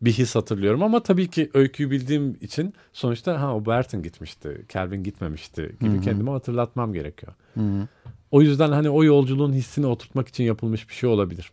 bir 0.01 0.11
his 0.11 0.35
hatırlıyorum 0.35 0.83
ama 0.83 1.03
tabii 1.03 1.27
ki 1.29 1.49
öyküyü 1.53 1.91
bildiğim 1.91 2.37
için 2.41 2.73
sonuçta 2.93 3.41
ha 3.41 3.55
o 3.55 3.65
Burton 3.65 4.03
gitmişti, 4.03 4.65
Kelvin 4.69 5.03
gitmemişti 5.03 5.75
gibi 5.81 6.01
kendime 6.01 6.31
hatırlatmam 6.31 6.93
gerekiyor. 6.93 7.33
O 8.31 8.41
yüzden 8.41 8.71
hani 8.71 8.89
o 8.89 9.03
yolculuğun 9.03 9.53
hissini 9.53 9.85
oturtmak 9.85 10.27
için 10.27 10.43
yapılmış 10.43 10.89
bir 10.89 10.93
şey 10.93 11.09
olabilir. 11.09 11.51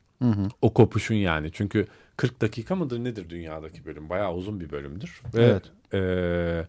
O 0.62 0.74
kopuşun 0.74 1.14
yani. 1.14 1.50
Çünkü 1.52 1.86
40 2.16 2.40
dakika 2.40 2.76
mıdır 2.76 3.04
nedir 3.04 3.30
dünyadaki 3.30 3.84
bölüm? 3.84 4.08
Bayağı 4.08 4.34
uzun 4.34 4.60
bir 4.60 4.70
bölümdür. 4.70 5.22
Ve 5.34 5.44
Evet. 5.44 5.62
eee, 5.92 6.66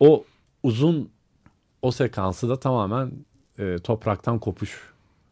o 0.00 0.24
uzun 0.62 1.10
o 1.82 1.90
sekansı 1.90 2.48
da 2.48 2.60
tamamen 2.60 3.12
e, 3.58 3.78
topraktan 3.78 4.38
kopuş 4.38 4.80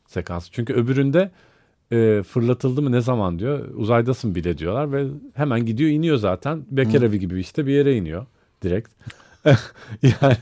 sekansı. 0.07 0.53
Çünkü 0.53 0.73
öbüründe 0.75 1.31
e, 1.93 2.23
fırlatıldı 2.23 2.83
mı 2.83 2.93
ne 2.93 3.01
zaman 3.01 3.39
diyor. 3.39 3.69
Uzaydasın 3.75 4.35
bile 4.35 4.59
diyorlar 4.59 4.93
ve 4.93 5.07
hemen 5.35 5.67
gidiyor 5.67 5.91
iniyor 5.91 6.17
zaten. 6.17 6.65
Bekar 6.71 7.03
evi 7.03 7.19
gibi 7.19 7.41
işte 7.41 7.67
bir 7.67 7.73
yere 7.73 7.97
iniyor 7.97 8.27
direkt. 8.63 8.89
yani 10.03 10.37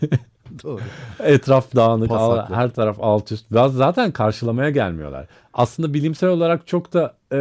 Doğru. 0.62 0.80
etraf 1.18 1.74
dağınık, 1.76 2.08
Pasaklı. 2.08 2.54
her 2.54 2.70
taraf 2.70 2.96
alt 3.00 3.32
üst. 3.32 3.50
Biraz 3.50 3.74
zaten 3.74 4.12
karşılamaya 4.12 4.70
gelmiyorlar. 4.70 5.26
Aslında 5.54 5.94
bilimsel 5.94 6.30
olarak 6.30 6.66
çok 6.66 6.92
da 6.92 7.14
e, 7.32 7.40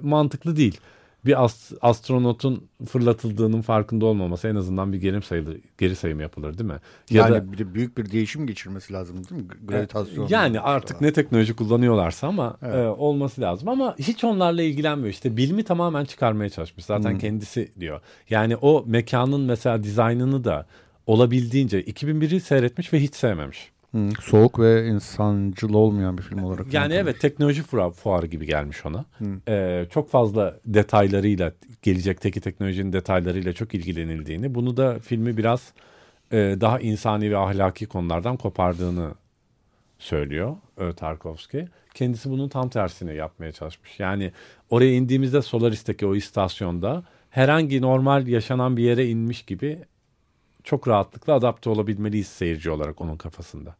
mantıklı 0.00 0.56
değil. 0.56 0.80
Bir 1.26 1.44
as- 1.44 1.72
astronotun 1.80 2.68
fırlatıldığının 2.88 3.62
farkında 3.62 4.06
olmaması 4.06 4.48
en 4.48 4.54
azından 4.54 4.92
bir 4.92 4.98
geri 5.00 5.22
sayılır, 5.22 5.56
geri 5.78 5.96
sayım 5.96 6.20
yapılır 6.20 6.58
değil 6.58 6.70
mi? 6.70 6.78
Ya 7.10 7.22
yani 7.22 7.34
da 7.34 7.52
bir 7.52 7.58
de 7.58 7.74
büyük 7.74 7.98
bir 7.98 8.10
değişim 8.10 8.46
geçirmesi 8.46 8.92
lazım 8.92 9.16
değil 9.30 9.42
mi? 9.42 9.48
Gravitasyon. 9.64 10.26
yani 10.30 10.60
artık 10.60 11.00
ne 11.00 11.12
teknoloji 11.12 11.56
kullanıyorlarsa 11.56 12.26
ama 12.28 12.56
Evet. 12.62 12.74
e, 12.74 12.88
olması 12.88 13.40
lazım 13.40 13.68
ama 13.68 13.94
hiç 13.98 14.24
onlarla 14.24 14.62
ilgilenmiyor. 14.62 15.08
İşte 15.10 15.36
bilimi 15.36 15.62
tamamen 15.64 16.04
çıkarmaya 16.04 16.50
çalışmış. 16.50 16.84
Zaten 16.84 17.10
Hmm. 17.10 17.18
kendisi 17.18 17.72
diyor. 17.80 18.00
Yani 18.30 18.56
o 18.56 18.84
mekanın 18.86 19.40
mesela 19.40 19.82
dizaynını 19.82 20.44
da 20.44 20.66
olabildiğince 21.06 21.80
2001'i 21.82 22.40
seyretmiş 22.40 22.92
ve 22.92 23.00
hiç 23.02 23.14
sevmemiş. 23.14 23.70
Hı, 23.96 24.08
soğuk 24.22 24.58
ve 24.58 24.86
insancıl 24.86 25.74
olmayan 25.74 26.18
bir 26.18 26.22
film 26.22 26.44
olarak. 26.44 26.74
Yani 26.74 26.94
evet 26.94 27.20
teknoloji 27.20 27.62
fuarı, 27.62 27.90
fuarı 27.90 28.26
gibi 28.26 28.46
gelmiş 28.46 28.86
ona. 28.86 29.04
Hı. 29.18 29.24
Ee, 29.48 29.86
çok 29.90 30.10
fazla 30.10 30.56
detaylarıyla 30.66 31.52
gelecekteki 31.82 32.40
teknolojinin 32.40 32.92
detaylarıyla 32.92 33.52
çok 33.52 33.74
ilgilenildiğini 33.74 34.54
bunu 34.54 34.76
da 34.76 34.98
filmi 34.98 35.36
biraz 35.36 35.72
e, 36.32 36.36
daha 36.60 36.80
insani 36.80 37.30
ve 37.30 37.36
ahlaki 37.38 37.86
konulardan 37.86 38.36
kopardığını 38.36 39.14
söylüyor 39.98 40.56
e, 40.78 40.92
Tarkovski. 40.92 41.68
Kendisi 41.94 42.30
bunun 42.30 42.48
tam 42.48 42.68
tersini 42.68 43.16
yapmaya 43.16 43.52
çalışmış. 43.52 44.00
Yani 44.00 44.32
oraya 44.70 44.92
indiğimizde 44.92 45.42
Solaris'teki 45.42 46.06
o 46.06 46.14
istasyonda 46.14 47.04
herhangi 47.30 47.82
normal 47.82 48.26
yaşanan 48.26 48.76
bir 48.76 48.82
yere 48.82 49.08
inmiş 49.08 49.42
gibi 49.42 49.78
çok 50.64 50.88
rahatlıkla 50.88 51.34
adapte 51.34 51.70
olabilmeliyiz 51.70 52.26
seyirci 52.26 52.70
olarak 52.70 53.00
onun 53.00 53.16
kafasında. 53.16 53.76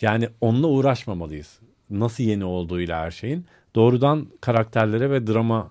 Yani 0.00 0.28
onunla 0.40 0.66
uğraşmamalıyız. 0.66 1.58
Nasıl 1.90 2.24
yeni 2.24 2.44
olduğuyla 2.44 3.00
her 3.00 3.10
şeyin. 3.10 3.46
Doğrudan 3.74 4.26
karakterlere 4.40 5.10
ve 5.10 5.26
drama 5.26 5.70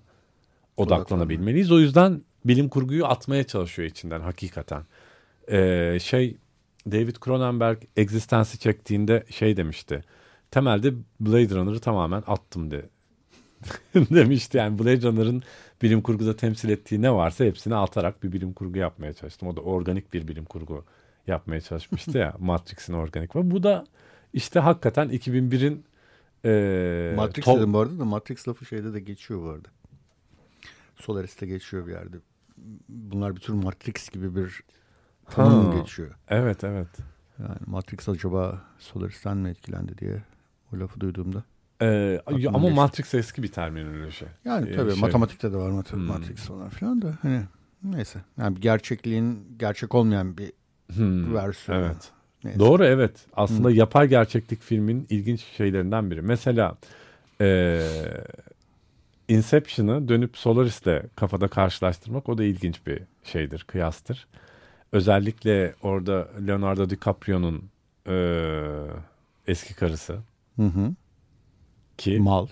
odaklanabilmeliyiz. 0.77 1.71
O 1.71 1.79
yüzden 1.79 2.21
bilim 2.45 2.69
kurguyu 2.69 3.05
atmaya 3.05 3.43
çalışıyor 3.43 3.89
içinden 3.89 4.21
hakikaten. 4.21 4.83
Ee, 5.51 5.97
şey 6.01 6.37
David 6.91 7.15
Cronenberg 7.25 7.77
Existence'i 7.95 8.59
çektiğinde 8.59 9.23
şey 9.29 9.57
demişti. 9.57 10.03
Temelde 10.51 10.93
Blade 11.19 11.55
Runner'ı 11.55 11.79
tamamen 11.79 12.23
attım 12.27 12.71
de. 12.71 12.89
demişti 13.95 14.57
yani 14.57 14.79
Blade 14.79 15.01
Runner'ın 15.01 15.43
bilim 15.81 16.01
kurguda 16.01 16.35
temsil 16.35 16.69
ettiği 16.69 17.01
ne 17.01 17.13
varsa 17.13 17.45
hepsini 17.45 17.75
atarak 17.75 18.23
bir 18.23 18.31
bilim 18.31 18.53
kurgu 18.53 18.77
yapmaya 18.77 19.13
çalıştım. 19.13 19.47
O 19.47 19.55
da 19.55 19.61
organik 19.61 20.13
bir 20.13 20.27
bilim 20.27 20.45
kurgu 20.45 20.85
yapmaya 21.27 21.61
çalışmıştı 21.61 22.17
ya 22.17 22.35
Matrix'in 22.39 22.93
organik 22.93 23.35
ve 23.35 23.51
bu 23.51 23.63
da 23.63 23.85
işte 24.35 24.59
hakikaten 24.59 25.09
2001'in 25.09 25.85
e, 26.45 27.13
Matrix 27.15 27.45
to- 27.45 27.57
dedim 27.57 27.73
bu 27.73 27.79
arada 27.79 27.99
da 27.99 28.05
Matrix 28.05 28.47
lafı 28.47 28.65
şeyde 28.65 28.93
de 28.93 28.99
geçiyor 28.99 29.41
bu 29.43 29.49
arada. 29.49 29.67
Solaris'te 30.95 31.45
geçiyor 31.45 31.87
bir 31.87 31.91
yerde. 31.91 32.17
Bunlar 32.89 33.35
bir 33.35 33.41
tür 33.41 33.53
Matrix 33.53 34.09
gibi 34.09 34.35
bir 34.35 34.63
tanım 35.29 35.71
Ha. 35.71 35.79
geçiyor. 35.79 36.11
Evet 36.27 36.63
evet. 36.63 36.87
Yani 37.39 37.57
Matrix 37.65 38.09
acaba 38.09 38.61
Solaris'ten 38.79 39.37
mi 39.37 39.49
etkilendi 39.49 39.97
diye 39.97 40.23
o 40.73 40.79
lafı 40.79 40.99
duyduğumda. 40.99 41.43
Ee, 41.81 42.21
ama 42.27 42.37
geçti. 42.37 42.73
Matrix 42.75 43.13
eski 43.13 43.43
bir 43.43 43.47
terminoloji. 43.51 44.25
Yani 44.45 44.69
Ee, 44.69 44.75
tabii 44.75 44.91
şey- 44.91 45.01
matematikte 45.01 45.51
de 45.53 45.57
var 45.57 45.69
mat- 45.71 45.91
Hmm. 45.93 45.99
Matrix 46.05 46.37
falan 46.39 46.69
filan 46.69 47.01
da 47.01 47.17
hani 47.21 47.41
neyse. 47.83 48.19
Yani 48.37 48.55
bir 48.55 48.61
gerçekliğin 48.61 49.57
gerçek 49.59 49.95
olmayan 49.95 50.37
bir 50.37 50.51
Hmm, 50.95 51.33
versiyonu. 51.33 51.81
Evet. 51.85 52.11
Neyse. 52.45 52.59
Doğru 52.59 52.85
evet. 52.85 53.25
Aslında 53.33 53.71
yapay 53.71 54.07
gerçeklik 54.07 54.61
filmin 54.61 55.07
ilginç 55.09 55.45
şeylerinden 55.57 56.11
biri. 56.11 56.21
Mesela 56.21 56.75
e, 57.41 57.81
Inception'ı 59.27 60.07
dönüp 60.07 60.37
Solaris'le 60.37 61.01
kafada 61.15 61.47
karşılaştırmak 61.47 62.29
o 62.29 62.37
da 62.37 62.43
ilginç 62.43 62.87
bir 62.87 63.01
şeydir, 63.23 63.63
kıyastır. 63.67 64.27
Özellikle 64.91 65.73
orada 65.81 66.27
Leonardo 66.47 66.89
DiCaprio'nun 66.89 67.63
e, 68.07 68.15
eski 69.47 69.75
karısı 69.75 70.17
Hı 70.55 70.65
hı. 70.65 70.93
ki 71.97 72.19
Mal, 72.19 72.47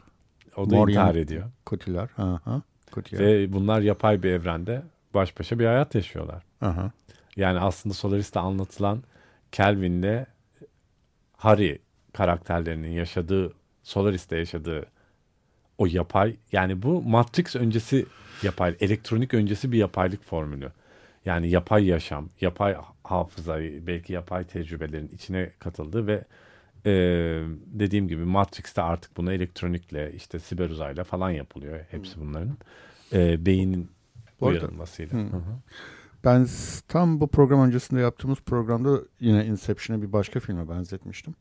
o 0.55 0.69
da 0.69 0.75
Mor 0.75 0.89
intihar 0.89 1.15
ediyor. 1.15 1.45
Kotiler. 1.65 2.09
Aha. 2.17 2.61
Kotiler. 2.91 3.19
Ve 3.19 3.53
bunlar 3.53 3.81
yapay 3.81 4.23
bir 4.23 4.29
evrende 4.29 4.83
baş 5.13 5.39
başa 5.39 5.59
bir 5.59 5.65
hayat 5.65 5.95
yaşıyorlar. 5.95 6.43
Aha. 6.61 6.91
Yani 7.35 7.59
aslında 7.59 7.93
Solaris'te 7.93 8.39
anlatılan 8.39 9.03
Kelvin'le 9.53 10.25
Harry 11.37 11.79
karakterlerinin 12.13 12.91
yaşadığı, 12.91 13.53
Solaris'te 13.83 14.37
yaşadığı 14.37 14.85
o 15.77 15.85
yapay, 15.85 16.35
yani 16.51 16.81
bu 16.81 17.01
Matrix 17.01 17.55
öncesi 17.55 18.05
yapay, 18.43 18.75
elektronik 18.79 19.33
öncesi 19.33 19.71
bir 19.71 19.77
yapaylık 19.77 20.23
formülü. 20.23 20.71
Yani 21.25 21.49
yapay 21.49 21.85
yaşam, 21.85 22.29
yapay 22.41 22.77
hafıza, 23.03 23.59
belki 23.59 24.13
yapay 24.13 24.43
tecrübelerin 24.43 25.07
içine 25.07 25.49
katıldığı 25.59 26.07
ve 26.07 26.23
e, 26.85 26.91
dediğim 27.65 28.07
gibi 28.07 28.25
Matrix'te 28.25 28.81
artık 28.81 29.17
bunu 29.17 29.33
elektronikle, 29.33 30.13
işte 30.13 30.39
siber 30.39 30.69
uzayla 30.69 31.03
falan 31.03 31.29
yapılıyor. 31.29 31.79
Hepsi 31.91 32.19
bunların. 32.19 32.57
E, 33.13 33.45
beynin 33.45 33.91
uyarılmasıyla. 34.41 35.19
Hı 35.19 35.23
hı. 35.23 35.57
Ben 36.23 36.47
tam 36.87 37.19
bu 37.19 37.27
program 37.27 37.59
öncesinde 37.61 38.01
yaptığımız 38.01 38.39
programda 38.39 39.01
yine 39.19 39.45
Inception'ı 39.45 40.01
bir 40.01 40.13
başka 40.13 40.39
filme 40.39 40.69
benzetmiştim. 40.69 41.35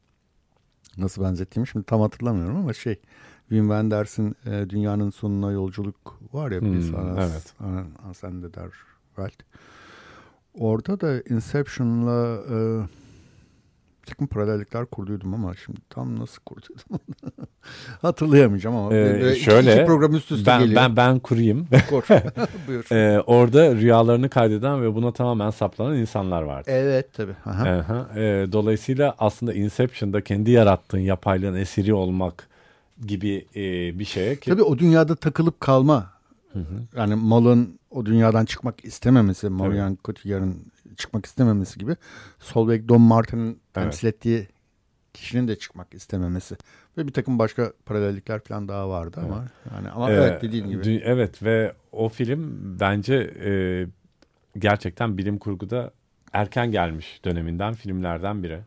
Nasıl 0.99 1.23
benzettiğimi 1.25 1.67
şimdi 1.69 1.87
tam 1.87 2.01
hatırlamıyorum 2.01 2.57
ama 2.57 2.73
şey 2.73 3.01
Wim 3.49 3.65
Wenders'in 3.65 4.37
e, 4.47 4.71
Dünyanın 4.71 5.11
Sonuna 5.11 5.53
Yolculuk 5.53 6.19
var 6.33 6.51
ya 6.51 6.63
biz 6.63 6.89
Hmm, 6.89 6.99
Anas, 6.99 7.31
evet. 7.31 7.55
Anas, 7.61 8.21
Welt. 9.17 9.35
Orada 10.55 11.01
da 11.01 11.35
Inception'la 11.35 12.43
e, 12.51 12.57
bir 14.03 14.07
takım 14.07 14.27
paralellikler 14.27 14.87
kurduydum 14.87 15.35
ama 15.35 15.55
şimdi 15.65 15.81
tam 15.91 16.19
nasıl 16.21 16.43
kurduydum 16.47 16.85
hatırlayamayacağım 18.03 18.77
ama 18.77 18.95
Ee, 18.95 19.35
şöyle, 19.35 19.75
iki 19.75 19.85
program 19.85 20.15
üst 20.15 20.33
üste 20.33 20.47
ben, 20.47 20.61
geliyor. 20.61 20.83
ben 20.83 20.97
ben 20.97 21.19
kurayım. 21.19 21.67
Kur. 21.91 22.03
Buyur. 22.69 22.93
Ee, 22.93 23.21
orada 23.21 23.75
rüyalarını 23.75 24.29
kaydeden 24.29 24.83
ve 24.83 24.95
buna 24.95 25.13
tamamen 25.13 25.51
saplanan 25.51 25.97
insanlar 25.97 26.43
vardı. 26.43 26.71
evet 26.71 27.13
tabii. 27.13 27.35
Aha. 27.47 27.69
Aha, 27.69 28.21
e, 28.21 28.47
dolayısıyla 28.53 29.15
aslında 29.19 29.53
Inception'da 29.55 30.21
kendi 30.21 30.51
yarattığın 30.51 30.99
yapaylığın 30.99 31.55
esiri 31.55 31.95
olmak 31.95 32.49
gibi 33.07 33.47
e, 33.57 33.99
bir 33.99 34.05
şeye 34.05 34.37
ki 34.37 34.51
Tabii 34.51 34.63
o 34.63 34.79
dünyada 34.79 35.17
takılıp 35.17 35.61
kalma. 35.61 36.13
Yani 36.97 37.15
malın 37.15 37.79
o 37.91 38.07
dünyadan 38.07 38.45
çıkmak 38.45 38.85
istememesi, 38.85 39.49
Marianne 39.49 39.97
Cotillard'ın 40.05 40.72
çıkmak 40.97 41.27
istememesi 41.27 41.79
gibi 41.79 41.97
Solveig 42.39 42.89
Don 42.89 43.01
Martin'in 43.01 43.61
temsil 43.75 44.09
ettiği 44.09 44.49
kişinin 45.15 45.49
de 45.49 45.57
çıkmak 45.59 45.95
istememesi 45.95 46.57
ve 46.99 47.07
bir 47.07 47.13
takım 47.13 47.39
başka 47.39 47.73
paralellikler 47.87 48.41
falan 48.41 48.69
daha 48.69 48.89
vardı 48.89 49.21
ama 49.25 49.45
yani 49.75 49.91
ama 49.91 50.11
Ee, 50.11 50.15
evet 50.15 50.43
dediğin 50.43 50.69
gibi. 50.69 51.03
Evet 51.05 51.43
ve 51.43 51.73
o 51.93 52.09
film 52.09 52.59
bence 52.81 53.15
e, 53.45 53.53
gerçekten 54.59 55.19
bilim 55.19 55.39
kurguda 55.39 55.93
erken 56.33 56.71
gelmiş 56.73 57.21
döneminden 57.25 57.75
filmlerden 57.75 58.43
biri. 58.43 58.61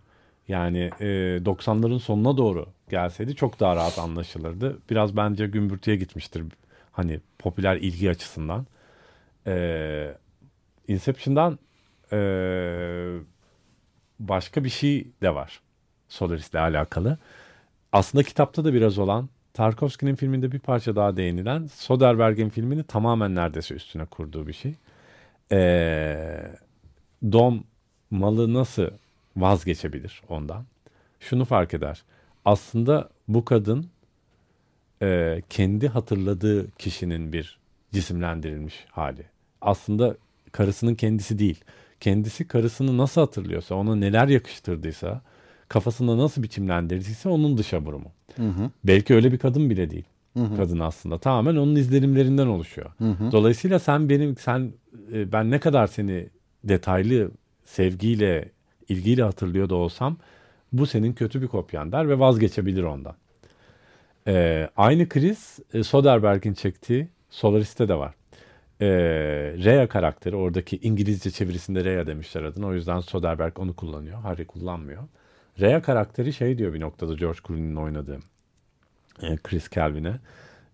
Yani 0.47 0.89
e, 0.99 1.05
90'ların 1.45 1.99
sonuna 1.99 2.37
doğru 2.37 2.67
gelseydi 2.89 3.35
çok 3.35 3.59
daha 3.59 3.75
rahat 3.75 3.99
anlaşılırdı. 3.99 4.77
Biraz 4.89 5.17
bence 5.17 5.47
gümbürtüye 5.47 5.97
gitmiştir 5.97 6.43
hani 6.91 7.19
popüler 7.39 7.75
ilgi 7.75 8.09
açısından. 8.09 8.65
E, 9.47 10.17
Inception'dan 10.87 11.59
e, 12.11 12.19
başka 14.19 14.63
bir 14.63 14.69
şey 14.69 15.07
de 15.21 15.35
var 15.35 15.61
Solaris'le 16.09 16.55
alakalı. 16.55 17.17
Aslında 17.91 18.23
kitapta 18.23 18.65
da 18.65 18.73
biraz 18.73 18.97
olan 18.97 19.29
Tarkovski'nin 19.53 20.15
filminde 20.15 20.51
bir 20.51 20.59
parça 20.59 20.95
daha 20.95 21.17
değinilen 21.17 21.67
Soderbergh'in 21.67 22.49
filmini 22.49 22.83
tamamen 22.83 23.35
neredeyse 23.35 23.75
üstüne 23.75 24.05
kurduğu 24.05 24.47
bir 24.47 24.53
şey. 24.53 24.75
Ee, 25.51 26.51
Dom 27.31 27.63
malı 28.11 28.53
nasıl 28.53 28.87
vazgeçebilir 29.37 30.21
ondan? 30.29 30.65
Şunu 31.19 31.45
fark 31.45 31.73
eder. 31.73 32.03
Aslında 32.45 33.09
bu 33.27 33.45
kadın 33.45 33.89
e, 35.01 35.41
kendi 35.49 35.87
hatırladığı 35.87 36.71
kişinin 36.71 37.33
bir 37.33 37.59
cisimlendirilmiş 37.91 38.85
hali. 38.91 39.25
Aslında 39.61 40.17
karısının 40.51 40.95
kendisi 40.95 41.39
değil. 41.39 41.63
Kendisi 41.99 42.47
karısını 42.47 42.97
nasıl 42.97 43.21
hatırlıyorsa, 43.21 43.75
ona 43.75 43.95
neler 43.95 44.27
yakıştırdıysa, 44.27 45.21
kafasında 45.69 46.17
nasıl 46.17 46.43
biçimlendirdiyse 46.43 47.29
onun 47.29 47.57
dışa 47.57 47.81
vurumu. 47.81 48.11
Hı 48.35 48.47
hı. 48.47 48.69
Belki 48.83 49.15
öyle 49.15 49.31
bir 49.31 49.37
kadın 49.37 49.69
bile 49.69 49.89
değil. 49.89 50.05
Hı 50.33 50.43
hı. 50.43 50.57
Kadın 50.57 50.79
aslında 50.79 51.17
tamamen 51.17 51.55
onun 51.55 51.75
izlenimlerinden 51.75 52.47
oluşuyor. 52.47 52.91
Hı 52.97 53.11
hı. 53.11 53.31
Dolayısıyla 53.31 53.79
sen 53.79 54.09
benim 54.09 54.37
sen 54.37 54.71
e, 55.13 55.31
ben 55.31 55.51
ne 55.51 55.59
kadar 55.59 55.87
seni 55.87 56.29
detaylı 56.63 57.31
sevgiyle, 57.65 58.49
ilgiyle 58.89 59.23
hatırlıyor 59.23 59.69
da 59.69 59.75
olsam 59.75 60.17
bu 60.73 60.85
senin 60.85 61.13
kötü 61.13 61.41
bir 61.41 61.47
kopyan 61.47 61.91
der 61.91 62.09
ve 62.09 62.19
vazgeçebilir 62.19 62.83
ondan. 62.83 63.15
Ee, 64.27 64.69
aynı 64.77 65.09
kriz 65.09 65.59
e, 65.73 65.83
Soderbergh'in 65.83 66.53
çektiği 66.53 67.07
Solaris'te 67.29 67.87
de 67.87 67.95
var. 67.95 68.13
Ee, 68.81 68.87
Rhea 69.63 69.87
karakteri 69.87 70.35
oradaki 70.35 70.77
İngilizce 70.77 71.31
çevirisinde 71.31 71.83
Rhea 71.85 72.07
demişler 72.07 72.43
adını. 72.43 72.67
O 72.67 72.73
yüzden 72.73 72.99
Soderbergh 72.99 73.59
onu 73.59 73.75
kullanıyor. 73.75 74.19
Harry 74.19 74.47
kullanmıyor. 74.47 75.03
Rhea 75.59 75.81
karakteri 75.81 76.33
şey 76.33 76.57
diyor 76.57 76.73
bir 76.73 76.79
noktada 76.79 77.13
George 77.13 77.39
Clooney'nin 77.47 77.75
oynadığı 77.75 78.19
e, 79.21 79.37
Chris 79.37 79.69
Calvin'e. 79.69 80.19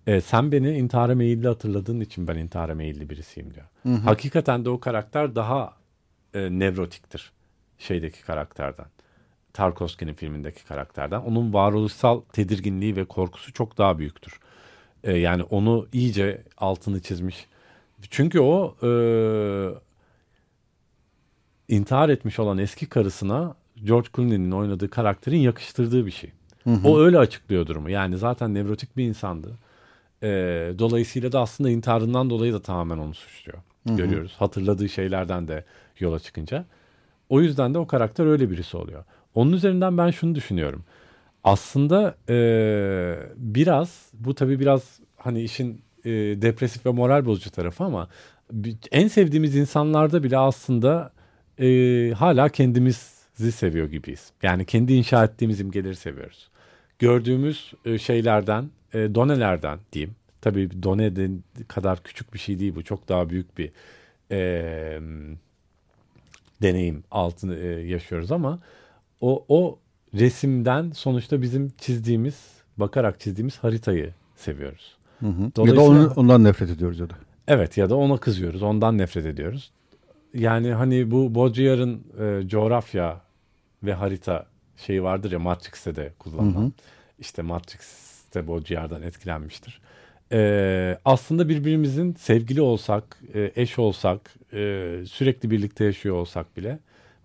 E, 0.07 0.21
sen 0.21 0.51
beni 0.51 0.77
intihara 0.77 1.15
meyilli 1.15 1.47
hatırladığın 1.47 1.99
için 1.99 2.27
ben 2.27 2.35
intihara 2.35 2.75
meyilli 2.75 3.09
birisiyim 3.09 3.53
diyor. 3.53 3.65
Hakikaten 3.99 4.65
de 4.65 4.69
o 4.69 4.79
karakter 4.79 5.35
daha 5.35 5.73
e, 6.33 6.59
nevrotiktir 6.59 7.31
şeydeki 7.77 8.23
karakterden. 8.23 8.85
Tarkovski'nin 9.53 10.13
filmindeki 10.13 10.65
karakterden. 10.65 11.21
Onun 11.21 11.53
varoluşsal 11.53 12.21
tedirginliği 12.21 12.95
ve 12.95 13.05
korkusu 13.05 13.53
çok 13.53 13.77
daha 13.77 13.99
büyüktür. 13.99 14.39
E, 15.03 15.17
yani 15.17 15.43
onu 15.43 15.87
iyice 15.93 16.43
altını 16.57 17.01
çizmiş. 17.01 17.47
Çünkü 18.09 18.39
o 18.39 18.75
e, 18.83 18.89
intihar 21.67 22.09
etmiş 22.09 22.39
olan 22.39 22.57
eski 22.57 22.85
karısına 22.85 23.55
George 23.83 24.07
Clooney'nin 24.15 24.51
oynadığı 24.51 24.89
karakterin 24.89 25.37
yakıştırdığı 25.37 26.05
bir 26.05 26.11
şey. 26.11 26.31
O 26.83 26.99
öyle 26.99 27.17
açıklıyor 27.17 27.67
durumu. 27.67 27.89
Yani 27.89 28.17
zaten 28.17 28.53
nevrotik 28.53 28.97
bir 28.97 29.03
insandı. 29.05 29.57
E, 30.23 30.27
dolayısıyla 30.79 31.31
da 31.31 31.41
aslında 31.41 31.69
intiharından 31.69 32.29
dolayı 32.29 32.53
da 32.53 32.61
tamamen 32.61 32.97
onu 32.97 33.13
suçluyor. 33.13 33.59
Görüyoruz. 33.85 34.35
Hatırladığı 34.39 34.89
şeylerden 34.89 35.47
de 35.47 35.65
yola 35.99 36.19
çıkınca. 36.19 36.65
O 37.29 37.41
yüzden 37.41 37.73
de 37.73 37.77
o 37.77 37.87
karakter 37.87 38.25
öyle 38.25 38.51
birisi 38.51 38.77
oluyor. 38.77 39.03
Onun 39.35 39.51
üzerinden 39.53 39.97
ben 39.97 40.11
şunu 40.11 40.35
düşünüyorum. 40.35 40.83
Aslında 41.43 42.15
e, 42.29 42.35
biraz 43.35 44.09
bu 44.13 44.35
tabii 44.35 44.59
biraz 44.59 44.99
hani 45.17 45.41
işin 45.41 45.81
e, 46.05 46.11
depresif 46.41 46.85
ve 46.85 46.89
moral 46.89 47.25
bozucu 47.25 47.51
tarafı 47.51 47.83
ama 47.83 48.09
en 48.91 49.07
sevdiğimiz 49.07 49.55
insanlarda 49.55 50.23
bile 50.23 50.37
aslında 50.37 51.11
e, 51.59 51.67
hala 52.17 52.49
kendimizi 52.49 53.51
seviyor 53.51 53.89
gibiyiz. 53.89 54.31
Yani 54.43 54.65
kendi 54.65 54.93
inşa 54.93 55.23
ettiğimiz 55.23 55.59
imgeleri 55.59 55.95
seviyoruz. 55.95 56.49
Gördüğümüz 56.99 57.73
e, 57.85 57.97
şeylerden, 57.97 58.69
e, 58.93 59.15
donelerden 59.15 59.79
diyeyim. 59.93 60.15
Tabii 60.41 60.83
done 60.83 61.11
kadar 61.67 62.03
küçük 62.03 62.33
bir 62.33 62.39
şey 62.39 62.59
değil 62.59 62.75
bu. 62.75 62.83
Çok 62.83 63.09
daha 63.09 63.29
büyük 63.29 63.57
bir 63.57 63.71
e, 64.31 64.99
deneyim 66.61 67.03
altını 67.11 67.55
e, 67.55 67.67
yaşıyoruz 67.67 68.31
ama 68.31 68.59
o 69.21 69.45
o 69.47 69.79
resimden 70.13 70.91
sonuçta 70.91 71.41
bizim 71.41 71.69
çizdiğimiz, 71.77 72.47
bakarak 72.77 73.19
çizdiğimiz 73.19 73.57
haritayı 73.57 74.13
seviyoruz. 74.35 74.97
Hı 75.21 75.27
hı. 75.27 75.67
Ya 75.67 75.75
da 75.75 75.81
onu, 75.81 76.13
ondan 76.15 76.43
nefret 76.43 76.69
ediyoruz 76.69 76.99
ya 76.99 77.09
da. 77.09 77.13
Evet 77.47 77.77
ya 77.77 77.89
da 77.89 77.95
ona 77.95 78.17
kızıyoruz, 78.17 78.63
ondan 78.63 78.97
nefret 78.97 79.25
ediyoruz. 79.25 79.71
Yani 80.33 80.73
hani 80.73 81.11
bu 81.11 81.35
Baudrillard'ın 81.35 82.03
e, 82.19 82.47
coğrafya 82.47 83.21
ve 83.83 83.93
harita 83.93 84.45
şeyi 84.77 85.03
vardır 85.03 85.31
ya 85.31 85.39
Matrix'te 85.39 85.95
de 85.95 86.13
kullanılan. 86.19 86.73
İşte 87.19 87.41
Matrix'te 87.41 88.47
Baudrillard'dan 88.47 89.01
etkilenmiştir. 89.01 89.81
E, 90.31 90.97
aslında 91.05 91.49
birbirimizin 91.49 92.13
sevgili 92.13 92.61
olsak, 92.61 93.19
e, 93.33 93.51
eş 93.55 93.79
olsak, 93.79 94.35
e, 94.53 94.57
sürekli 95.07 95.51
birlikte 95.51 95.85
yaşıyor 95.85 96.15
olsak 96.15 96.57
bile 96.57 96.79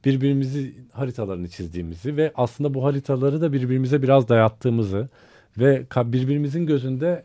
birbirimizi 0.04 0.74
haritalarını 0.92 1.48
çizdiğimizi 1.48 2.16
ve 2.16 2.32
aslında 2.34 2.74
bu 2.74 2.84
haritaları 2.84 3.40
da 3.40 3.52
birbirimize 3.52 4.02
biraz 4.02 4.28
dayattığımızı 4.28 5.08
ve 5.58 5.86
birbirimizin 5.96 6.66
gözünde 6.66 7.24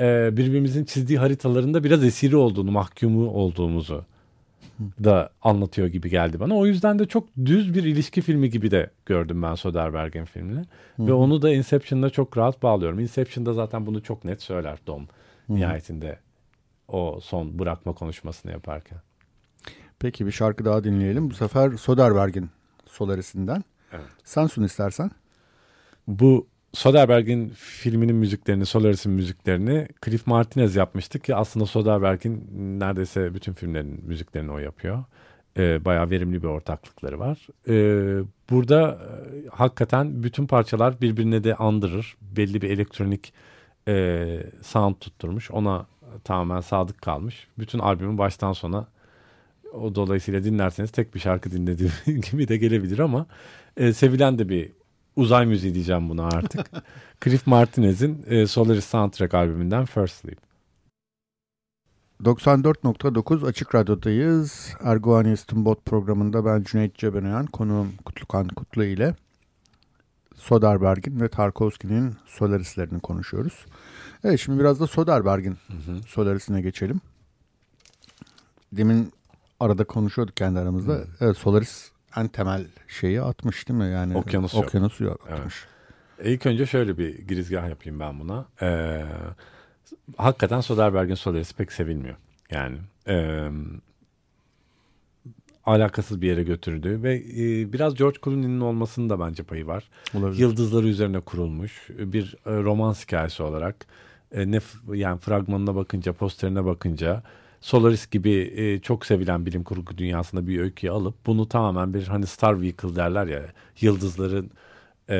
e, 0.00 0.36
birbirimizin 0.36 0.84
çizdiği 0.84 1.18
haritalarında 1.18 1.84
biraz 1.84 2.04
esiri 2.04 2.36
olduğunu, 2.36 2.70
mahkumu 2.70 3.30
olduğumuzu 3.30 4.04
da 5.04 5.30
anlatıyor 5.42 5.88
gibi 5.88 6.10
geldi 6.10 6.40
bana. 6.40 6.56
O 6.56 6.66
yüzden 6.66 6.98
de 6.98 7.06
çok 7.06 7.28
düz 7.44 7.74
bir 7.74 7.84
ilişki 7.84 8.20
filmi 8.22 8.50
gibi 8.50 8.70
de 8.70 8.90
gördüm 9.06 9.42
ben 9.42 9.54
Soderbergh'in 9.54 10.24
filmini. 10.24 10.64
Ve 10.98 11.12
onu 11.12 11.42
da 11.42 11.52
Inception'da 11.52 12.10
çok 12.10 12.36
rahat 12.36 12.62
bağlıyorum. 12.62 12.98
Inception'da 12.98 13.52
zaten 13.52 13.86
bunu 13.86 14.02
çok 14.02 14.24
net 14.24 14.42
söyler 14.42 14.78
Dom 14.86 15.08
nihayetinde 15.48 16.18
o 16.88 17.20
son 17.22 17.58
bırakma 17.58 17.92
konuşmasını 17.92 18.52
yaparken. 18.52 18.98
Peki 19.98 20.26
bir 20.26 20.32
şarkı 20.32 20.64
daha 20.64 20.84
dinleyelim. 20.84 21.30
Bu 21.30 21.34
sefer 21.34 21.76
Soderbergh'in 21.76 22.50
Solaris'inden. 22.86 23.64
Evet. 23.92 24.04
Sen 24.24 24.46
sun 24.46 24.62
istersen. 24.62 25.10
Bu 26.06 26.46
Soderbergh'in 26.76 27.48
filminin 27.54 28.16
müziklerini, 28.16 28.66
Solaris'in 28.66 29.12
müziklerini 29.12 29.88
Cliff 30.04 30.26
Martinez 30.26 30.76
yapmıştı 30.76 31.18
ki 31.18 31.34
aslında 31.34 31.66
Soderbergh'in 31.66 32.48
neredeyse 32.80 33.34
bütün 33.34 33.52
filmlerin 33.52 34.00
müziklerini 34.06 34.52
o 34.52 34.58
yapıyor. 34.58 35.04
Ee, 35.56 35.84
bayağı 35.84 36.10
verimli 36.10 36.42
bir 36.42 36.48
ortaklıkları 36.48 37.18
var. 37.18 37.46
Ee, 37.68 38.24
burada 38.50 38.90
e, 38.90 39.48
hakikaten 39.50 40.22
bütün 40.22 40.46
parçalar 40.46 41.00
birbirine 41.00 41.44
de 41.44 41.54
andırır. 41.54 42.16
Belli 42.20 42.62
bir 42.62 42.70
elektronik 42.70 43.32
e, 43.88 44.26
sound 44.62 44.94
tutturmuş. 44.94 45.50
Ona 45.50 45.86
tamamen 46.24 46.60
sadık 46.60 47.02
kalmış. 47.02 47.48
Bütün 47.58 47.78
albümün 47.78 48.18
baştan 48.18 48.52
sona 48.52 48.86
o 49.72 49.94
dolayısıyla 49.94 50.44
dinlerseniz 50.44 50.90
tek 50.90 51.14
bir 51.14 51.20
şarkı 51.20 51.50
dinlediğim 51.50 51.92
gibi 52.30 52.48
de 52.48 52.56
gelebilir 52.56 52.98
ama 52.98 53.26
e, 53.76 53.92
sevilen 53.92 54.38
de 54.38 54.48
bir 54.48 54.72
uzay 55.16 55.46
müziği 55.46 55.74
diyeceğim 55.74 56.08
buna 56.08 56.26
artık. 56.26 56.70
Cliff 57.24 57.46
Martinez'in 57.46 58.24
e, 58.26 58.46
Solaris 58.46 58.84
Soundtrack 58.84 59.34
albümünden 59.34 59.84
First 59.84 60.14
Sleep. 60.14 60.38
94.9 62.22 63.46
Açık 63.46 63.74
Radyo'dayız. 63.74 64.74
Erguani 64.80 65.32
İstinbot 65.32 65.84
programında 65.84 66.44
ben 66.44 66.62
Cüneyt 66.62 66.94
Cebenayan, 66.94 67.46
konuğum 67.46 67.92
Kutlukan 68.04 68.48
Kutlu 68.48 68.84
ile 68.84 69.14
Soderbergh'in 70.34 71.20
ve 71.20 71.28
Tarkovski'nin 71.28 72.14
Solaris'lerini 72.26 73.00
konuşuyoruz. 73.00 73.66
Evet 74.24 74.40
şimdi 74.40 74.60
biraz 74.60 74.80
da 74.80 74.86
Soderbergh'in 74.86 75.56
Solaris'ine 76.06 76.60
geçelim. 76.60 77.00
Demin 78.72 79.12
arada 79.60 79.84
konuşuyorduk 79.84 80.36
kendi 80.36 80.58
aramızda. 80.58 81.04
Evet, 81.20 81.36
Solaris 81.36 81.90
en 82.16 82.28
temel 82.28 82.66
şeyi 82.88 83.22
atmış 83.22 83.68
değil 83.68 83.80
mi? 83.80 83.86
Yani 83.86 84.16
Okyanusu. 84.16 84.58
Okyanusu 84.58 85.18
atmış. 85.30 85.64
E, 86.18 86.32
İlk 86.32 86.46
önce 86.46 86.66
şöyle 86.66 86.98
bir 86.98 87.18
girizgah 87.18 87.68
yapayım 87.68 88.00
ben 88.00 88.20
buna. 88.20 88.46
Ee, 88.62 89.04
hakikaten 90.16 90.60
Soderbergh'in 90.60 91.14
Solaris'i 91.14 91.54
pek 91.54 91.72
sevilmiyor. 91.72 92.16
Yani 92.50 92.78
e, 93.08 93.48
alakasız 95.66 96.22
bir 96.22 96.26
yere 96.28 96.42
götürdüğü 96.42 97.02
ve 97.02 97.14
e, 97.16 97.72
biraz 97.72 97.94
George 97.94 98.18
Clooney'nin 98.24 98.60
olmasının 98.60 99.10
da 99.10 99.20
bence 99.20 99.42
payı 99.42 99.66
var. 99.66 99.90
Olabilir. 100.14 100.38
Yıldızları 100.38 100.86
üzerine 100.88 101.20
kurulmuş 101.20 101.88
bir 101.98 102.36
e, 102.46 102.50
romans 102.62 103.04
hikayesi 103.04 103.42
olarak 103.42 103.86
e, 104.32 104.50
ne 104.50 104.58
yani 104.92 105.20
fragmanına 105.20 105.74
bakınca, 105.74 106.12
posterine 106.12 106.64
bakınca 106.64 107.22
Solaris 107.60 108.10
gibi 108.10 108.52
e, 108.56 108.78
çok 108.80 109.06
sevilen 109.06 109.46
bilim 109.46 109.64
kurgu 109.64 109.98
dünyasında 109.98 110.46
bir 110.46 110.60
öyküyü 110.60 110.92
alıp 110.92 111.14
bunu 111.26 111.48
tamamen 111.48 111.94
bir 111.94 112.06
hani 112.06 112.26
Star 112.26 112.60
Vehicle 112.60 112.96
derler 112.96 113.26
ya 113.26 113.42
yıldızların 113.80 114.50
e, 115.08 115.18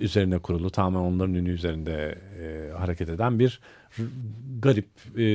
üzerine 0.00 0.38
kurulu 0.38 0.70
tamamen 0.70 1.10
onların 1.10 1.34
ünü 1.34 1.50
üzerinde 1.50 2.18
e, 2.40 2.72
hareket 2.78 3.08
eden 3.08 3.38
bir 3.38 3.60
garip 4.58 4.88
e, 5.16 5.26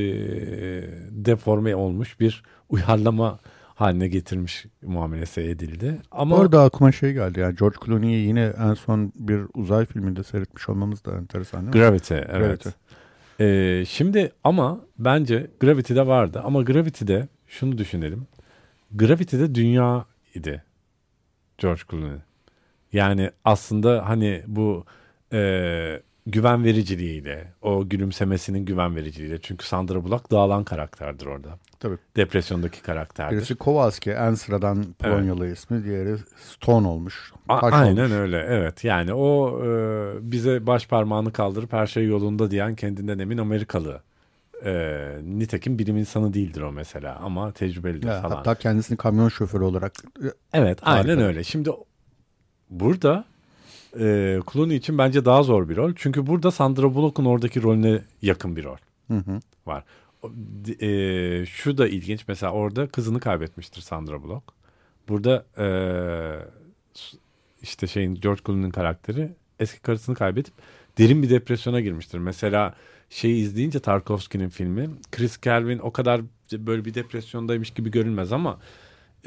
deforme 1.12 1.76
olmuş 1.76 2.20
bir 2.20 2.44
uyarlama 2.70 3.40
haline 3.76 4.08
getirmiş 4.08 4.66
muamelesi 4.82 5.42
edildi. 5.42 5.98
Ama 6.12 6.38
Bu 6.38 6.42
arada 6.42 6.64
aklıma 6.64 6.92
şey 6.92 7.14
geldi 7.14 7.40
yani 7.40 7.56
George 7.56 7.78
Clooney'i 7.86 8.28
yine 8.28 8.54
en 8.60 8.74
son 8.74 9.14
bir 9.16 9.42
uzay 9.54 9.86
filminde 9.86 10.24
seyretmiş 10.24 10.70
olmamız 10.70 11.06
da 11.06 11.18
enteresan 11.18 11.62
değil 11.62 11.76
mi? 11.76 11.90
Gravity 11.90 12.14
evet. 12.14 12.30
Gravity. 12.30 12.70
Ee, 13.44 13.86
şimdi 13.88 14.32
ama 14.44 14.82
bence 15.00 15.48
Gravity'de 15.60 16.08
vardı 16.08 16.42
ama 16.46 16.62
Gravity'de 16.62 17.28
şunu 17.48 17.78
düşünelim. 17.78 18.28
Gravity'de 18.92 19.56
dünya 19.56 20.06
idi 20.36 20.64
George 21.58 21.82
Clooney. 21.92 22.18
Yani 22.94 23.32
aslında 23.46 24.10
hani 24.10 24.44
bu 24.48 24.86
e, 25.34 26.02
güven 26.28 26.64
vericiliğiyle, 26.64 27.54
o 27.62 27.90
gülümsemesinin 27.90 28.66
güven 28.66 28.96
vericiliğiyle. 28.96 29.42
Çünkü 29.42 29.66
Sandra 29.66 30.04
Bullock 30.04 30.32
dağılan 30.32 30.64
karakterdir 30.64 31.26
orada. 31.26 31.60
Tabii. 31.80 31.98
Depresyondaki 32.16 32.82
karakterdir. 32.82 33.38
Birisi 33.38 33.56
Kowalski 33.56 34.12
en 34.12 34.34
sıradan 34.34 34.84
Polonyalı 35.00 35.48
ismi. 35.52 35.84
Diğeri 35.84 36.16
Stone 36.38 36.88
olmuş. 36.88 37.32
A- 37.50 37.60
Aynen 37.60 38.02
olmuş. 38.02 38.12
öyle 38.12 38.46
evet 38.50 38.84
yani 38.84 39.14
o 39.14 39.60
e, 39.66 39.72
bize 40.32 40.68
baş 40.68 40.88
parmağını 40.88 41.34
kaldırıp 41.34 41.74
her 41.74 41.88
şey 41.88 42.06
yolunda 42.08 42.52
diyen 42.52 42.76
kendinden 42.76 43.20
emin 43.20 43.38
Amerikalı 43.38 44.02
Ee, 44.66 45.18
nitekim 45.24 45.80
bilim 45.80 45.98
insanı 45.98 46.34
değildir 46.34 46.62
o 46.62 46.72
mesela 46.72 47.16
ama 47.24 47.52
tecrübelidir 47.52 48.08
Ya, 48.08 48.22
falan. 48.22 48.36
hatta 48.36 48.56
kendisini 48.56 48.98
kamyon 48.98 49.30
şoförü 49.30 49.64
olarak 49.64 49.94
Evet 50.54 50.80
aynen 50.82 51.08
Harika. 51.10 51.24
öyle. 51.24 51.44
Şimdi 51.44 51.70
burada 52.70 53.26
e, 54.00 54.40
Clooney 54.54 54.78
için 54.78 54.98
bence 54.98 55.26
daha 55.26 55.44
zor 55.44 55.70
bir 55.70 55.76
rol. 55.76 55.94
Çünkü 55.96 56.28
burada 56.28 56.52
Sandra 56.52 56.96
Bullock'un 56.96 57.26
oradaki 57.26 57.64
rolüne 57.64 58.02
yakın 58.22 58.56
bir 58.56 58.64
rol 58.64 58.78
Hı 59.08 59.18
hı. 59.18 59.40
var. 59.66 59.84
E, 60.82 61.46
şu 61.46 61.78
da 61.78 61.88
ilginç. 61.88 62.28
Mesela 62.28 62.52
orada 62.52 62.88
kızını 62.88 63.20
kaybetmiştir 63.20 63.82
Sandra 63.82 64.24
Bullock. 64.24 64.44
Burada 65.10 65.46
e, 65.58 65.68
işte 67.62 67.88
şeyin 67.88 68.16
George 68.16 68.42
Clooney'nin 68.46 68.72
karakteri 68.72 69.30
eski 69.60 69.82
karısını 69.82 70.16
kaybedip 70.16 70.54
derin 70.98 71.24
bir 71.24 71.30
depresyona 71.30 71.82
girmiştir. 71.82 72.18
Mesela 72.18 72.76
şeyi 73.10 73.44
izleyince 73.44 73.80
Tarkovski'nin 73.80 74.50
filmi 74.50 74.90
Chris 75.12 75.38
Kelvin 75.38 75.80
o 75.80 75.92
kadar 75.92 76.22
böyle 76.54 76.86
bir 76.86 76.94
depresyondaymış 76.94 77.72
gibi 77.72 77.92
görünmez 77.92 78.32
ama 78.32 78.60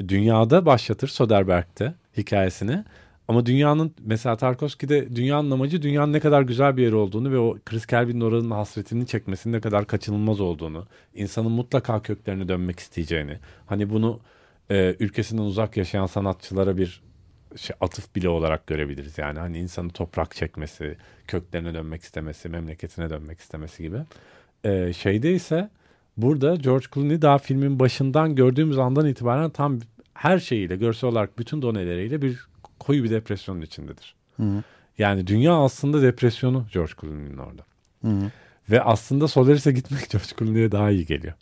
dünyada 0.07 0.65
başlatır 0.65 1.07
Soderbergh'te 1.07 1.93
hikayesini. 2.17 2.83
Ama 3.27 3.45
dünyanın 3.45 3.93
mesela 4.05 4.37
Tarkovski'de 4.37 5.15
dünyanın 5.15 5.51
amacı 5.51 5.81
dünyanın 5.81 6.13
ne 6.13 6.19
kadar 6.19 6.41
güzel 6.41 6.77
bir 6.77 6.83
yer 6.83 6.91
olduğunu 6.91 7.31
ve 7.31 7.37
o 7.37 7.57
Chris 7.65 7.85
Kelvin'in 7.85 8.21
oranın 8.21 8.51
hasretini 8.51 9.07
çekmesinin 9.07 9.53
ne 9.53 9.61
kadar 9.61 9.87
kaçınılmaz 9.87 10.39
olduğunu, 10.39 10.85
insanın 11.15 11.51
mutlaka 11.51 12.01
köklerine 12.01 12.47
dönmek 12.47 12.79
isteyeceğini, 12.79 13.39
hani 13.65 13.89
bunu 13.89 14.19
e, 14.71 14.95
ülkesinden 14.99 15.41
uzak 15.41 15.77
yaşayan 15.77 16.05
sanatçılara 16.05 16.77
bir 16.77 17.01
şey, 17.55 17.75
atıf 17.81 18.15
bile 18.15 18.29
olarak 18.29 18.67
görebiliriz. 18.67 19.17
Yani 19.17 19.39
hani 19.39 19.57
insanın 19.59 19.89
toprak 19.89 20.35
çekmesi, 20.35 20.97
köklerine 21.27 21.73
dönmek 21.73 22.01
istemesi, 22.01 22.49
memleketine 22.49 23.09
dönmek 23.09 23.39
istemesi 23.39 23.83
gibi. 23.83 23.97
E, 24.63 24.93
şeyde 24.93 25.33
ise 25.33 25.69
burada 26.17 26.55
George 26.55 26.85
Clooney 26.93 27.21
daha 27.21 27.37
filmin 27.37 27.79
başından 27.79 28.35
gördüğümüz 28.35 28.77
andan 28.77 29.07
itibaren 29.07 29.49
tam 29.49 29.79
her 30.13 30.39
şeyiyle, 30.39 30.75
görsel 30.75 31.09
olarak 31.09 31.39
bütün 31.39 31.61
doneleriyle 31.61 32.21
bir 32.21 32.47
koyu 32.87 33.03
bir 33.03 33.09
depresyonun 33.09 33.61
içindedir. 33.61 34.15
Hı. 34.37 34.63
Yani 34.97 35.27
dünya 35.27 35.53
aslında 35.53 36.01
depresyonu 36.01 36.65
George 36.73 36.91
Clooney'nin 37.01 37.37
orada. 37.37 37.61
Hı. 38.01 38.31
Ve 38.71 38.81
aslında 38.81 39.27
Solaris'e 39.27 39.71
gitmek 39.71 40.09
George 40.09 40.27
Clooney'e 40.39 40.71
daha 40.71 40.91
iyi 40.91 41.05
geliyor. 41.05 41.33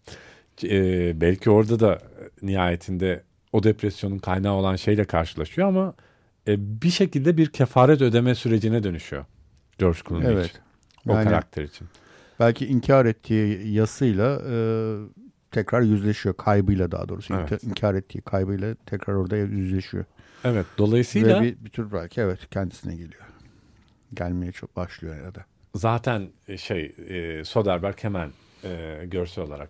Ee, 0.64 1.22
belki 1.22 1.50
orada 1.50 1.80
da 1.80 2.00
nihayetinde 2.42 3.24
o 3.54 3.64
depresyonun 3.64 4.18
kaynağı 4.18 4.54
olan 4.54 4.76
şeyle 4.76 5.04
karşılaşıyor 5.06 5.68
ama 5.68 5.94
e, 6.48 6.82
bir 6.82 6.90
şekilde 6.90 7.38
bir 7.38 7.48
kefaret 7.50 8.02
ödeme 8.02 8.36
sürecine 8.36 8.84
dönüşüyor 8.84 9.26
George 9.78 10.00
Clooney 10.10 10.28
Evet. 10.34 10.46
için. 10.50 10.60
O 11.08 11.14
Yani- 11.14 11.24
karakter 11.24 11.64
için. 11.64 11.88
belki 12.40 12.66
inkar 12.66 13.06
ettiği 13.06 13.72
yasıyla 13.74 14.42
e, 14.50 14.56
tekrar 15.52 15.82
yüzleşiyor. 15.82 16.36
Kaybıyla 16.38 16.92
daha 16.92 17.10
doğrusu. 17.10 17.34
Evet. 17.34 17.64
İnkar 17.64 17.94
ettiği 17.96 18.22
kaybıyla 18.22 18.76
tekrar 18.86 19.14
orada 19.14 19.38
yüzleşiyor. 19.38 20.06
Evet 20.46 20.66
dolayısıyla 20.78 21.42
Ve 21.42 21.44
bir, 21.44 21.66
bir 21.66 21.70
tür 21.70 21.92
belki 21.92 22.22
evet 22.22 22.40
kendisine 22.52 22.96
geliyor. 22.96 23.24
Gelmeye 24.14 24.52
çok 24.52 24.76
başlıyor 24.76 25.26
ya 25.26 25.36
da. 25.36 25.46
zaten 25.76 26.30
e, 26.48 26.58
şey 26.58 26.96
e, 27.10 27.46
Soderbergh 27.46 28.04
hemen 28.04 28.32
e, 28.64 29.02
görsel 29.06 29.44
olarak 29.44 29.70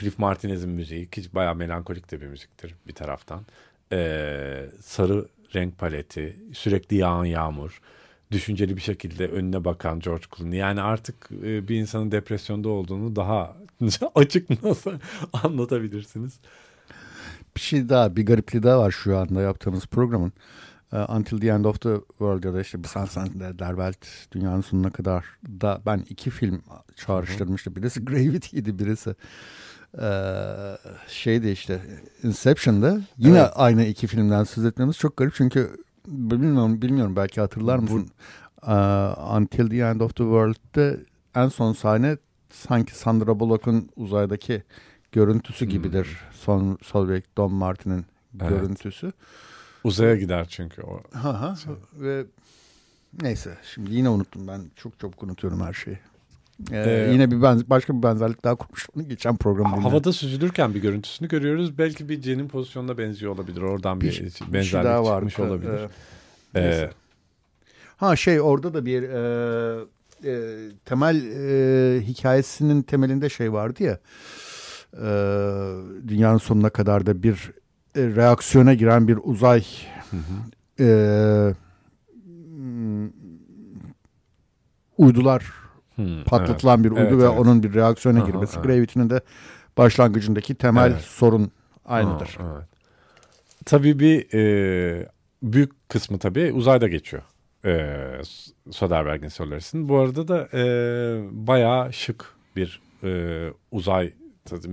Cliff 0.00 0.18
Martinez'in 0.18 0.70
müziği 0.70 1.10
ki 1.10 1.22
bayağı 1.34 1.54
melankolik 1.54 2.10
de 2.10 2.20
bir 2.20 2.26
müziktir 2.26 2.74
bir 2.86 2.92
taraftan. 2.92 3.46
E, 3.92 4.66
sarı 4.80 5.28
renk 5.54 5.78
paleti, 5.78 6.36
sürekli 6.52 6.96
yağan 6.96 7.24
yağmur, 7.24 7.80
düşünceli 8.30 8.76
bir 8.76 8.82
şekilde 8.82 9.28
önüne 9.28 9.64
bakan 9.64 10.00
George 10.00 10.24
Clooney. 10.36 10.58
Yani 10.58 10.80
artık 10.80 11.28
e, 11.44 11.68
bir 11.68 11.76
insanın 11.76 12.12
depresyonda 12.12 12.68
olduğunu 12.68 13.16
daha 13.16 13.56
açık 14.14 14.62
nasıl 14.62 14.92
anlatabilirsiniz? 15.32 16.40
Bir 17.56 17.60
şey 17.60 17.88
daha, 17.88 18.16
bir 18.16 18.26
garipliği 18.26 18.62
daha 18.62 18.78
var 18.78 18.90
şu 18.90 19.18
anda 19.18 19.40
yaptığımız 19.42 19.86
programın. 19.86 20.32
Ee, 20.92 20.96
Until 20.96 21.40
the 21.40 21.48
End 21.48 21.64
of 21.64 21.80
the 21.80 21.94
World 22.08 22.44
ya 22.44 22.54
da 22.54 22.60
işte 22.60 22.82
bir 22.82 22.88
Sansan 22.88 23.28
Derbelt 23.40 24.06
Dünyanın 24.32 24.60
Sonuna 24.60 24.90
Kadar 24.90 25.24
da 25.60 25.80
ben 25.86 26.04
iki 26.08 26.30
film 26.30 26.62
çağrıştırmıştım. 26.96 27.76
Birisi 27.76 28.04
Gravity'ydi, 28.04 28.78
birisi 28.78 29.14
ee, 30.02 30.08
şeydi 31.08 31.48
işte 31.48 31.80
Inception'da. 32.22 33.00
Yine 33.18 33.38
Evet. 33.38 33.50
aynı 33.54 33.84
iki 33.84 34.06
filmden 34.06 34.44
söz 34.44 34.64
etmemiz 34.64 34.98
çok 34.98 35.16
garip 35.16 35.34
çünkü 35.34 35.76
bilmiyorum 36.06 36.82
bilmiyorum 36.82 37.16
belki 37.16 37.40
hatırlar 37.40 37.78
mısın? 37.78 38.08
Ee, 38.66 38.72
Until 39.36 39.70
the 39.70 39.76
End 39.76 40.00
of 40.00 40.16
the 40.16 40.24
World'de 40.24 41.00
en 41.34 41.48
son 41.48 41.72
sahne 41.72 42.16
sanki 42.50 42.98
Sandra 42.98 43.40
Bullock'un 43.40 43.88
uzaydaki 43.96 44.62
görüntüsü 45.20 45.64
gibidir. 45.64 46.08
Son 46.32 46.78
Solveig 46.82 47.24
Don 47.36 47.52
Martin'in 47.52 48.04
Evet. 48.40 48.48
görüntüsü. 48.50 49.12
Uzaya 49.84 50.16
gider 50.16 50.46
çünkü 50.50 50.82
o. 50.82 51.00
Ha 51.12 51.40
ha. 51.40 51.54
Ve 51.94 52.24
neyse 53.22 53.58
şimdi 53.74 53.94
yine 53.94 54.08
unuttum 54.08 54.48
ben 54.48 54.60
çok 54.76 55.00
çabuk 55.00 55.22
unutuyorum 55.22 55.60
her 55.60 55.72
şeyi. 55.72 55.98
Ee, 56.72 56.76
Ee, 56.76 57.12
yine 57.12 57.30
bir 57.30 57.42
benz 57.42 57.70
başka 57.70 57.96
bir 57.98 58.02
benzerlik 58.02 58.44
daha 58.44 58.54
kurmuştum 58.54 59.08
geçen 59.08 59.36
programda. 59.36 59.84
Havada 59.84 60.12
süzülürken 60.12 60.74
bir 60.74 60.80
görüntüsünü 60.82 61.28
görüyoruz. 61.28 61.78
Belki 61.78 62.08
bir 62.08 62.20
Cen'in 62.22 62.48
pozisyonuna 62.48 62.98
benziyor 62.98 63.32
olabilir. 63.32 63.62
Oradan 63.62 64.00
bir, 64.00 64.06
bir, 64.10 64.22
bir 64.22 64.52
benzerlik 64.52 64.64
şey 64.64 64.84
daha 64.84 65.04
vardı. 65.04 65.30
çıkmış 65.30 65.48
olabilir. 65.48 65.80
Ee, 66.54 66.60
Ee. 66.60 66.90
Ha 67.96 68.16
şey 68.16 68.40
orada 68.40 68.74
da 68.74 68.86
bir 68.86 69.02
e, 69.02 69.84
e, 70.24 70.32
temel 70.84 71.16
e, 71.26 72.00
hikayesinin 72.06 72.82
temelinde 72.82 73.28
şey 73.28 73.52
vardı 73.52 73.82
ya 73.82 73.92
e, 73.92 73.98
dünyanın 76.08 76.38
sonuna 76.38 76.70
kadar 76.70 77.06
da 77.06 77.22
bir 77.22 77.50
e, 77.96 78.00
reaksiyona 78.02 78.74
giren 78.74 79.08
bir 79.08 79.18
uzay 79.22 79.64
e, 80.80 80.84
m, 82.58 83.10
uydular 84.98 85.44
hmm, 85.94 86.24
patlatılan 86.24 86.84
bir 86.84 86.90
uydu 86.90 87.00
Evet, 87.00 87.18
ve 87.18 87.24
evet. 87.24 87.38
onun 87.38 87.62
bir 87.62 87.74
reaksiyona 87.74 88.18
Aha, 88.18 88.26
girmesi. 88.26 88.54
evet. 88.56 88.64
Gravity'nin 88.66 89.10
de 89.10 89.20
başlangıcındaki 89.78 90.54
temel 90.54 90.90
Evet. 90.90 91.00
sorun 91.00 91.50
aynıdır. 91.84 92.36
Aa, 92.40 92.56
evet. 92.56 92.68
Tabii 93.64 93.98
bir 93.98 94.34
e, 94.34 95.08
büyük 95.42 95.88
kısmı 95.88 96.18
tabii 96.18 96.52
uzayda 96.52 96.88
geçiyor. 96.88 97.22
E, 97.64 97.96
Soderbergh'in 98.70 99.28
Solaris'in. 99.28 99.88
Bu 99.88 99.98
arada 99.98 100.28
da 100.28 100.48
e, 100.54 100.64
bayağı 101.30 101.92
şık 101.92 102.24
bir 102.56 102.80
e, 103.04 103.50
uzay 103.70 104.12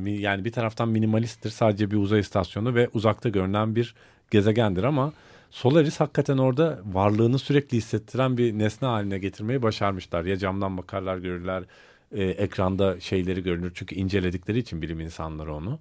yani 0.06 0.46
bir 0.46 0.52
taraftan 0.52 0.90
minimalisttir 0.90 1.50
sadece 1.50 1.92
bir 1.92 1.98
uzay 1.98 2.20
istasyonu 2.20 2.76
ve 2.76 2.90
uzakta 2.94 3.30
görünen 3.30 3.76
bir 3.76 3.96
gezegendir 4.32 4.84
ama 4.84 5.14
Solaris 5.52 6.00
hakikaten 6.00 6.38
orada 6.38 6.80
varlığını 6.86 7.40
sürekli 7.40 7.78
hissettiren 7.78 8.38
bir 8.38 8.60
nesne 8.60 8.88
haline 8.88 9.20
getirmeyi 9.20 9.62
başarmışlar. 9.62 10.26
Ya 10.26 10.38
camdan 10.38 10.78
bakarlar 10.78 11.18
görürler, 11.18 11.64
e, 12.12 12.24
ekranda 12.24 13.00
şeyleri 13.00 13.44
görünür 13.44 13.72
çünkü 13.76 13.96
inceledikleri 13.96 14.60
için 14.60 14.82
bilim 14.82 15.00
insanları 15.00 15.54
onu. 15.54 15.80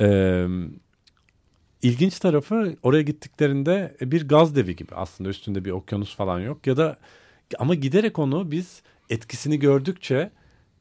Ee, 0.00 0.46
ilginç 1.82 2.18
tarafı 2.18 2.76
oraya 2.82 3.02
gittiklerinde 3.02 3.96
bir 4.00 4.28
gaz 4.28 4.56
devi 4.56 4.76
gibi 4.76 4.94
aslında 4.94 5.30
üstünde 5.30 5.64
bir 5.64 5.70
okyanus 5.70 6.16
falan 6.16 6.40
yok 6.40 6.66
ya 6.66 6.76
da 6.76 6.96
ama 7.58 7.74
giderek 7.74 8.18
onu 8.18 8.50
biz 8.50 8.82
etkisini 9.10 9.58
gördükçe 9.58 10.30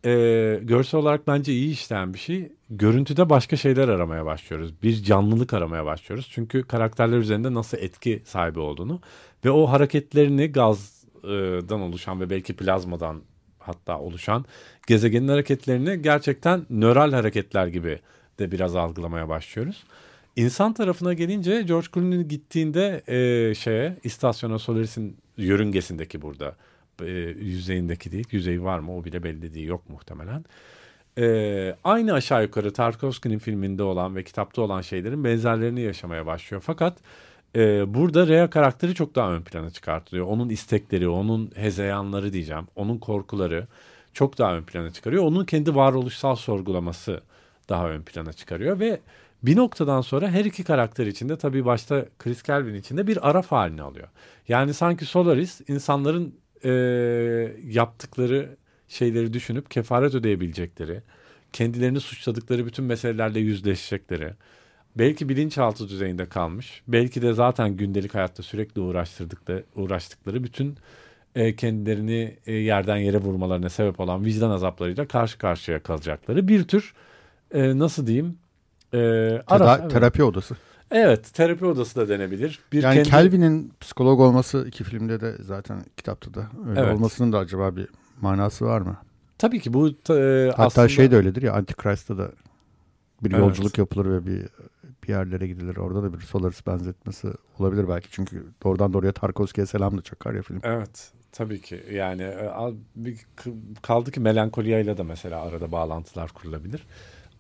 e, 0.06 0.60
görsel 0.64 1.00
olarak 1.00 1.28
bence 1.28 1.54
iyi 1.54 1.72
işleyen 1.72 2.14
bir 2.14 2.20
şey. 2.20 2.52
Görüntüde 2.70 3.30
başka 3.30 3.56
şeyler 3.56 3.88
aramaya 3.88 4.26
başlıyoruz. 4.26 4.84
Bir 4.84 5.04
canlılık 5.04 5.54
aramaya 5.54 5.86
başlıyoruz. 5.86 6.30
Çünkü 6.32 6.64
karakterler 6.64 7.18
üzerinde 7.18 7.54
nasıl 7.54 7.78
etki 7.78 8.22
sahibi 8.26 8.60
olduğunu 8.60 9.02
ve 9.46 9.52
o 9.52 9.66
hareketlerini 9.66 10.52
gazdan 10.52 11.82
oluşan 11.82 12.20
ve 12.22 12.30
belki 12.30 12.56
plazmadan 12.56 13.22
hatta 13.60 14.00
oluşan 14.00 14.46
gezegenin 14.88 15.28
hareketlerini 15.28 16.02
gerçekten 16.02 16.66
nöral 16.70 17.12
hareketler 17.14 17.68
gibi 17.68 18.00
de 18.40 18.52
biraz 18.52 18.76
algılamaya 18.76 19.30
başlıyoruz. 19.30 19.84
İnsan 20.36 20.74
tarafına 20.74 21.14
gelince 21.14 21.62
George 21.62 21.88
Clooney 21.94 22.24
gittiğinde 22.24 23.04
e, 23.08 23.56
şeye 23.56 23.98
istasyona 24.04 24.60
Solaris'in 24.60 25.18
yörüngesindeki 25.38 26.22
burada 26.22 26.56
e, 27.02 27.06
yüzeyindeki 27.40 28.12
değil. 28.12 28.28
Yüzeyi 28.32 28.64
var 28.64 28.80
mı 28.80 28.98
o 28.98 29.06
bile 29.06 29.24
belli 29.24 29.54
değil 29.54 29.68
yok 29.68 29.90
muhtemelen. 29.90 30.46
E, 31.18 31.76
aynı 31.84 32.14
aşağı 32.14 32.44
yukarı 32.44 32.74
Tarkovski'nin 32.74 33.40
filminde 33.40 33.84
olan 33.84 34.16
ve 34.16 34.24
kitapta 34.24 34.62
olan 34.62 34.82
şeylerin 34.82 35.24
benzerlerini 35.24 35.82
yaşamaya 35.82 36.26
başlıyor. 36.26 36.64
Fakat 36.66 36.98
e, 37.56 37.94
burada 37.94 38.28
Rhea 38.28 38.50
karakteri 38.50 38.96
çok 38.96 39.16
daha 39.16 39.34
ön 39.34 39.42
plana 39.42 39.70
çıkartılıyor. 39.70 40.28
Onun 40.28 40.50
istekleri, 40.50 41.08
onun 41.08 41.52
hezeyanları 41.56 42.34
diyeceğim, 42.34 42.68
onun 42.76 42.98
korkuları 42.98 43.68
çok 44.14 44.38
daha 44.38 44.56
ön 44.56 44.64
plana 44.64 44.92
çıkarıyor. 44.92 45.24
Onun 45.24 45.46
kendi 45.46 45.76
varoluşsal 45.76 46.36
sorgulaması 46.36 47.22
daha 47.70 47.90
ön 47.90 48.02
plana 48.02 48.34
çıkarıyor 48.34 48.80
ve 48.80 49.00
bir 49.44 49.56
noktadan 49.56 50.02
sonra 50.02 50.30
her 50.30 50.46
iki 50.46 50.64
karakter 50.64 51.08
içinde 51.08 51.38
tabii 51.38 51.66
başta 51.66 52.06
Chris 52.20 52.44
Kelvin 52.44 52.76
içinde 52.76 53.08
bir 53.08 53.30
araf 53.30 53.52
halini 53.52 53.82
alıyor. 53.82 54.08
Yani 54.48 54.74
sanki 54.74 55.06
Solaris 55.06 55.62
insanların 55.70 56.36
e, 56.66 56.72
yaptıkları 57.68 58.58
şeyleri 58.88 59.34
düşünüp 59.34 59.72
kefaret 59.72 60.16
ödeyebilecekleri 60.16 61.02
kendilerini 61.54 62.00
suçladıkları 62.00 62.66
bütün 62.66 62.86
meselelerle 62.86 63.40
yüzleşecekleri, 63.40 64.34
belki 64.96 65.30
bilinçaltı 65.30 65.90
düzeyinde 65.90 66.26
kalmış, 66.26 66.82
belki 66.88 67.22
de 67.22 67.34
zaten 67.34 67.78
gündelik 67.78 68.16
hayatta 68.16 68.44
sürekli 68.44 68.82
uğraştırdıkları, 68.82 69.64
uğraştıkları 69.76 70.44
bütün 70.44 70.78
e, 71.36 71.56
kendilerini 71.56 72.38
e, 72.46 72.54
yerden 72.54 72.98
yere 72.98 73.18
vurmalarına 73.18 73.70
sebep 73.70 74.00
olan 74.00 74.26
vicdan 74.26 74.50
azaplarıyla 74.50 75.08
karşı 75.08 75.38
karşıya 75.38 75.84
kalacakları 75.84 76.48
bir 76.48 76.64
tür 76.64 76.94
e, 77.54 77.80
nasıl 77.80 78.08
diyeyim 78.08 78.38
e, 78.94 78.98
Teda- 78.98 79.44
ara, 79.48 79.78
evet. 79.82 79.92
Terapi 79.92 80.24
odası. 80.24 80.56
Evet 80.94 81.34
terapi 81.34 81.66
odası 81.66 81.96
da 81.96 82.10
denebilir. 82.10 82.60
Bir 82.72 82.84
Yani 82.84 82.96
kendi- 82.96 83.10
Calvin'in 83.10 83.74
psikolog 83.82 84.20
olması 84.20 84.66
iki 84.68 84.84
filmde 84.84 85.22
de 85.22 85.36
zaten 85.40 85.84
kitapta 85.98 86.34
da 86.34 86.48
öyle 86.70 86.80
Evet. 86.80 86.96
olmasının 86.96 87.32
da 87.34 87.38
acaba 87.38 87.76
bir 87.76 87.88
manası 88.22 88.66
var 88.66 88.82
mı? 88.82 88.98
tabii 89.38 89.60
ki 89.60 89.74
bu 89.74 89.88
e, 89.90 89.94
Hatta 90.50 90.64
aslında 90.64 90.88
şey 90.88 91.12
de 91.12 91.16
öyledir 91.16 91.42
ya 91.42 91.54
Antichrist'ta 91.54 92.18
da 92.18 92.32
bir 93.24 93.32
Evet. 93.32 93.40
yolculuk 93.40 93.78
yapılır 93.78 94.06
ve 94.06 94.26
bir 94.26 94.48
bir 95.04 95.10
yerlere 95.10 95.48
gidilir. 95.48 95.78
Orada 95.78 96.04
da 96.04 96.14
bir 96.14 96.20
Solaris 96.20 96.68
benzetmesi 96.68 97.28
olabilir 97.60 97.90
belki. 97.90 98.08
Çünkü 98.12 98.44
doğrudan 98.64 98.94
doğruya 98.94 99.12
Tarkovski'ye 99.12 99.66
selam 99.68 99.98
da 99.98 100.02
çakar 100.02 100.34
ya 100.34 100.42
film. 100.42 100.60
Evet 100.64 101.12
tabii 101.32 101.62
ki 101.62 101.84
yani 101.92 102.22
e, 102.24 102.52
kaldı 103.82 104.12
ki 104.12 104.20
melankoliya 104.20 104.80
ile 104.80 104.98
de 104.98 105.04
mesela 105.04 105.42
arada 105.42 105.72
bağlantılar 105.72 106.30
kurulabilir. 106.32 106.86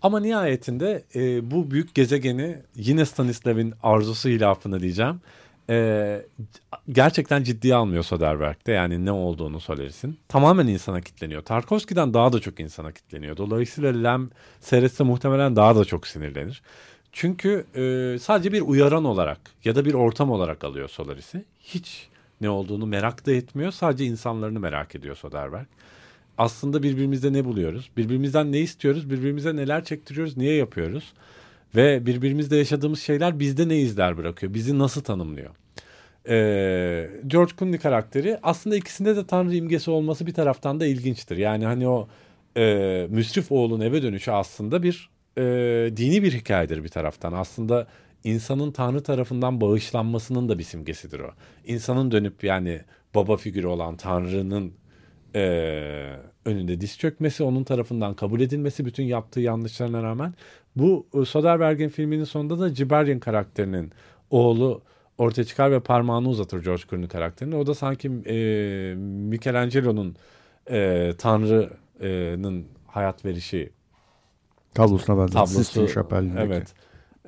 Ama 0.03 0.19
nihayetinde 0.19 1.03
e, 1.15 1.51
bu 1.51 1.71
büyük 1.71 1.95
gezegeni 1.95 2.57
yine 2.75 3.05
Stanislav'in 3.05 3.73
arzusu 3.83 4.29
hilafını 4.29 4.79
diyeceğim. 4.79 5.21
E, 5.69 6.21
gerçekten 6.91 7.43
ciddiye 7.43 7.75
almıyor 7.75 8.03
Soderbergh'de 8.03 8.71
yani 8.71 9.05
ne 9.05 9.11
olduğunu 9.11 9.59
Solaris'in. 9.59 10.19
Tamamen 10.27 10.67
insana 10.67 11.01
kitleniyor. 11.01 11.41
Tarkovski'den 11.41 12.13
daha 12.13 12.33
da 12.33 12.39
çok 12.39 12.59
insana 12.59 12.91
kitleniyor. 12.91 13.37
Dolayısıyla 13.37 13.93
Lem 13.93 14.29
seyretse 14.61 15.03
muhtemelen 15.03 15.55
daha 15.55 15.75
da 15.75 15.85
çok 15.85 16.07
sinirlenir. 16.07 16.61
Çünkü 17.11 17.65
e, 17.75 18.19
sadece 18.19 18.51
bir 18.51 18.61
uyaran 18.61 19.05
olarak 19.05 19.39
ya 19.63 19.75
da 19.75 19.85
bir 19.85 19.93
ortam 19.93 20.31
olarak 20.31 20.63
alıyor 20.63 20.89
Solaris'i. 20.89 21.45
Hiç 21.59 22.07
ne 22.41 22.49
olduğunu 22.49 22.85
merak 22.85 23.25
da 23.25 23.31
etmiyor. 23.31 23.71
Sadece 23.71 24.05
insanlarını 24.05 24.59
merak 24.59 24.95
ediyor 24.95 25.15
Soderbergh. 25.15 25.67
Aslında 26.37 26.83
birbirimizde 26.83 27.33
ne 27.33 27.45
buluyoruz? 27.45 27.89
Birbirimizden 27.97 28.51
ne 28.51 28.59
istiyoruz? 28.59 29.09
Birbirimize 29.09 29.55
neler 29.55 29.83
çektiriyoruz? 29.83 30.37
Niye 30.37 30.55
yapıyoruz? 30.55 31.13
Ve 31.75 32.05
birbirimizde 32.05 32.57
yaşadığımız 32.57 32.99
şeyler 32.99 33.39
bizde 33.39 33.67
ne 33.67 33.77
izler 33.79 34.17
bırakıyor? 34.17 34.53
Bizi 34.53 34.79
nasıl 34.79 35.01
tanımlıyor? 35.01 35.49
Ee, 36.29 37.09
George 37.27 37.51
Clooney 37.59 37.79
karakteri 37.79 38.39
aslında 38.43 38.75
ikisinde 38.75 39.15
de 39.15 39.27
Tanrı 39.27 39.55
imgesi 39.55 39.91
olması 39.91 40.27
bir 40.27 40.33
taraftan 40.33 40.79
da 40.79 40.85
ilginçtir. 40.85 41.37
Yani 41.37 41.65
hani 41.65 41.87
o 41.87 42.07
e, 42.57 43.07
müsrif 43.09 43.51
oğlun 43.51 43.81
eve 43.81 44.01
dönüşü 44.01 44.31
aslında 44.31 44.83
bir 44.83 45.09
e, 45.37 45.43
dini 45.97 46.23
bir 46.23 46.33
hikayedir 46.33 46.83
bir 46.83 46.89
taraftan. 46.89 47.33
Aslında 47.33 47.87
insanın 48.23 48.71
Tanrı 48.71 49.03
tarafından 49.03 49.61
bağışlanmasının 49.61 50.49
da 50.49 50.59
bir 50.59 50.63
simgesidir 50.63 51.19
o. 51.19 51.31
İnsanın 51.65 52.11
dönüp 52.11 52.43
yani 52.43 52.81
baba 53.15 53.37
figürü 53.37 53.67
olan 53.67 53.97
Tanrı'nın 53.97 54.73
e, 55.35 55.41
önünde 56.45 56.81
diz 56.81 56.97
çökmesi, 56.97 57.43
onun 57.43 57.63
tarafından 57.63 58.13
kabul 58.13 58.41
edilmesi 58.41 58.85
bütün 58.85 59.03
yaptığı 59.03 59.39
yanlışlarına 59.39 60.03
rağmen. 60.03 60.33
Bu 60.75 61.07
e, 61.21 61.25
Soderbergh'in 61.25 61.89
filminin 61.89 62.23
sonunda 62.23 62.59
da 62.59 62.73
Ciberyan 62.73 63.19
karakterinin 63.19 63.91
oğlu 64.29 64.81
ortaya 65.17 65.43
çıkar 65.43 65.71
ve 65.71 65.79
parmağını 65.79 66.29
uzatır 66.29 66.63
George 66.63 66.83
Clooney 66.89 67.07
karakterine. 67.07 67.55
O 67.55 67.67
da 67.67 67.75
sanki 67.75 68.07
e, 68.07 68.35
Michelangelo'nun 68.97 70.15
e, 70.71 71.11
Tanrı'nın 71.17 72.65
hayat 72.87 73.25
verişi 73.25 73.69
Tablosuna 74.73 75.17
benzer. 75.17 75.33
tablosu 75.33 75.87
evet 76.37 76.73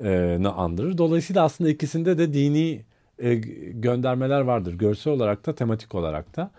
e, 0.02 0.36
ne 0.40 0.48
andırır. 0.48 0.98
Dolayısıyla 0.98 1.44
aslında 1.44 1.70
ikisinde 1.70 2.18
de 2.18 2.32
dini 2.32 2.84
e, 3.18 3.34
göndermeler 3.74 4.40
vardır. 4.40 4.74
Görsel 4.74 5.12
olarak 5.12 5.46
da 5.46 5.54
tematik 5.54 5.94
olarak 5.94 6.36
da. 6.36 6.50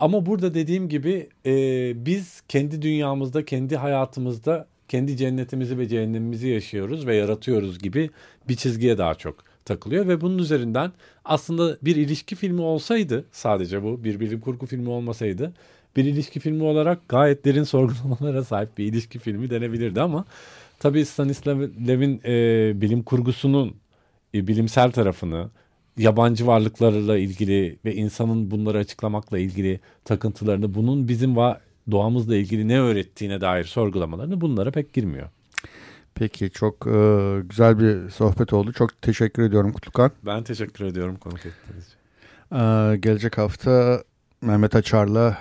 Ama 0.00 0.26
burada 0.26 0.54
dediğim 0.54 0.88
gibi 0.88 1.28
e, 1.46 1.52
biz 2.06 2.42
kendi 2.48 2.82
dünyamızda, 2.82 3.44
kendi 3.44 3.76
hayatımızda 3.76 4.66
kendi 4.88 5.16
cennetimizi 5.16 5.78
ve 5.78 5.88
cehennemimizi 5.88 6.48
yaşıyoruz 6.48 7.06
ve 7.06 7.16
yaratıyoruz 7.16 7.78
gibi 7.78 8.10
bir 8.48 8.56
çizgiye 8.56 8.98
daha 8.98 9.14
çok 9.14 9.36
takılıyor. 9.64 10.08
Ve 10.08 10.20
bunun 10.20 10.38
üzerinden 10.38 10.92
aslında 11.24 11.76
bir 11.82 11.96
ilişki 11.96 12.36
filmi 12.36 12.60
olsaydı 12.60 13.24
sadece 13.32 13.82
bu 13.82 14.04
bir 14.04 14.20
bilim 14.20 14.40
kurgu 14.40 14.66
filmi 14.66 14.88
olmasaydı 14.90 15.52
bir 15.96 16.04
ilişki 16.04 16.40
filmi 16.40 16.62
olarak 16.62 17.08
gayet 17.08 17.44
derin 17.44 17.62
sorgulamalara 17.62 18.44
sahip 18.44 18.78
bir 18.78 18.84
ilişki 18.84 19.18
filmi 19.18 19.50
denebilirdi. 19.50 20.00
Ama 20.00 20.24
tabii 20.78 21.04
Stanislav 21.04 21.60
Lev'in 21.60 22.20
e, 22.24 22.80
bilim 22.80 23.02
kurgusunun 23.02 23.76
e, 24.34 24.46
bilimsel 24.46 24.90
tarafını 24.90 25.50
yabancı 25.98 26.46
varlıklarla 26.46 27.18
ilgili 27.18 27.78
ve 27.84 27.94
insanın 27.94 28.50
bunları 28.50 28.78
açıklamakla 28.78 29.38
ilgili 29.38 29.80
takıntılarını 30.04 30.74
bunun 30.74 31.08
bizim 31.08 31.34
va- 31.34 31.58
doğamızla 31.90 32.36
ilgili 32.36 32.68
ne 32.68 32.80
öğrettiğine 32.80 33.40
dair 33.40 33.64
sorgulamalarını 33.64 34.40
bunlara 34.40 34.70
pek 34.70 34.92
girmiyor. 34.92 35.28
Peki 36.14 36.50
çok 36.50 36.86
e, 36.86 36.90
güzel 37.44 37.78
bir 37.78 38.10
sohbet 38.10 38.52
oldu. 38.52 38.72
Çok 38.72 39.02
teşekkür 39.02 39.42
ediyorum 39.42 39.72
Kutlukan. 39.72 40.10
Ben 40.26 40.42
teşekkür 40.42 40.84
ediyorum 40.84 41.16
konuk 41.16 41.46
ettiğiniz 41.46 41.86
için. 41.86 41.98
E, 42.56 42.96
gelecek 42.96 43.38
hafta 43.38 44.02
Mehmet 44.42 44.74
Açar'la 44.76 45.38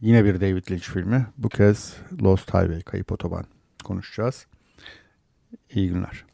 yine 0.00 0.24
bir 0.24 0.40
David 0.40 0.70
Lynch 0.70 0.82
filmi. 0.82 1.26
Bu 1.38 1.48
kez 1.48 1.96
Lost 2.22 2.54
Highway, 2.54 2.82
Kayıp 2.82 3.12
Otoban 3.12 3.44
konuşacağız. 3.84 4.46
İyi 5.70 5.88
günler. 5.88 6.24